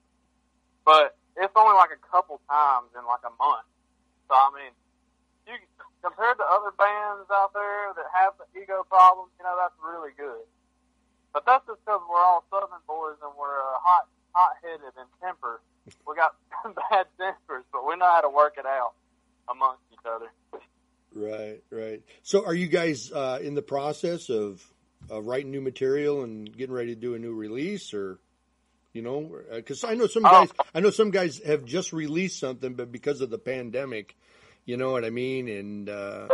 but 0.84 1.16
it's 1.36 1.54
only 1.56 1.76
like 1.76 1.94
a 1.94 2.02
couple 2.10 2.40
times 2.50 2.90
in 2.98 3.06
like 3.06 3.22
a 3.22 3.34
month. 3.38 3.68
So 4.28 4.34
I 4.34 4.50
mean, 4.50 4.72
you 5.46 5.54
compared 6.02 6.38
to 6.38 6.46
other 6.46 6.72
bands 6.74 7.30
out 7.30 7.52
there 7.52 7.94
that 7.94 8.08
have 8.10 8.34
the 8.40 8.46
ego 8.58 8.82
problems, 8.88 9.30
you 9.38 9.44
know 9.44 9.54
that's 9.54 9.76
really 9.78 10.12
good. 10.16 10.44
But 11.32 11.46
that's 11.46 11.62
just 11.66 11.78
because 11.86 12.02
we're 12.10 12.18
all 12.18 12.42
Southern 12.50 12.82
boys 12.90 13.14
and 13.22 13.30
we're 13.38 13.62
uh, 13.62 13.78
hot, 13.78 14.10
hot 14.32 14.56
headed 14.62 14.92
and 14.98 15.08
temper. 15.22 15.60
We 16.06 16.14
got 16.14 16.36
bad 16.90 17.06
tempers, 17.18 17.64
but 17.72 17.86
we 17.86 17.96
know 17.96 18.06
how 18.06 18.20
to 18.20 18.30
work 18.30 18.54
it 18.58 18.66
out 18.66 18.92
amongst 19.50 19.82
each 19.92 20.06
other. 20.06 20.30
Right, 21.14 21.62
right. 21.70 22.02
So, 22.22 22.44
are 22.46 22.54
you 22.54 22.68
guys 22.68 23.10
uh, 23.10 23.40
in 23.42 23.54
the 23.54 23.62
process 23.62 24.30
of 24.30 24.64
uh, 25.10 25.20
writing 25.20 25.50
new 25.50 25.60
material 25.60 26.22
and 26.22 26.56
getting 26.56 26.74
ready 26.74 26.94
to 26.94 27.00
do 27.00 27.14
a 27.14 27.18
new 27.18 27.34
release, 27.34 27.92
or? 27.94 28.18
You 28.92 29.02
know, 29.02 29.38
because 29.54 29.84
I 29.84 29.94
know 29.94 30.08
some 30.08 30.24
guys, 30.24 30.48
oh. 30.58 30.64
I 30.74 30.80
know 30.80 30.90
some 30.90 31.12
guys 31.12 31.40
have 31.46 31.64
just 31.64 31.92
released 31.92 32.40
something, 32.40 32.74
but 32.74 32.90
because 32.90 33.20
of 33.20 33.30
the 33.30 33.38
pandemic, 33.38 34.16
you 34.64 34.76
know 34.76 34.90
what 34.90 35.04
I 35.04 35.10
mean, 35.10 35.48
and 35.48 35.88
uh, 35.88 36.26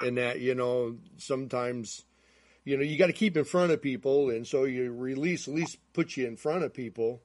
and 0.00 0.16
that 0.16 0.40
you 0.40 0.54
know 0.54 0.96
sometimes, 1.18 2.04
you 2.64 2.78
know, 2.78 2.82
you 2.82 2.96
got 2.96 3.08
to 3.08 3.12
keep 3.12 3.36
in 3.36 3.44
front 3.44 3.72
of 3.72 3.82
people, 3.82 4.30
and 4.30 4.46
so 4.46 4.64
you 4.64 4.90
release 4.90 5.48
at 5.48 5.54
least 5.54 5.76
puts 5.92 6.16
you 6.16 6.26
in 6.26 6.36
front 6.36 6.64
of 6.64 6.72
people 6.72 7.20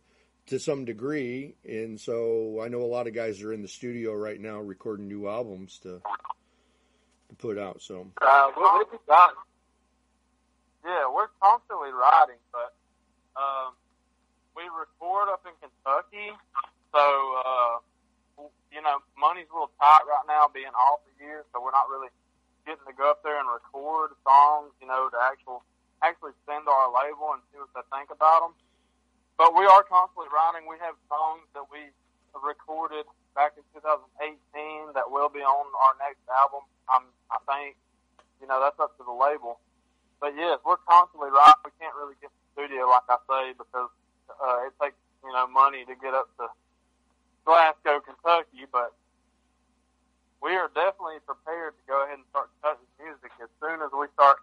to 0.48 0.60
some 0.60 0.86
degree, 0.86 1.56
and 1.64 2.00
so 2.00 2.62
I 2.62 2.68
know 2.68 2.82
a 2.82 2.90
lot 2.90 3.08
of 3.08 3.14
guys 3.14 3.42
are 3.42 3.54
in 3.54 3.62
the 3.62 3.68
studio 3.68 4.14
right 4.14 4.40
now 4.40 4.60
recording 4.60 5.08
new 5.08 5.28
albums 5.28 5.80
to 5.80 6.02
to 7.30 7.36
put 7.38 7.58
out. 7.58 7.82
So, 7.82 8.08
uh, 8.22 8.52
what, 8.54 8.90
what 9.06 9.34
yeah, 10.86 11.10
we're 11.14 11.28
constantly 11.42 11.92
writing, 11.92 12.40
but. 12.52 12.76
Um, 13.36 13.74
we 14.56 14.64
record 14.70 15.30
up 15.30 15.42
in 15.46 15.54
Kentucky, 15.58 16.30
so 16.94 17.04
uh, 17.42 17.74
you 18.70 18.82
know 18.82 19.02
money's 19.18 19.50
a 19.50 19.54
little 19.54 19.74
tight 19.82 20.06
right 20.06 20.26
now, 20.30 20.50
being 20.50 20.74
off 20.74 21.02
the 21.10 21.14
year, 21.18 21.46
so 21.52 21.62
we're 21.62 21.74
not 21.74 21.90
really 21.90 22.10
getting 22.66 22.86
to 22.86 22.94
go 22.94 23.12
up 23.12 23.22
there 23.26 23.42
and 23.42 23.50
record 23.50 24.14
songs, 24.24 24.72
you 24.80 24.88
know, 24.88 25.10
to 25.10 25.18
actual 25.20 25.66
actually 26.06 26.32
send 26.46 26.66
to 26.66 26.72
our 26.72 26.90
label 26.94 27.34
and 27.34 27.42
see 27.52 27.60
what 27.60 27.72
they 27.74 27.86
think 27.92 28.12
about 28.14 28.46
them. 28.46 28.54
But 29.38 29.58
we 29.58 29.66
are 29.66 29.84
constantly 29.84 30.30
writing. 30.30 30.70
We 30.70 30.78
have 30.82 30.96
songs 31.10 31.46
that 31.58 31.66
we 31.72 31.90
recorded 32.38 33.06
back 33.34 33.58
in 33.58 33.66
2018 33.74 34.94
that 34.94 35.10
will 35.10 35.30
be 35.30 35.42
on 35.42 35.66
our 35.74 35.96
next 35.98 36.22
album. 36.30 36.66
I'm, 36.90 37.10
I 37.34 37.42
think, 37.50 37.78
you 38.42 38.46
know, 38.46 38.62
that's 38.62 38.78
up 38.78 38.94
to 38.98 39.04
the 39.04 39.14
label. 39.14 39.58
But 40.22 40.38
yes, 40.38 40.62
we're 40.64 40.80
constantly 40.88 41.34
writing. 41.34 41.62
We 41.66 41.74
can't 41.82 41.96
really 41.98 42.16
get 42.22 42.30
in 42.32 42.38
the 42.40 42.48
studio, 42.56 42.88
like 42.88 43.10
I 43.10 43.18
say, 43.28 43.44
because 43.58 43.92
uh, 44.30 44.70
it 44.70 44.74
takes 44.80 45.00
you 45.24 45.32
know 45.32 45.48
money 45.48 45.84
to 45.84 45.96
get 46.00 46.14
up 46.14 46.32
to 46.40 46.48
Glasgow, 47.44 48.00
Kentucky, 48.00 48.64
but 48.72 48.96
we 50.42 50.56
are 50.56 50.72
definitely 50.76 51.20
prepared 51.28 51.76
to 51.76 51.84
go 51.88 52.04
ahead 52.04 52.20
and 52.20 52.28
start 52.32 52.48
cutting 52.64 52.88
music 53.00 53.32
as 53.42 53.52
soon 53.60 53.84
as 53.84 53.92
we 53.92 54.08
start 54.16 54.38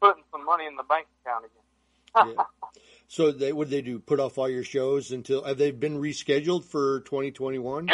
putting 0.00 0.24
some 0.32 0.44
money 0.44 0.66
in 0.66 0.76
the 0.76 0.84
bank 0.84 1.06
account 1.24 1.48
again. 1.48 2.36
yeah. 2.36 2.44
So 3.14 3.30
they 3.30 3.52
would 3.52 3.70
they 3.70 3.80
do 3.80 4.00
put 4.00 4.18
off 4.18 4.38
all 4.38 4.48
your 4.48 4.64
shows 4.64 5.12
until 5.12 5.44
have 5.44 5.56
they 5.56 5.70
been 5.70 6.00
rescheduled 6.00 6.64
for 6.64 6.98
2021? 7.06 7.86
We 7.86 7.92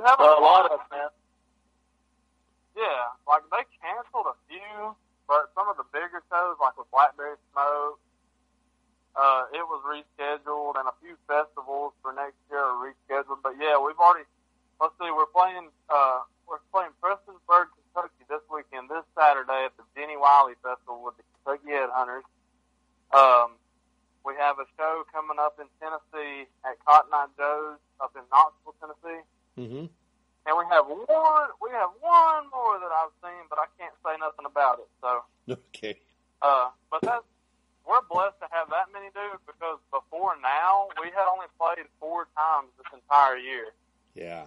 have 0.00 0.16
a, 0.18 0.22
a 0.22 0.40
lot 0.40 0.72
of 0.72 0.80
man. 0.90 1.12
Yeah, 2.74 3.12
like 3.28 3.42
they 3.52 3.68
canceled 3.84 4.32
a 4.32 4.36
few, 4.48 4.96
but 5.28 5.52
some 5.54 5.68
of 5.68 5.76
the 5.76 5.84
bigger 5.92 6.24
shows, 6.32 6.56
like 6.58 6.78
with 6.78 6.90
Blackberry 6.90 7.36
Smoke 7.52 8.00
uh, 9.14 9.46
it 9.54 9.62
was 9.62 9.78
rescheduled, 9.86 10.74
and 10.74 10.90
a 10.90 10.96
few 10.98 11.14
festivals 11.30 11.94
for 12.02 12.12
next 12.12 12.34
year 12.50 12.58
are 12.58 12.78
rescheduled. 12.82 13.38
But 13.42 13.54
yeah, 13.60 13.78
we've 13.78 13.98
already. 13.98 14.26
Let's 14.80 14.94
see, 14.98 15.06
we're 15.12 15.30
playing. 15.30 15.70
Uh, 15.88 16.26
we're 16.48 16.64
playing 16.74 16.90
Prestonsburg, 16.98 17.70
Kentucky 17.76 18.26
this 18.28 18.42
weekend, 18.50 18.90
this 18.90 19.06
Saturday 19.14 19.70
at 19.70 19.76
the 19.78 19.86
Jenny 19.94 20.16
Wiley 20.18 20.58
Festival 20.62 21.00
with 21.04 21.14
the 21.16 21.24
Kentucky 21.30 21.72
Headhunters. 21.78 22.26
Um, 23.14 23.56
we 24.26 24.34
have 24.38 24.58
a 24.58 24.66
show 24.76 25.04
coming 25.12 25.38
up 25.38 25.60
in 25.60 25.66
Tennessee 25.78 26.50
at 26.64 26.82
Cotton 26.84 27.12
Eye 27.12 27.30
Joe's 27.38 27.78
up 28.00 28.12
in 28.16 28.22
Knoxville, 28.32 28.74
Tennessee. 28.80 29.22
Mm-hmm. 29.58 29.86
And 30.46 30.52
we 30.58 30.64
have 30.68 30.84
one. 30.86 31.48
We 31.62 31.70
have 31.70 31.90
one 32.00 32.44
more 32.52 32.76
that 32.82 32.92
I've 32.92 33.14
seen, 33.22 33.46
but 33.48 33.58
I 33.58 33.66
can't 33.78 33.94
say 34.04 34.12
nothing 34.20 34.46
about 34.46 34.80
it. 34.80 34.88
So. 35.00 35.22
Okay. 35.76 35.96
Uh, 36.40 36.70
but 36.90 37.00
that's 37.02 37.24
we're 37.86 38.00
blessed 38.10 38.40
to 38.40 38.48
have 38.50 38.70
that 38.70 38.86
many 38.92 39.06
dudes 39.12 39.42
because 39.46 39.78
before 39.92 40.34
now 40.42 40.88
we 41.02 41.08
had 41.10 41.28
only 41.30 41.46
played 41.60 41.86
four 42.00 42.28
times 42.36 42.68
this 42.78 42.86
entire 42.94 43.36
year. 43.36 43.66
Yeah. 44.14 44.44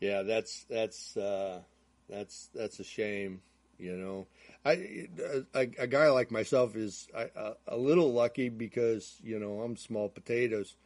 Yeah, 0.00 0.22
that's 0.22 0.64
that's 0.68 1.16
uh 1.16 1.60
That's 2.08 2.48
that's 2.54 2.80
a 2.80 2.84
shame. 2.84 3.40
You 3.78 3.96
know, 3.96 4.26
I 4.64 5.08
a, 5.54 5.68
a 5.78 5.86
guy 5.86 6.08
like 6.08 6.30
myself 6.30 6.76
is 6.76 7.08
a, 7.14 7.52
a 7.68 7.76
little 7.76 8.12
lucky 8.12 8.48
because 8.48 9.16
you 9.22 9.38
know 9.38 9.60
I'm 9.60 9.76
small 9.76 10.08
potatoes. 10.08 10.76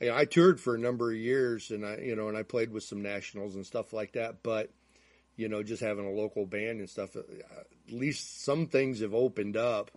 You 0.00 0.08
know, 0.08 0.16
I 0.16 0.24
toured 0.24 0.60
for 0.60 0.74
a 0.74 0.78
number 0.78 1.10
of 1.10 1.16
years, 1.16 1.70
and 1.70 1.84
I 1.84 1.98
you 1.98 2.16
know, 2.16 2.28
and 2.28 2.36
I 2.36 2.42
played 2.42 2.72
with 2.72 2.82
some 2.82 3.02
nationals 3.02 3.54
and 3.54 3.64
stuff 3.64 3.92
like 3.92 4.12
that. 4.12 4.42
But 4.42 4.70
you 5.36 5.48
know, 5.48 5.62
just 5.62 5.82
having 5.82 6.06
a 6.06 6.10
local 6.10 6.44
band 6.44 6.80
and 6.80 6.90
stuff, 6.90 7.16
uh, 7.16 7.20
at 7.20 7.92
least 7.92 8.42
some 8.44 8.66
things 8.66 9.00
have 9.00 9.14
opened 9.14 9.56
up. 9.56 9.90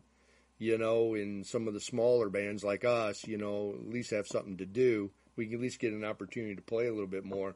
You 0.60 0.78
know, 0.78 1.16
in 1.16 1.44
some 1.44 1.68
of 1.68 1.74
the 1.74 1.82
smaller 1.82 2.30
bands 2.30 2.64
like 2.64 2.86
us, 2.86 3.28
you 3.28 3.38
know, 3.38 3.74
at 3.74 3.90
least 3.90 4.12
have 4.12 4.28
something 4.28 4.58
to 4.58 4.66
do. 4.66 5.12
We 5.36 5.48
can 5.48 5.56
at 5.56 5.62
least 5.62 5.80
get 5.80 5.92
an 5.92 6.06
opportunity 6.06 6.56
to 6.56 6.62
play 6.62 6.88
a 6.88 6.94
little 6.94 7.08
bit 7.08 7.26
more 7.26 7.56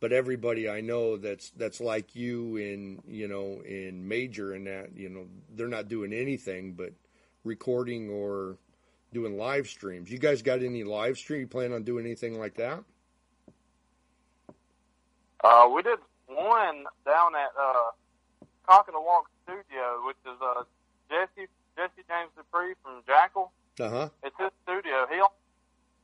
but 0.00 0.12
everybody 0.12 0.68
I 0.68 0.80
know 0.80 1.16
that's 1.16 1.50
that's 1.50 1.80
like 1.80 2.14
you 2.14 2.56
in 2.56 3.02
you 3.06 3.28
know 3.28 3.62
in 3.64 4.06
major 4.06 4.52
and 4.52 4.66
that 4.66 4.96
you 4.96 5.08
know 5.08 5.26
they're 5.54 5.68
not 5.68 5.88
doing 5.88 6.12
anything 6.12 6.72
but 6.72 6.92
recording 7.44 8.10
or 8.10 8.56
doing 9.12 9.36
live 9.36 9.68
streams. 9.68 10.10
You 10.10 10.18
guys 10.18 10.42
got 10.42 10.62
any 10.62 10.84
live 10.84 11.18
stream? 11.18 11.40
You 11.40 11.46
plan 11.46 11.72
on 11.72 11.82
doing 11.82 12.04
anything 12.04 12.38
like 12.38 12.54
that? 12.54 12.84
Uh, 15.42 15.68
we 15.74 15.82
did 15.82 15.98
one 16.26 16.84
down 17.06 17.34
at 17.34 17.50
uh, 17.58 17.90
Cock 18.66 18.86
and 18.88 18.94
the 18.94 19.00
Walk 19.00 19.30
Studio, 19.44 20.02
which 20.04 20.16
is 20.26 20.38
uh, 20.42 20.62
Jesse 21.08 21.48
Jesse 21.76 22.04
James 22.08 22.30
Dupree 22.36 22.74
from 22.82 23.02
Jackyl. 23.08 23.50
Uh 23.80 23.88
huh. 23.88 24.08
It's 24.24 24.36
his 24.38 24.50
studio. 24.64 25.06
He 25.10 25.20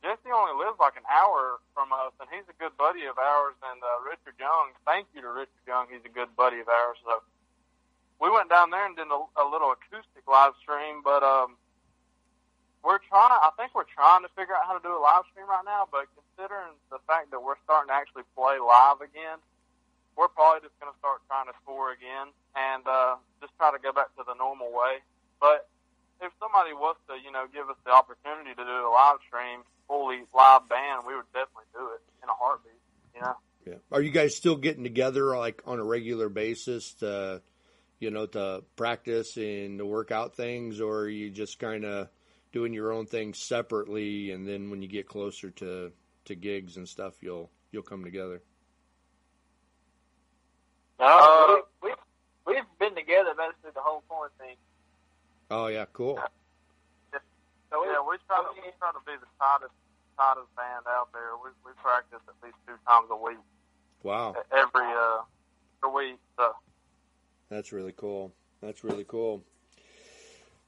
Jesse 0.05 0.29
only 0.29 0.53
lives 0.53 0.77
like 0.77 0.93
an 1.01 1.07
hour 1.09 1.57
from 1.73 1.89
us, 1.89 2.13
and 2.21 2.29
he's 2.29 2.45
a 2.45 2.53
good 2.61 2.77
buddy 2.77 3.09
of 3.09 3.17
ours. 3.17 3.57
And 3.65 3.81
uh, 3.81 4.05
Richard 4.05 4.37
Young, 4.37 4.77
thank 4.85 5.09
you 5.17 5.25
to 5.25 5.33
Richard 5.33 5.65
Young, 5.65 5.89
he's 5.89 6.05
a 6.05 6.13
good 6.13 6.29
buddy 6.37 6.61
of 6.61 6.69
ours. 6.69 7.01
So 7.01 7.25
we 8.21 8.29
went 8.29 8.53
down 8.53 8.69
there 8.69 8.85
and 8.85 8.93
did 8.93 9.09
a, 9.09 9.17
a 9.41 9.45
little 9.49 9.73
acoustic 9.73 10.21
live 10.29 10.53
stream, 10.61 11.01
but 11.01 11.25
um, 11.25 11.57
we're 12.85 13.01
trying. 13.01 13.33
I 13.33 13.49
think 13.57 13.73
we're 13.73 13.89
trying 13.89 14.21
to 14.21 14.29
figure 14.37 14.53
out 14.53 14.69
how 14.69 14.77
to 14.77 14.83
do 14.85 14.93
a 14.93 15.01
live 15.01 15.25
stream 15.33 15.49
right 15.49 15.65
now. 15.65 15.89
But 15.89 16.05
considering 16.13 16.77
the 16.93 17.01
fact 17.09 17.33
that 17.33 17.41
we're 17.41 17.57
starting 17.65 17.89
to 17.89 17.97
actually 17.97 18.29
play 18.37 18.61
live 18.61 19.01
again, 19.01 19.41
we're 20.13 20.29
probably 20.29 20.61
just 20.61 20.77
going 20.77 20.93
to 20.93 20.97
start 21.01 21.25
trying 21.25 21.49
to 21.49 21.57
tour 21.65 21.97
again 21.97 22.29
and 22.53 22.85
uh, 22.85 23.17
just 23.41 23.57
try 23.57 23.73
to 23.73 23.81
go 23.81 23.89
back 23.89 24.13
to 24.21 24.23
the 24.23 24.37
normal 24.37 24.69
way. 24.69 25.01
But 25.41 25.65
if 26.21 26.31
somebody 26.39 26.73
was 26.73 26.95
to, 27.09 27.15
you 27.23 27.31
know, 27.31 27.45
give 27.51 27.69
us 27.69 27.77
the 27.85 27.91
opportunity 27.91 28.51
to 28.55 28.63
do 28.63 28.75
a 28.87 28.91
live 28.91 29.17
stream, 29.27 29.61
fully 29.87 30.23
live 30.33 30.67
band, 30.69 31.03
we 31.07 31.15
would 31.15 31.29
definitely 31.33 31.69
do 31.73 31.85
it 31.95 32.01
in 32.23 32.29
a 32.29 32.33
heartbeat. 32.33 32.73
You 33.15 33.21
know. 33.21 33.35
Yeah. 33.65 33.79
Are 33.91 34.01
you 34.01 34.11
guys 34.11 34.35
still 34.35 34.55
getting 34.55 34.83
together 34.83 35.37
like 35.37 35.61
on 35.65 35.79
a 35.79 35.83
regular 35.83 36.29
basis 36.29 36.93
to, 36.95 37.41
you 37.99 38.11
know, 38.11 38.25
to 38.27 38.63
practice 38.75 39.37
and 39.37 39.79
to 39.79 39.85
work 39.85 40.11
out 40.11 40.35
things, 40.35 40.81
or 40.81 41.01
are 41.01 41.09
you 41.09 41.29
just 41.31 41.59
kind 41.59 41.85
of 41.85 42.09
doing 42.51 42.73
your 42.73 42.93
own 42.93 43.05
thing 43.05 43.33
separately, 43.33 44.31
and 44.31 44.47
then 44.47 44.69
when 44.69 44.81
you 44.81 44.87
get 44.87 45.07
closer 45.07 45.49
to 45.51 45.91
to 46.25 46.35
gigs 46.35 46.77
and 46.77 46.87
stuff, 46.87 47.13
you'll 47.21 47.49
you'll 47.71 47.83
come 47.83 48.03
together? 48.03 48.41
No, 50.99 51.05
uh, 51.05 51.55
we, 51.83 51.91
we've 52.47 52.63
been 52.79 52.95
together 52.95 53.33
basically 53.37 53.71
the 53.73 53.81
whole 53.81 54.03
quarantine. 54.07 54.55
Oh 55.51 55.67
yeah, 55.67 55.85
cool. 55.93 56.19
So 57.71 57.83
yeah, 57.83 57.99
we 58.01 58.15
try 58.27 58.39
to 58.39 58.49
we 58.55 58.71
try 58.79 58.91
to 58.91 59.03
be 59.05 59.13
the 59.19 59.27
tightest 59.39 59.73
tightest 60.17 60.47
band 60.55 60.85
out 60.87 61.11
there. 61.13 61.35
We 61.43 61.49
we 61.65 61.71
practice 61.81 62.23
at 62.27 62.35
least 62.43 62.55
two 62.65 62.79
times 62.87 63.07
a 63.11 63.17
week. 63.17 63.41
Wow. 64.03 64.35
Every 64.51 64.87
uh 64.87 65.21
every 65.83 65.93
week. 65.93 66.19
So 66.37 66.55
that's 67.49 67.71
really 67.71 67.91
cool. 67.91 68.31
That's 68.61 68.83
really 68.83 69.03
cool. 69.03 69.43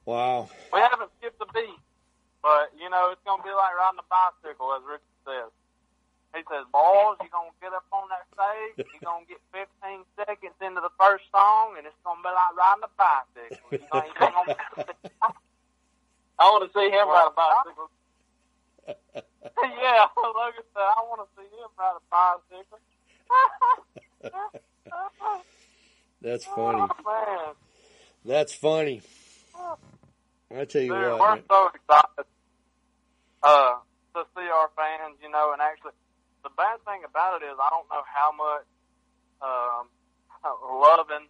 Wow. 0.06 0.50
We 0.74 0.80
haven't 0.80 1.12
skipped 1.20 1.42
a 1.42 1.48
beat, 1.54 1.80
but 2.44 2.72
you 2.78 2.90
know 2.90 3.10
it's 3.12 3.22
gonna 3.26 3.44
be 3.44 3.50
like 3.50 3.74
riding 3.74 4.00
a 4.00 4.08
bicycle, 4.12 4.74
as 4.76 4.84
Richard 4.86 5.18
says. 5.26 5.52
He 6.38 6.44
says, 6.46 6.70
"Boys, 6.70 7.18
you're 7.20 7.34
gonna 7.34 7.50
get 7.60 7.74
up 7.74 7.86
on 7.92 8.06
that 8.14 8.30
stage. 8.30 8.86
You're 8.94 9.02
gonna 9.02 9.26
get 9.26 9.42
15 9.50 10.06
seconds 10.14 10.54
into 10.62 10.82
the 10.82 10.94
first 11.02 11.26
song, 11.34 11.74
and 11.78 11.88
it's 11.90 11.98
gonna 12.06 12.22
be 12.22 12.30
like 12.30 12.54
riding 12.54 12.86
a 12.86 12.92
bicycle. 12.94 13.74
You 13.74 13.82
know, 13.90 14.06
you're 14.06 14.22
gonna 14.22 14.54
I 16.40 16.44
want 16.52 16.72
to 16.72 16.80
see 16.80 16.90
him 16.94 17.08
ride 17.10 17.28
a 17.28 17.34
bicycle. 17.34 17.90
yeah, 19.82 20.06
Logan 20.16 20.62
said, 20.74 20.86
I 20.86 21.02
want 21.10 21.26
to 21.26 21.28
see 21.34 21.50
him 21.50 21.74
ride 21.74 21.98
a 21.98 22.06
bicycle. 22.14 22.80
That's 26.22 26.46
funny. 26.46 26.82
Oh, 27.06 27.56
That's 28.26 28.54
funny. 28.54 29.02
I 30.56 30.66
tell 30.66 30.82
you 30.82 30.94
Dude, 30.94 31.12
what. 31.12 31.20
we're 31.20 31.36
man. 31.36 31.44
so 31.50 31.70
excited 31.74 32.26
uh, 33.44 33.74
to 34.16 34.26
see 34.36 34.48
our 34.48 34.70
fans, 34.76 35.18
you 35.22 35.30
know, 35.30 35.52
and 35.54 35.62
actually, 35.62 35.92
the 36.48 36.56
bad 36.56 36.80
thing 36.88 37.04
about 37.04 37.44
it 37.44 37.44
is 37.44 37.60
I 37.60 37.68
don't 37.68 37.92
know 37.92 38.04
how 38.08 38.32
much 38.32 38.68
um, 39.44 39.84
loving 40.80 41.28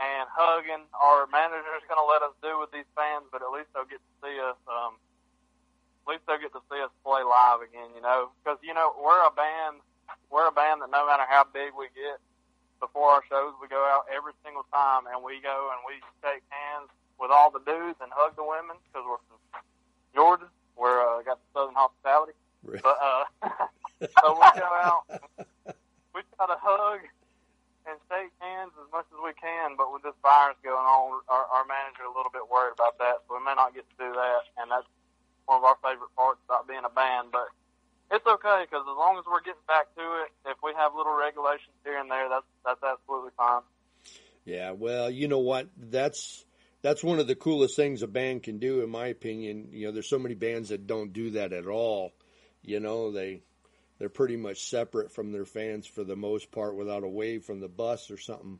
and 0.00 0.24
hugging 0.32 0.88
our 0.96 1.28
manager 1.28 1.76
is 1.76 1.84
going 1.84 2.00
to 2.00 2.08
let 2.08 2.24
us 2.24 2.32
do 2.40 2.56
with 2.56 2.72
these 2.72 2.88
fans, 2.96 3.28
but 3.28 3.44
at 3.44 3.52
least 3.52 3.68
they'll 3.76 3.84
get 3.84 4.00
to 4.00 4.14
see 4.24 4.40
us. 4.40 4.56
Um, 4.64 4.96
at 6.02 6.16
least 6.16 6.24
they'll 6.24 6.40
get 6.40 6.56
to 6.56 6.64
see 6.72 6.80
us 6.80 6.90
play 7.04 7.20
live 7.20 7.60
again, 7.60 7.92
you 7.92 8.00
know, 8.00 8.32
because 8.40 8.56
you 8.64 8.72
know 8.72 8.96
we're 8.96 9.20
a 9.28 9.34
band. 9.36 9.84
We're 10.32 10.48
a 10.48 10.56
band 10.56 10.80
that 10.80 10.88
no 10.88 11.04
matter 11.04 11.28
how 11.28 11.44
big 11.44 11.76
we 11.76 11.92
get, 11.92 12.16
before 12.80 13.14
our 13.14 13.22
shows 13.30 13.54
we 13.62 13.68
go 13.68 13.84
out 13.86 14.08
every 14.10 14.32
single 14.42 14.66
time 14.72 15.06
and 15.06 15.22
we 15.22 15.38
go 15.44 15.70
and 15.70 15.80
we 15.86 16.00
shake 16.24 16.42
hands 16.50 16.90
with 17.20 17.30
all 17.30 17.52
the 17.52 17.62
dudes 17.62 18.00
and 18.02 18.10
hug 18.10 18.34
the 18.34 18.42
women 18.42 18.74
because 18.90 19.04
we're 19.06 19.22
from 19.28 19.38
Georgia. 20.16 20.48
We're 20.74 20.98
uh, 20.98 21.22
got 21.22 21.38
the 21.38 21.48
Southern 21.54 21.76
hospitality, 21.78 22.32
but 22.82 22.96
uh, 22.98 23.24
so 24.20 24.34
we 24.34 24.48
go 24.58 24.70
out. 24.82 25.04
We 26.14 26.20
try 26.36 26.46
to 26.46 26.58
hug 26.58 27.00
and 27.86 27.98
shake 28.06 28.30
hands 28.38 28.72
as 28.78 28.88
much 28.92 29.06
as 29.10 29.18
we 29.22 29.34
can, 29.34 29.74
but 29.74 29.92
with 29.92 30.02
this 30.02 30.14
virus 30.22 30.58
going 30.62 30.86
on, 30.86 31.22
our, 31.26 31.44
our 31.50 31.64
manager 31.66 32.06
a 32.06 32.14
little 32.14 32.30
bit 32.30 32.46
worried 32.46 32.74
about 32.74 32.98
that, 32.98 33.26
so 33.26 33.34
we 33.34 33.42
may 33.42 33.54
not 33.54 33.74
get 33.74 33.88
to 33.90 33.96
do 33.98 34.10
that, 34.12 34.42
and 34.58 34.70
that's 34.70 34.86
one 35.46 35.58
of 35.58 35.64
our 35.64 35.78
favorite 35.82 36.14
parts 36.14 36.38
about 36.46 36.68
being 36.68 36.86
a 36.86 36.92
band. 36.92 37.34
But 37.34 37.50
it's 38.10 38.26
okay 38.26 38.68
because 38.68 38.86
as 38.86 38.96
long 38.96 39.18
as 39.18 39.24
we're 39.26 39.42
getting 39.42 39.66
back 39.66 39.90
to 39.98 40.04
it, 40.22 40.30
if 40.46 40.58
we 40.62 40.72
have 40.76 40.94
little 40.94 41.16
regulations 41.16 41.74
here 41.82 41.98
and 41.98 42.10
there, 42.10 42.28
that's 42.28 42.50
that's 42.64 42.82
absolutely 42.82 43.34
fine. 43.36 43.66
Yeah, 44.44 44.72
well, 44.72 45.10
you 45.10 45.28
know 45.28 45.42
what? 45.42 45.68
That's 45.76 46.44
that's 46.82 47.02
one 47.02 47.18
of 47.18 47.26
the 47.26 47.34
coolest 47.34 47.76
things 47.76 48.02
a 48.02 48.06
band 48.06 48.42
can 48.42 48.58
do, 48.58 48.82
in 48.82 48.90
my 48.90 49.06
opinion. 49.06 49.68
You 49.72 49.86
know, 49.86 49.92
there's 49.92 50.08
so 50.08 50.18
many 50.18 50.34
bands 50.34 50.68
that 50.70 50.86
don't 50.86 51.12
do 51.12 51.30
that 51.32 51.52
at 51.52 51.66
all. 51.66 52.12
You 52.62 52.80
know, 52.80 53.12
they 53.12 53.42
they're 53.98 54.08
pretty 54.08 54.36
much 54.36 54.64
separate 54.68 55.12
from 55.12 55.32
their 55.32 55.44
fans 55.44 55.86
for 55.86 56.04
the 56.04 56.16
most 56.16 56.50
part 56.50 56.76
without 56.76 57.04
a 57.04 57.08
wave 57.08 57.44
from 57.44 57.60
the 57.60 57.68
bus 57.68 58.10
or 58.10 58.18
something. 58.18 58.58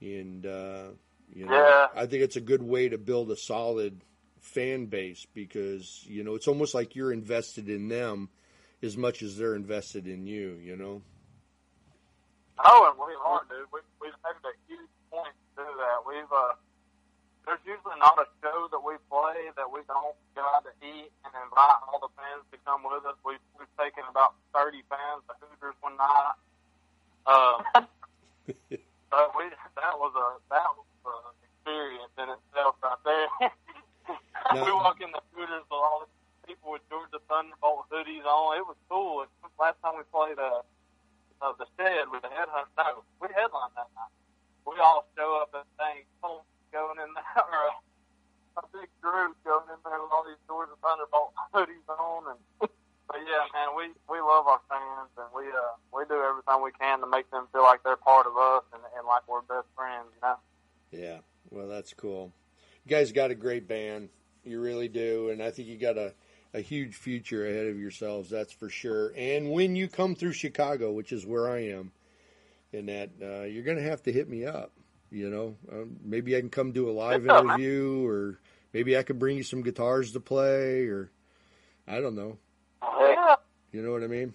And 0.00 0.44
uh, 0.46 0.88
you 1.32 1.46
know, 1.46 1.52
Yeah. 1.52 1.88
I 1.94 2.06
think 2.06 2.22
it's 2.22 2.36
a 2.36 2.40
good 2.40 2.62
way 2.62 2.88
to 2.88 2.98
build 2.98 3.30
a 3.30 3.36
solid 3.36 4.00
fan 4.40 4.86
base 4.86 5.26
because 5.34 6.04
you 6.06 6.24
know 6.24 6.34
it's 6.34 6.48
almost 6.48 6.74
like 6.74 6.94
you're 6.96 7.12
invested 7.12 7.68
in 7.68 7.88
them 7.88 8.28
as 8.82 8.96
much 8.96 9.22
as 9.22 9.36
they're 9.36 9.54
invested 9.56 10.06
in 10.06 10.26
you. 10.26 10.58
You 10.62 10.76
know. 10.76 11.02
Oh, 12.58 12.90
and 12.90 12.98
we 12.98 13.14
are, 13.22 13.42
dude. 13.46 13.70
We, 13.70 13.78
we've 14.02 14.18
made 14.26 14.34
a 14.42 14.54
huge 14.66 14.90
point 15.14 15.30
to 15.30 15.62
do 15.62 15.68
that. 15.78 16.02
We've, 16.02 16.26
uh, 16.26 16.58
there's 17.46 17.62
usually 17.62 17.94
not 18.02 18.18
a 18.18 18.26
show 18.42 18.66
that 18.74 18.82
we 18.82 18.98
play 19.06 19.54
that 19.54 19.70
we 19.70 19.86
don't 19.86 20.18
go 20.34 20.42
out 20.42 20.66
to 20.66 20.74
eat 20.82 21.06
and 21.22 21.30
invite 21.38 21.78
all 21.86 22.02
the 22.02 22.10
fans 22.18 22.42
to 22.50 22.58
come 22.66 22.82
with 22.82 23.06
us. 23.06 23.14
We've, 23.22 23.38
we've 23.78 24.10
about 24.10 24.34
30 24.54 24.82
fans 24.90 25.22
to 25.30 25.34
Hooters 25.38 25.78
one 25.80 25.94
night. 25.96 26.36
Um, 27.26 27.58
so 28.74 29.18
we, 29.38 29.44
that 29.78 29.94
was 29.94 30.12
a, 30.18 30.26
that 30.50 30.68
was 30.74 30.88
an 31.06 31.30
experience 31.46 32.14
in 32.18 32.28
itself 32.34 32.74
right 32.82 33.02
there. 33.06 33.30
we 34.66 34.72
walk 34.74 34.98
in 35.00 35.10
the 35.14 35.22
Hooters 35.32 35.62
with 35.70 35.78
all 35.78 36.02
the 36.02 36.10
people 36.48 36.72
with 36.72 36.82
Georgia 36.90 37.22
Thunderbolt 37.28 37.86
hoodies 37.92 38.26
on. 38.26 38.58
It 38.58 38.66
was 38.66 38.76
cool. 38.90 39.26
Last 39.60 39.78
time 39.82 39.94
we 40.00 40.04
played, 40.10 40.38
uh, 40.38 40.62
uh, 41.42 41.54
the 41.58 41.66
shed 41.78 42.10
with 42.10 42.22
the 42.22 42.32
headhunt. 42.34 42.66
No, 42.74 43.06
we 43.22 43.28
headlined 43.30 43.76
that 43.78 43.90
night. 43.94 44.14
We 44.66 44.74
all 44.82 45.06
show 45.16 45.38
up 45.42 45.54
and 45.54 45.64
things 45.78 46.08
going 46.22 46.98
in 46.98 47.10
there, 47.14 47.42
or 47.46 47.62
a, 47.70 47.74
a 48.58 48.64
big 48.74 48.90
group 49.00 49.38
going 49.46 49.70
in 49.70 49.80
there 49.86 50.00
with 50.02 50.12
all 50.12 50.26
these 50.26 50.40
Georgia 50.50 50.74
Thunderbolt 50.82 51.32
hoodies 51.54 51.86
on, 51.88 52.34
and 52.34 52.70
but 53.08 53.18
yeah, 53.24 53.48
man, 53.52 53.74
we 53.76 53.88
we 54.08 54.20
love 54.20 54.46
our 54.46 54.60
fans 54.68 55.10
and 55.16 55.26
we 55.34 55.48
uh 55.48 55.74
we 55.96 56.04
do 56.08 56.20
everything 56.22 56.62
we 56.62 56.70
can 56.78 57.00
to 57.00 57.06
make 57.06 57.30
them 57.30 57.46
feel 57.52 57.62
like 57.62 57.82
they're 57.82 57.96
part 57.96 58.26
of 58.26 58.36
us 58.36 58.62
and, 58.72 58.82
and 58.96 59.06
like 59.06 59.26
we're 59.26 59.42
best 59.42 59.66
friends, 59.74 60.06
you 60.14 60.20
know. 60.22 60.36
Yeah, 60.90 61.18
well, 61.50 61.68
that's 61.68 61.94
cool. 61.94 62.32
You 62.84 62.90
guys 62.90 63.12
got 63.12 63.30
a 63.30 63.34
great 63.34 63.66
band. 63.66 64.10
You 64.44 64.60
really 64.60 64.88
do, 64.88 65.30
and 65.30 65.42
I 65.42 65.50
think 65.50 65.68
you 65.68 65.76
got 65.76 65.98
a, 65.98 66.14
a 66.54 66.60
huge 66.60 66.94
future 66.94 67.46
ahead 67.46 67.66
of 67.66 67.78
yourselves. 67.78 68.30
That's 68.30 68.52
for 68.52 68.68
sure. 68.68 69.12
And 69.16 69.50
when 69.50 69.76
you 69.76 69.88
come 69.88 70.14
through 70.14 70.32
Chicago, 70.32 70.92
which 70.92 71.12
is 71.12 71.26
where 71.26 71.50
I 71.50 71.66
am, 71.66 71.92
and 72.72 72.88
that 72.88 73.10
uh, 73.22 73.44
you're 73.44 73.64
going 73.64 73.76
to 73.76 73.82
have 73.82 74.02
to 74.04 74.12
hit 74.12 74.28
me 74.28 74.44
up. 74.44 74.72
You 75.10 75.30
know, 75.30 75.56
um, 75.72 75.96
maybe 76.04 76.36
I 76.36 76.40
can 76.40 76.50
come 76.50 76.72
do 76.72 76.88
a 76.88 76.92
live 76.92 77.26
interview, 77.28 78.06
or 78.06 78.38
maybe 78.72 78.96
I 78.96 79.02
can 79.02 79.18
bring 79.18 79.36
you 79.36 79.42
some 79.42 79.62
guitars 79.62 80.12
to 80.12 80.20
play, 80.20 80.86
or 80.86 81.10
I 81.86 82.00
don't 82.00 82.14
know. 82.14 82.38
Yeah, 82.82 83.36
You 83.72 83.82
know 83.82 83.92
what 83.92 84.02
I 84.02 84.06
mean? 84.06 84.32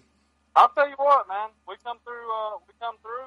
I'll 0.56 0.68
tell 0.70 0.88
you 0.88 0.94
what, 0.96 1.26
man. 1.28 1.48
We 1.68 1.74
come 1.84 1.98
through. 2.04 2.28
Uh, 2.30 2.58
we 2.66 2.74
come 2.80 2.94
through, 3.02 3.26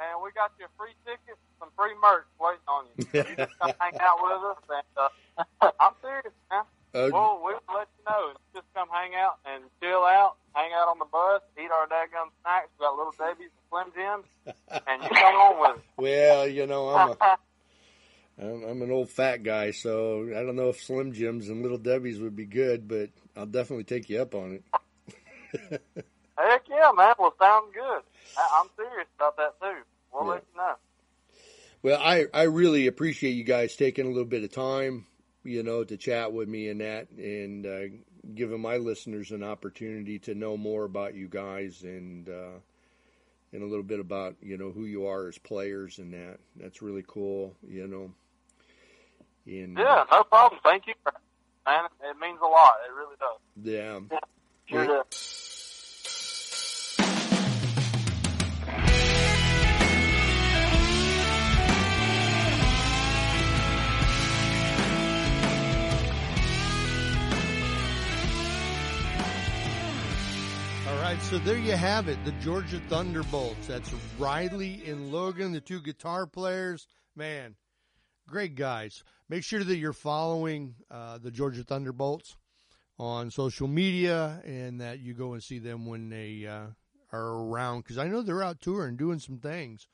and 0.00 0.22
we 0.22 0.30
got 0.32 0.52
you 0.58 0.64
a 0.66 0.68
free 0.78 0.94
ticket, 1.04 1.36
some 1.60 1.68
free 1.76 1.92
merch 2.00 2.24
waiting 2.40 2.68
on 2.68 2.84
you. 2.86 3.04
You 3.12 3.36
just 3.36 3.58
come 3.60 3.72
hang 3.80 3.94
out 4.00 4.18
with 4.22 4.42
us, 4.48 4.62
and 4.70 4.88
uh, 4.96 5.70
I'm 5.80 5.92
serious, 6.00 6.32
man. 6.50 6.62
Uh, 6.94 7.10
Well, 7.12 7.40
we'll 7.42 7.60
let 7.74 7.88
you 7.98 8.04
know. 8.08 8.32
Just 8.54 8.66
come 8.74 8.88
hang 8.90 9.14
out 9.14 9.38
and 9.44 9.64
chill 9.82 10.04
out, 10.04 10.36
hang 10.54 10.72
out 10.72 10.88
on 10.88 10.98
the 10.98 11.04
bus, 11.10 11.42
eat 11.58 11.70
our 11.70 11.86
daggum 11.86 12.30
snacks. 12.42 12.68
We 12.78 12.84
got 12.86 12.96
little 12.96 13.12
Debbie's 13.18 13.50
and 13.50 13.66
Slim 13.68 13.88
Jims, 13.94 14.26
and 14.86 15.02
you 15.02 15.08
come 15.10 15.34
on 15.34 15.60
with 15.60 15.78
us. 15.78 15.84
well, 15.98 16.48
you 16.48 16.66
know, 16.66 16.88
I'm 16.88 17.10
a 17.10 17.38
I'm, 18.40 18.64
I'm 18.64 18.82
an 18.82 18.90
old 18.90 19.10
fat 19.10 19.42
guy, 19.42 19.70
so 19.72 20.22
I 20.34 20.42
don't 20.42 20.56
know 20.56 20.70
if 20.70 20.80
Slim 20.80 21.12
Jims 21.12 21.48
and 21.50 21.62
Little 21.62 21.78
Debbie's 21.78 22.20
would 22.20 22.34
be 22.36 22.46
good, 22.46 22.88
but 22.88 23.10
I'll 23.36 23.46
definitely 23.46 23.84
take 23.84 24.08
you 24.10 24.20
up 24.20 24.34
on 24.34 24.52
it. 24.52 25.80
Heck 26.38 26.62
yeah, 26.68 26.90
man. 26.96 27.14
Well, 27.18 27.34
sounds 27.40 27.72
good. 27.74 28.02
I- 28.36 28.60
I'm 28.62 28.68
serious 28.76 29.06
about 29.16 29.36
that 29.36 29.60
too. 29.60 29.82
We'll 30.12 30.24
Yeah. 30.24 30.30
let 30.32 30.44
you 30.52 30.56
know. 30.60 30.74
Well, 31.82 32.00
I, 32.02 32.26
I 32.32 32.42
really 32.44 32.86
appreciate 32.86 33.32
you 33.32 33.44
guys 33.44 33.76
taking 33.76 34.06
a 34.06 34.08
little 34.08 34.24
bit 34.24 34.42
of 34.42 34.50
time, 34.52 35.06
you 35.42 35.62
know, 35.62 35.84
to 35.84 35.96
chat 35.98 36.32
with 36.32 36.48
me 36.48 36.68
and 36.70 36.80
that, 36.80 37.10
and 37.10 37.66
uh, 37.66 37.80
giving 38.34 38.60
my 38.60 38.78
listeners 38.78 39.32
an 39.32 39.42
opportunity 39.42 40.18
to 40.20 40.34
know 40.34 40.56
more 40.56 40.84
about 40.84 41.14
you 41.14 41.28
guys 41.28 41.82
and 41.82 42.28
uh, 42.28 42.58
and 43.52 43.62
a 43.62 43.66
little 43.66 43.82
bit 43.84 44.00
about 44.00 44.36
you 44.40 44.56
know 44.56 44.70
who 44.70 44.84
you 44.86 45.06
are 45.06 45.28
as 45.28 45.36
players 45.38 45.98
and 45.98 46.14
that. 46.14 46.38
That's 46.56 46.80
really 46.82 47.04
cool, 47.06 47.54
you 47.68 47.86
know. 47.86 48.10
And 49.46 49.76
Yeah, 49.76 50.04
no 50.10 50.24
problem. 50.24 50.60
Thank 50.64 50.86
you, 50.86 50.94
man. 51.66 51.84
It 52.02 52.16
means 52.20 52.38
a 52.42 52.46
lot. 52.46 52.74
It 52.88 52.92
really 52.94 53.16
does. 53.18 53.40
yeah, 53.62 54.18
Sure 54.66 54.82
Yeah. 54.84 55.02
does. 55.10 55.30
All 70.86 71.00
right, 71.00 71.20
so 71.22 71.38
there 71.38 71.56
you 71.56 71.72
have 71.72 72.08
it, 72.08 72.22
the 72.26 72.32
Georgia 72.32 72.78
Thunderbolts. 72.90 73.66
That's 73.66 73.90
Riley 74.18 74.82
and 74.86 75.10
Logan, 75.10 75.52
the 75.52 75.60
two 75.60 75.80
guitar 75.80 76.26
players. 76.26 76.86
Man, 77.16 77.54
great 78.28 78.54
guys. 78.54 79.02
Make 79.28 79.42
sure 79.42 79.64
that 79.64 79.76
you're 79.76 79.92
following 79.92 80.74
uh, 80.90 81.18
the 81.18 81.30
Georgia 81.30 81.64
Thunderbolts 81.64 82.36
on 82.98 83.30
social 83.30 83.66
media 83.66 84.40
and 84.44 84.80
that 84.80 85.00
you 85.00 85.14
go 85.14 85.32
and 85.32 85.42
see 85.42 85.58
them 85.58 85.86
when 85.86 86.10
they 86.10 86.46
uh, 86.46 86.66
are 87.10 87.26
around 87.26 87.80
because 87.80 87.98
I 87.98 88.06
know 88.06 88.22
they're 88.22 88.42
out 88.42 88.60
touring, 88.60 88.96
doing 88.96 89.18
some 89.18 89.38
things. 89.38 89.88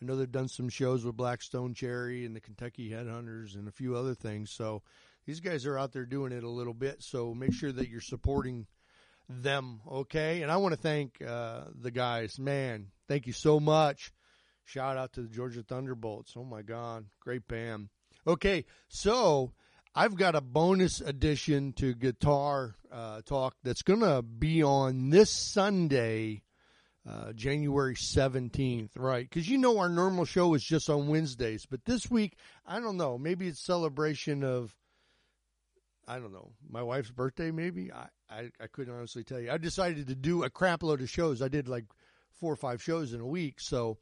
I 0.00 0.04
know 0.04 0.16
they've 0.16 0.30
done 0.30 0.48
some 0.48 0.68
shows 0.68 1.04
with 1.04 1.16
Black 1.16 1.42
Stone 1.42 1.74
Cherry 1.74 2.24
and 2.24 2.36
the 2.36 2.40
Kentucky 2.40 2.90
Headhunters 2.90 3.54
and 3.54 3.66
a 3.66 3.72
few 3.72 3.96
other 3.96 4.14
things. 4.14 4.50
So 4.52 4.82
these 5.26 5.40
guys 5.40 5.66
are 5.66 5.78
out 5.78 5.92
there 5.92 6.06
doing 6.06 6.32
it 6.32 6.44
a 6.44 6.50
little 6.50 6.74
bit. 6.74 7.02
So 7.02 7.34
make 7.34 7.54
sure 7.54 7.72
that 7.72 7.88
you're 7.88 8.00
supporting 8.00 8.66
them, 9.28 9.80
okay? 9.90 10.42
And 10.42 10.52
I 10.52 10.58
want 10.58 10.74
to 10.74 10.80
thank 10.80 11.20
uh, 11.22 11.64
the 11.74 11.90
guys. 11.90 12.38
Man, 12.38 12.88
thank 13.08 13.26
you 13.26 13.32
so 13.32 13.58
much. 13.58 14.12
Shout 14.64 14.96
out 14.96 15.14
to 15.14 15.22
the 15.22 15.28
Georgia 15.28 15.62
Thunderbolts. 15.62 16.34
Oh 16.36 16.44
my 16.44 16.62
God, 16.62 17.06
great 17.20 17.48
band. 17.48 17.88
Okay, 18.26 18.64
so 18.88 19.52
I've 19.94 20.16
got 20.16 20.34
a 20.34 20.40
bonus 20.40 21.00
addition 21.00 21.72
to 21.74 21.94
Guitar 21.94 22.74
uh, 22.90 23.20
Talk 23.24 23.54
that's 23.62 23.82
going 23.82 24.00
to 24.00 24.20
be 24.20 24.64
on 24.64 25.10
this 25.10 25.30
Sunday, 25.30 26.42
uh, 27.08 27.32
January 27.34 27.94
17th, 27.94 28.90
right? 28.96 29.28
Because 29.28 29.48
you 29.48 29.58
know 29.58 29.78
our 29.78 29.88
normal 29.88 30.24
show 30.24 30.54
is 30.54 30.64
just 30.64 30.90
on 30.90 31.06
Wednesdays, 31.06 31.66
but 31.70 31.84
this 31.84 32.10
week, 32.10 32.36
I 32.66 32.80
don't 32.80 32.96
know, 32.96 33.16
maybe 33.16 33.46
it's 33.46 33.64
celebration 33.64 34.42
of 34.42 34.74
I 36.08 36.18
don't 36.18 36.32
know, 36.32 36.50
my 36.68 36.82
wife's 36.82 37.10
birthday, 37.10 37.50
maybe. 37.50 37.92
I, 37.92 38.06
I, 38.30 38.50
I 38.60 38.66
couldn't 38.68 38.94
honestly 38.94 39.24
tell 39.24 39.40
you. 39.40 39.50
I 39.50 39.58
decided 39.58 40.06
to 40.06 40.14
do 40.14 40.44
a 40.44 40.50
crap 40.50 40.82
load 40.84 41.00
of 41.00 41.10
shows. 41.10 41.42
I 41.42 41.48
did 41.48 41.68
like 41.68 41.84
four 42.38 42.52
or 42.52 42.56
five 42.56 42.82
shows 42.82 43.12
in 43.12 43.20
a 43.20 43.26
week. 43.26 43.60
So, 43.60 43.98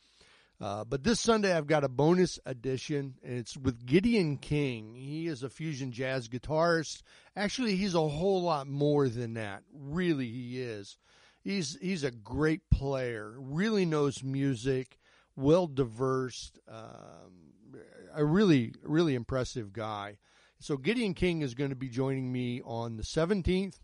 uh, 0.65 0.83
but 0.83 1.05
this 1.05 1.21
Sunday 1.21 1.55
I've 1.55 1.67
got 1.67 1.85
a 1.85 1.91
bonus 1.91 2.39
edition, 2.47 3.17
and 3.23 3.37
it's 3.37 3.55
with 3.55 3.85
Gideon 3.85 4.39
King. 4.39 4.95
He 4.95 5.27
is 5.27 5.43
a 5.43 5.51
fusion 5.51 5.93
jazz 5.93 6.27
guitarist. 6.27 7.03
Actually, 7.37 7.77
he's 7.77 7.95
a 7.95 8.09
whole 8.09 8.41
lot 8.41 8.67
more 8.67 9.11
than 9.11 9.35
that. 9.35 9.63
Really, 9.75 10.31
he 10.31 10.63
is. 10.63 10.97
He's 11.43 11.77
he's 11.83 12.03
a 12.03 12.11
great 12.11 12.71
player. 12.71 13.35
Really 13.39 13.85
knows 13.85 14.25
music. 14.25 14.99
Well 15.37 15.67
diverse. 15.67 16.51
Um, 16.67 17.77
a 18.15 18.25
really 18.25 18.73
really 18.85 19.15
impressive 19.17 19.71
guy. 19.71 20.17
So 20.61 20.79
Gideon 20.79 21.13
King 21.13 21.43
is 21.43 21.53
going 21.53 21.71
to 21.71 21.77
be 21.77 21.91
joining 21.91 22.33
me 22.33 22.63
on 22.65 22.97
the 22.97 23.03
17th, 23.03 23.81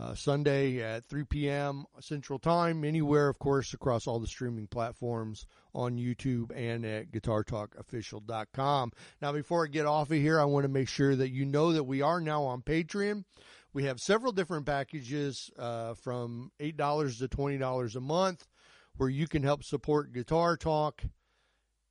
uh, 0.00 0.14
Sunday 0.14 0.82
at 0.82 1.06
3 1.06 1.24
p.m. 1.24 1.84
Central 2.00 2.38
Time, 2.38 2.84
anywhere, 2.84 3.28
of 3.28 3.38
course, 3.38 3.74
across 3.74 4.06
all 4.06 4.18
the 4.18 4.26
streaming 4.26 4.66
platforms 4.66 5.46
on 5.74 5.96
YouTube 5.96 6.50
and 6.54 6.84
at 6.84 7.12
GuitarTalkOfficial.com. 7.12 8.92
Now, 9.20 9.32
before 9.32 9.64
I 9.64 9.68
get 9.68 9.86
off 9.86 10.10
of 10.10 10.16
here, 10.16 10.40
I 10.40 10.44
want 10.44 10.64
to 10.64 10.68
make 10.68 10.88
sure 10.88 11.14
that 11.14 11.30
you 11.30 11.44
know 11.44 11.72
that 11.72 11.84
we 11.84 12.00
are 12.00 12.20
now 12.20 12.44
on 12.44 12.62
Patreon. 12.62 13.24
We 13.74 13.84
have 13.84 14.00
several 14.00 14.32
different 14.32 14.66
packages 14.66 15.50
uh, 15.58 15.94
from 15.94 16.52
$8 16.60 17.18
to 17.18 17.28
$20 17.28 17.96
a 17.96 18.00
month 18.00 18.46
where 18.96 19.08
you 19.08 19.26
can 19.26 19.42
help 19.42 19.64
support 19.64 20.12
Guitar 20.12 20.56
Talk. 20.56 21.02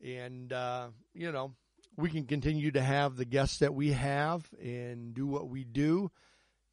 And, 0.03 0.51
uh, 0.51 0.89
you 1.13 1.31
know, 1.31 1.53
we 1.97 2.09
can 2.09 2.25
continue 2.25 2.71
to 2.71 2.81
have 2.81 3.15
the 3.15 3.25
guests 3.25 3.59
that 3.59 3.73
we 3.73 3.91
have 3.91 4.47
and 4.61 5.13
do 5.13 5.27
what 5.27 5.49
we 5.49 5.63
do 5.63 6.11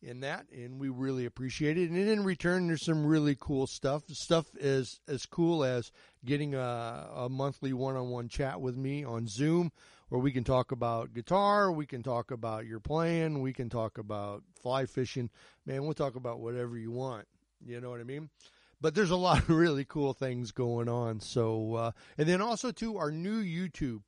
in 0.03 0.21
that 0.21 0.47
and 0.53 0.79
we 0.79 0.89
really 0.89 1.27
appreciate 1.27 1.77
it. 1.77 1.91
And 1.91 1.99
in 1.99 2.25
return 2.25 2.69
there's 2.69 2.85
some 2.85 3.05
really 3.05 3.37
cool 3.39 3.67
stuff. 3.67 4.05
Stuff 4.09 4.47
is 4.59 5.01
as 5.09 5.27
cool 5.27 5.65
as 5.65 5.91
getting 6.25 6.55
a, 6.55 7.09
a 7.15 7.29
monthly 7.29 7.73
one-on-one 7.73 8.29
chat 8.29 8.61
with 8.61 8.77
me 8.77 9.05
on 9.05 9.27
zoom 9.27 9.73
where 10.09 10.21
we 10.21 10.33
can 10.33 10.45
talk 10.45 10.73
about 10.73 11.13
guitar 11.13 11.71
we 11.71 11.85
can 11.85 12.03
talk 12.03 12.31
about 12.31 12.65
your 12.65 12.81
playing 12.81 13.43
we 13.43 13.53
can 13.53 13.69
talk 13.69 13.99
about 13.99 14.43
fly 14.61 14.87
fishing. 14.87 15.31
Man 15.67 15.85
we'll 15.85 15.95
talk 15.95 16.17
about 16.17 16.41
whatever 16.41 16.79
you 16.79 16.91
want. 16.91 17.27
You 17.65 17.81
know 17.81 17.91
what 17.91 18.01
i 18.01 18.05
mean? 18.05 18.31
But 18.81 18.95
there's 18.95 19.11
a 19.11 19.17
lot 19.29 19.39
of 19.39 19.51
really 19.51 19.85
cool 19.85 20.13
things 20.13 20.53
going 20.53 20.89
on. 20.89 21.21
So 21.21 21.75
uh, 21.75 21.91
and 22.17 22.29
then 22.29 22.41
also 22.41 22.71
to 22.73 22.99
our 22.99 23.11
new 23.11 23.43
youtube. 23.43 24.03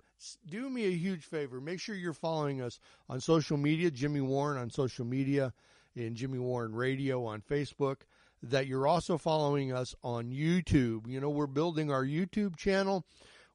Do 0.47 0.69
me 0.69 0.85
a 0.85 0.91
huge 0.91 1.25
favor. 1.25 1.63
Make 1.63 1.81
sure 1.81 1.95
you're 1.95 2.13
following 2.13 2.61
us 2.61 2.79
on 3.09 3.23
social 3.23 3.57
media, 3.57 3.91
Jimmy 3.91 4.21
Warren 4.21 4.59
on 4.59 4.69
social 4.69 5.07
media 5.07 5.55
and 5.97 6.17
Jimmy 6.17 6.39
Warren 6.39 6.75
Radio 6.75 7.25
on 7.25 7.43
Facebook. 7.43 8.03
That 8.43 8.67
you're 8.67 8.87
also 8.87 9.19
following 9.19 9.73
us 9.73 9.95
on 10.03 10.31
YouTube. 10.31 11.07
You 11.07 11.21
know, 11.21 11.29
we're 11.29 11.47
building 11.47 11.93
our 11.93 12.05
YouTube 12.05 12.57
channel. 12.57 13.05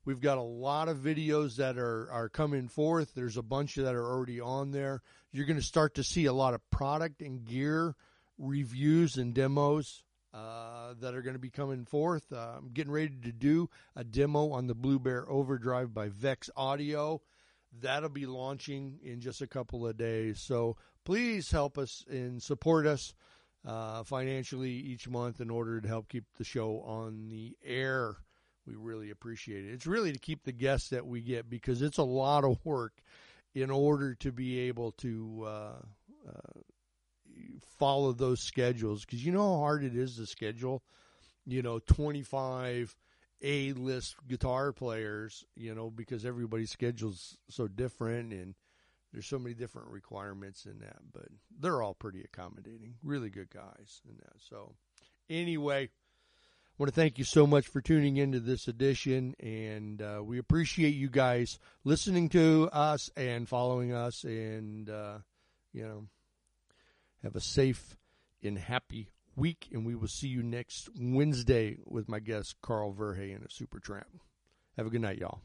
We've 0.05 0.21
got 0.21 0.37
a 0.37 0.43
lot 0.43 0.87
of 0.87 0.97
videos 0.97 1.55
that 1.55 1.79
are, 1.79 2.07
are 2.11 2.29
coming 2.29 2.67
forth. 2.67 3.13
There's 3.15 3.37
a 3.37 3.41
bunch 3.41 3.75
that 3.75 3.95
are 3.95 4.05
already 4.05 4.39
on 4.39 4.69
there. 4.69 5.01
You're 5.31 5.47
going 5.47 5.59
to 5.59 5.65
start 5.65 5.95
to 5.95 6.03
see 6.03 6.25
a 6.25 6.33
lot 6.33 6.53
of 6.53 6.69
product 6.69 7.21
and 7.21 7.43
gear 7.43 7.95
reviews 8.37 9.17
and 9.17 9.33
demos 9.33 10.03
uh, 10.35 10.93
that 10.99 11.15
are 11.15 11.21
going 11.21 11.33
to 11.35 11.39
be 11.39 11.49
coming 11.49 11.85
forth. 11.85 12.31
Uh, 12.31 12.57
I'm 12.57 12.69
getting 12.71 12.91
ready 12.91 13.15
to 13.23 13.31
do 13.31 13.69
a 13.95 14.03
demo 14.03 14.51
on 14.51 14.67
the 14.67 14.75
Blue 14.75 14.99
Bear 14.99 15.27
Overdrive 15.29 15.93
by 15.93 16.09
Vex 16.09 16.49
Audio. 16.55 17.21
That'll 17.81 18.09
be 18.09 18.25
launching 18.25 18.99
in 19.01 19.21
just 19.21 19.41
a 19.41 19.47
couple 19.47 19.87
of 19.87 19.97
days. 19.97 20.39
So 20.39 20.77
please 21.05 21.51
help 21.51 21.77
us 21.77 22.03
and 22.09 22.41
support 22.41 22.85
us 22.85 23.13
uh, 23.65 24.03
financially 24.03 24.71
each 24.71 25.07
month 25.07 25.39
in 25.39 25.49
order 25.49 25.79
to 25.79 25.87
help 25.87 26.09
keep 26.09 26.25
the 26.37 26.43
show 26.43 26.81
on 26.85 27.29
the 27.29 27.55
air. 27.63 28.17
We 28.67 28.75
really 28.75 29.11
appreciate 29.11 29.65
it. 29.65 29.73
It's 29.73 29.87
really 29.87 30.11
to 30.11 30.19
keep 30.19 30.43
the 30.43 30.51
guests 30.51 30.89
that 30.89 31.05
we 31.05 31.21
get 31.21 31.49
because 31.49 31.81
it's 31.81 31.99
a 31.99 32.03
lot 32.03 32.43
of 32.43 32.57
work 32.65 32.93
in 33.53 33.69
order 33.71 34.15
to 34.15 34.31
be 34.31 34.59
able 34.59 34.91
to 34.93 35.43
uh, 35.47 35.75
uh, 36.27 36.59
follow 37.77 38.11
those 38.11 38.41
schedules 38.41 39.05
because 39.05 39.25
you 39.25 39.31
know 39.31 39.55
how 39.55 39.59
hard 39.59 39.83
it 39.83 39.95
is 39.95 40.17
to 40.17 40.25
schedule 40.25 40.83
you 41.45 41.61
know 41.61 41.79
25 41.79 42.95
a 43.41 43.73
list 43.73 44.15
guitar 44.27 44.71
players 44.71 45.43
you 45.55 45.73
know 45.73 45.89
because 45.89 46.25
everybody's 46.25 46.71
schedule's 46.71 47.37
so 47.49 47.67
different 47.67 48.33
and 48.33 48.55
there's 49.15 49.25
so 49.25 49.39
many 49.39 49.55
different 49.55 49.87
requirements 49.87 50.65
in 50.65 50.79
that 50.79 50.97
but 51.13 51.27
they're 51.59 51.81
all 51.81 51.93
pretty 51.93 52.21
accommodating 52.21 52.95
really 53.01 53.29
good 53.29 53.49
guys 53.49 54.01
in 54.07 54.15
that 54.17 54.33
so 54.37 54.75
anyway 55.29 55.89
I 56.77 56.83
want 56.83 56.93
to 56.93 56.99
thank 56.99 57.17
you 57.17 57.23
so 57.23 57.47
much 57.47 57.67
for 57.67 57.79
tuning 57.79 58.17
into 58.17 58.41
this 58.41 58.67
edition, 58.67 59.33
and 59.39 60.01
uh, 60.01 60.21
we 60.21 60.39
appreciate 60.39 60.93
you 60.93 61.09
guys 61.09 61.57
listening 61.85 62.27
to 62.29 62.67
us 62.69 63.09
and 63.15 63.47
following 63.47 63.93
us, 63.93 64.25
and 64.25 64.89
uh, 64.89 65.19
you 65.71 65.83
know, 65.83 66.07
have 67.23 67.37
a 67.37 67.39
safe 67.39 67.95
and 68.43 68.57
happy 68.57 69.07
week, 69.37 69.69
and 69.71 69.85
we 69.85 69.95
will 69.95 70.09
see 70.09 70.27
you 70.27 70.43
next 70.43 70.89
Wednesday 70.99 71.77
with 71.85 72.09
my 72.09 72.19
guest 72.19 72.55
Carl 72.61 72.93
Verheyen 72.93 73.45
a 73.45 73.47
Supertramp. 73.47 74.03
Have 74.75 74.87
a 74.87 74.89
good 74.89 74.99
night, 75.01 75.17
y'all. 75.17 75.39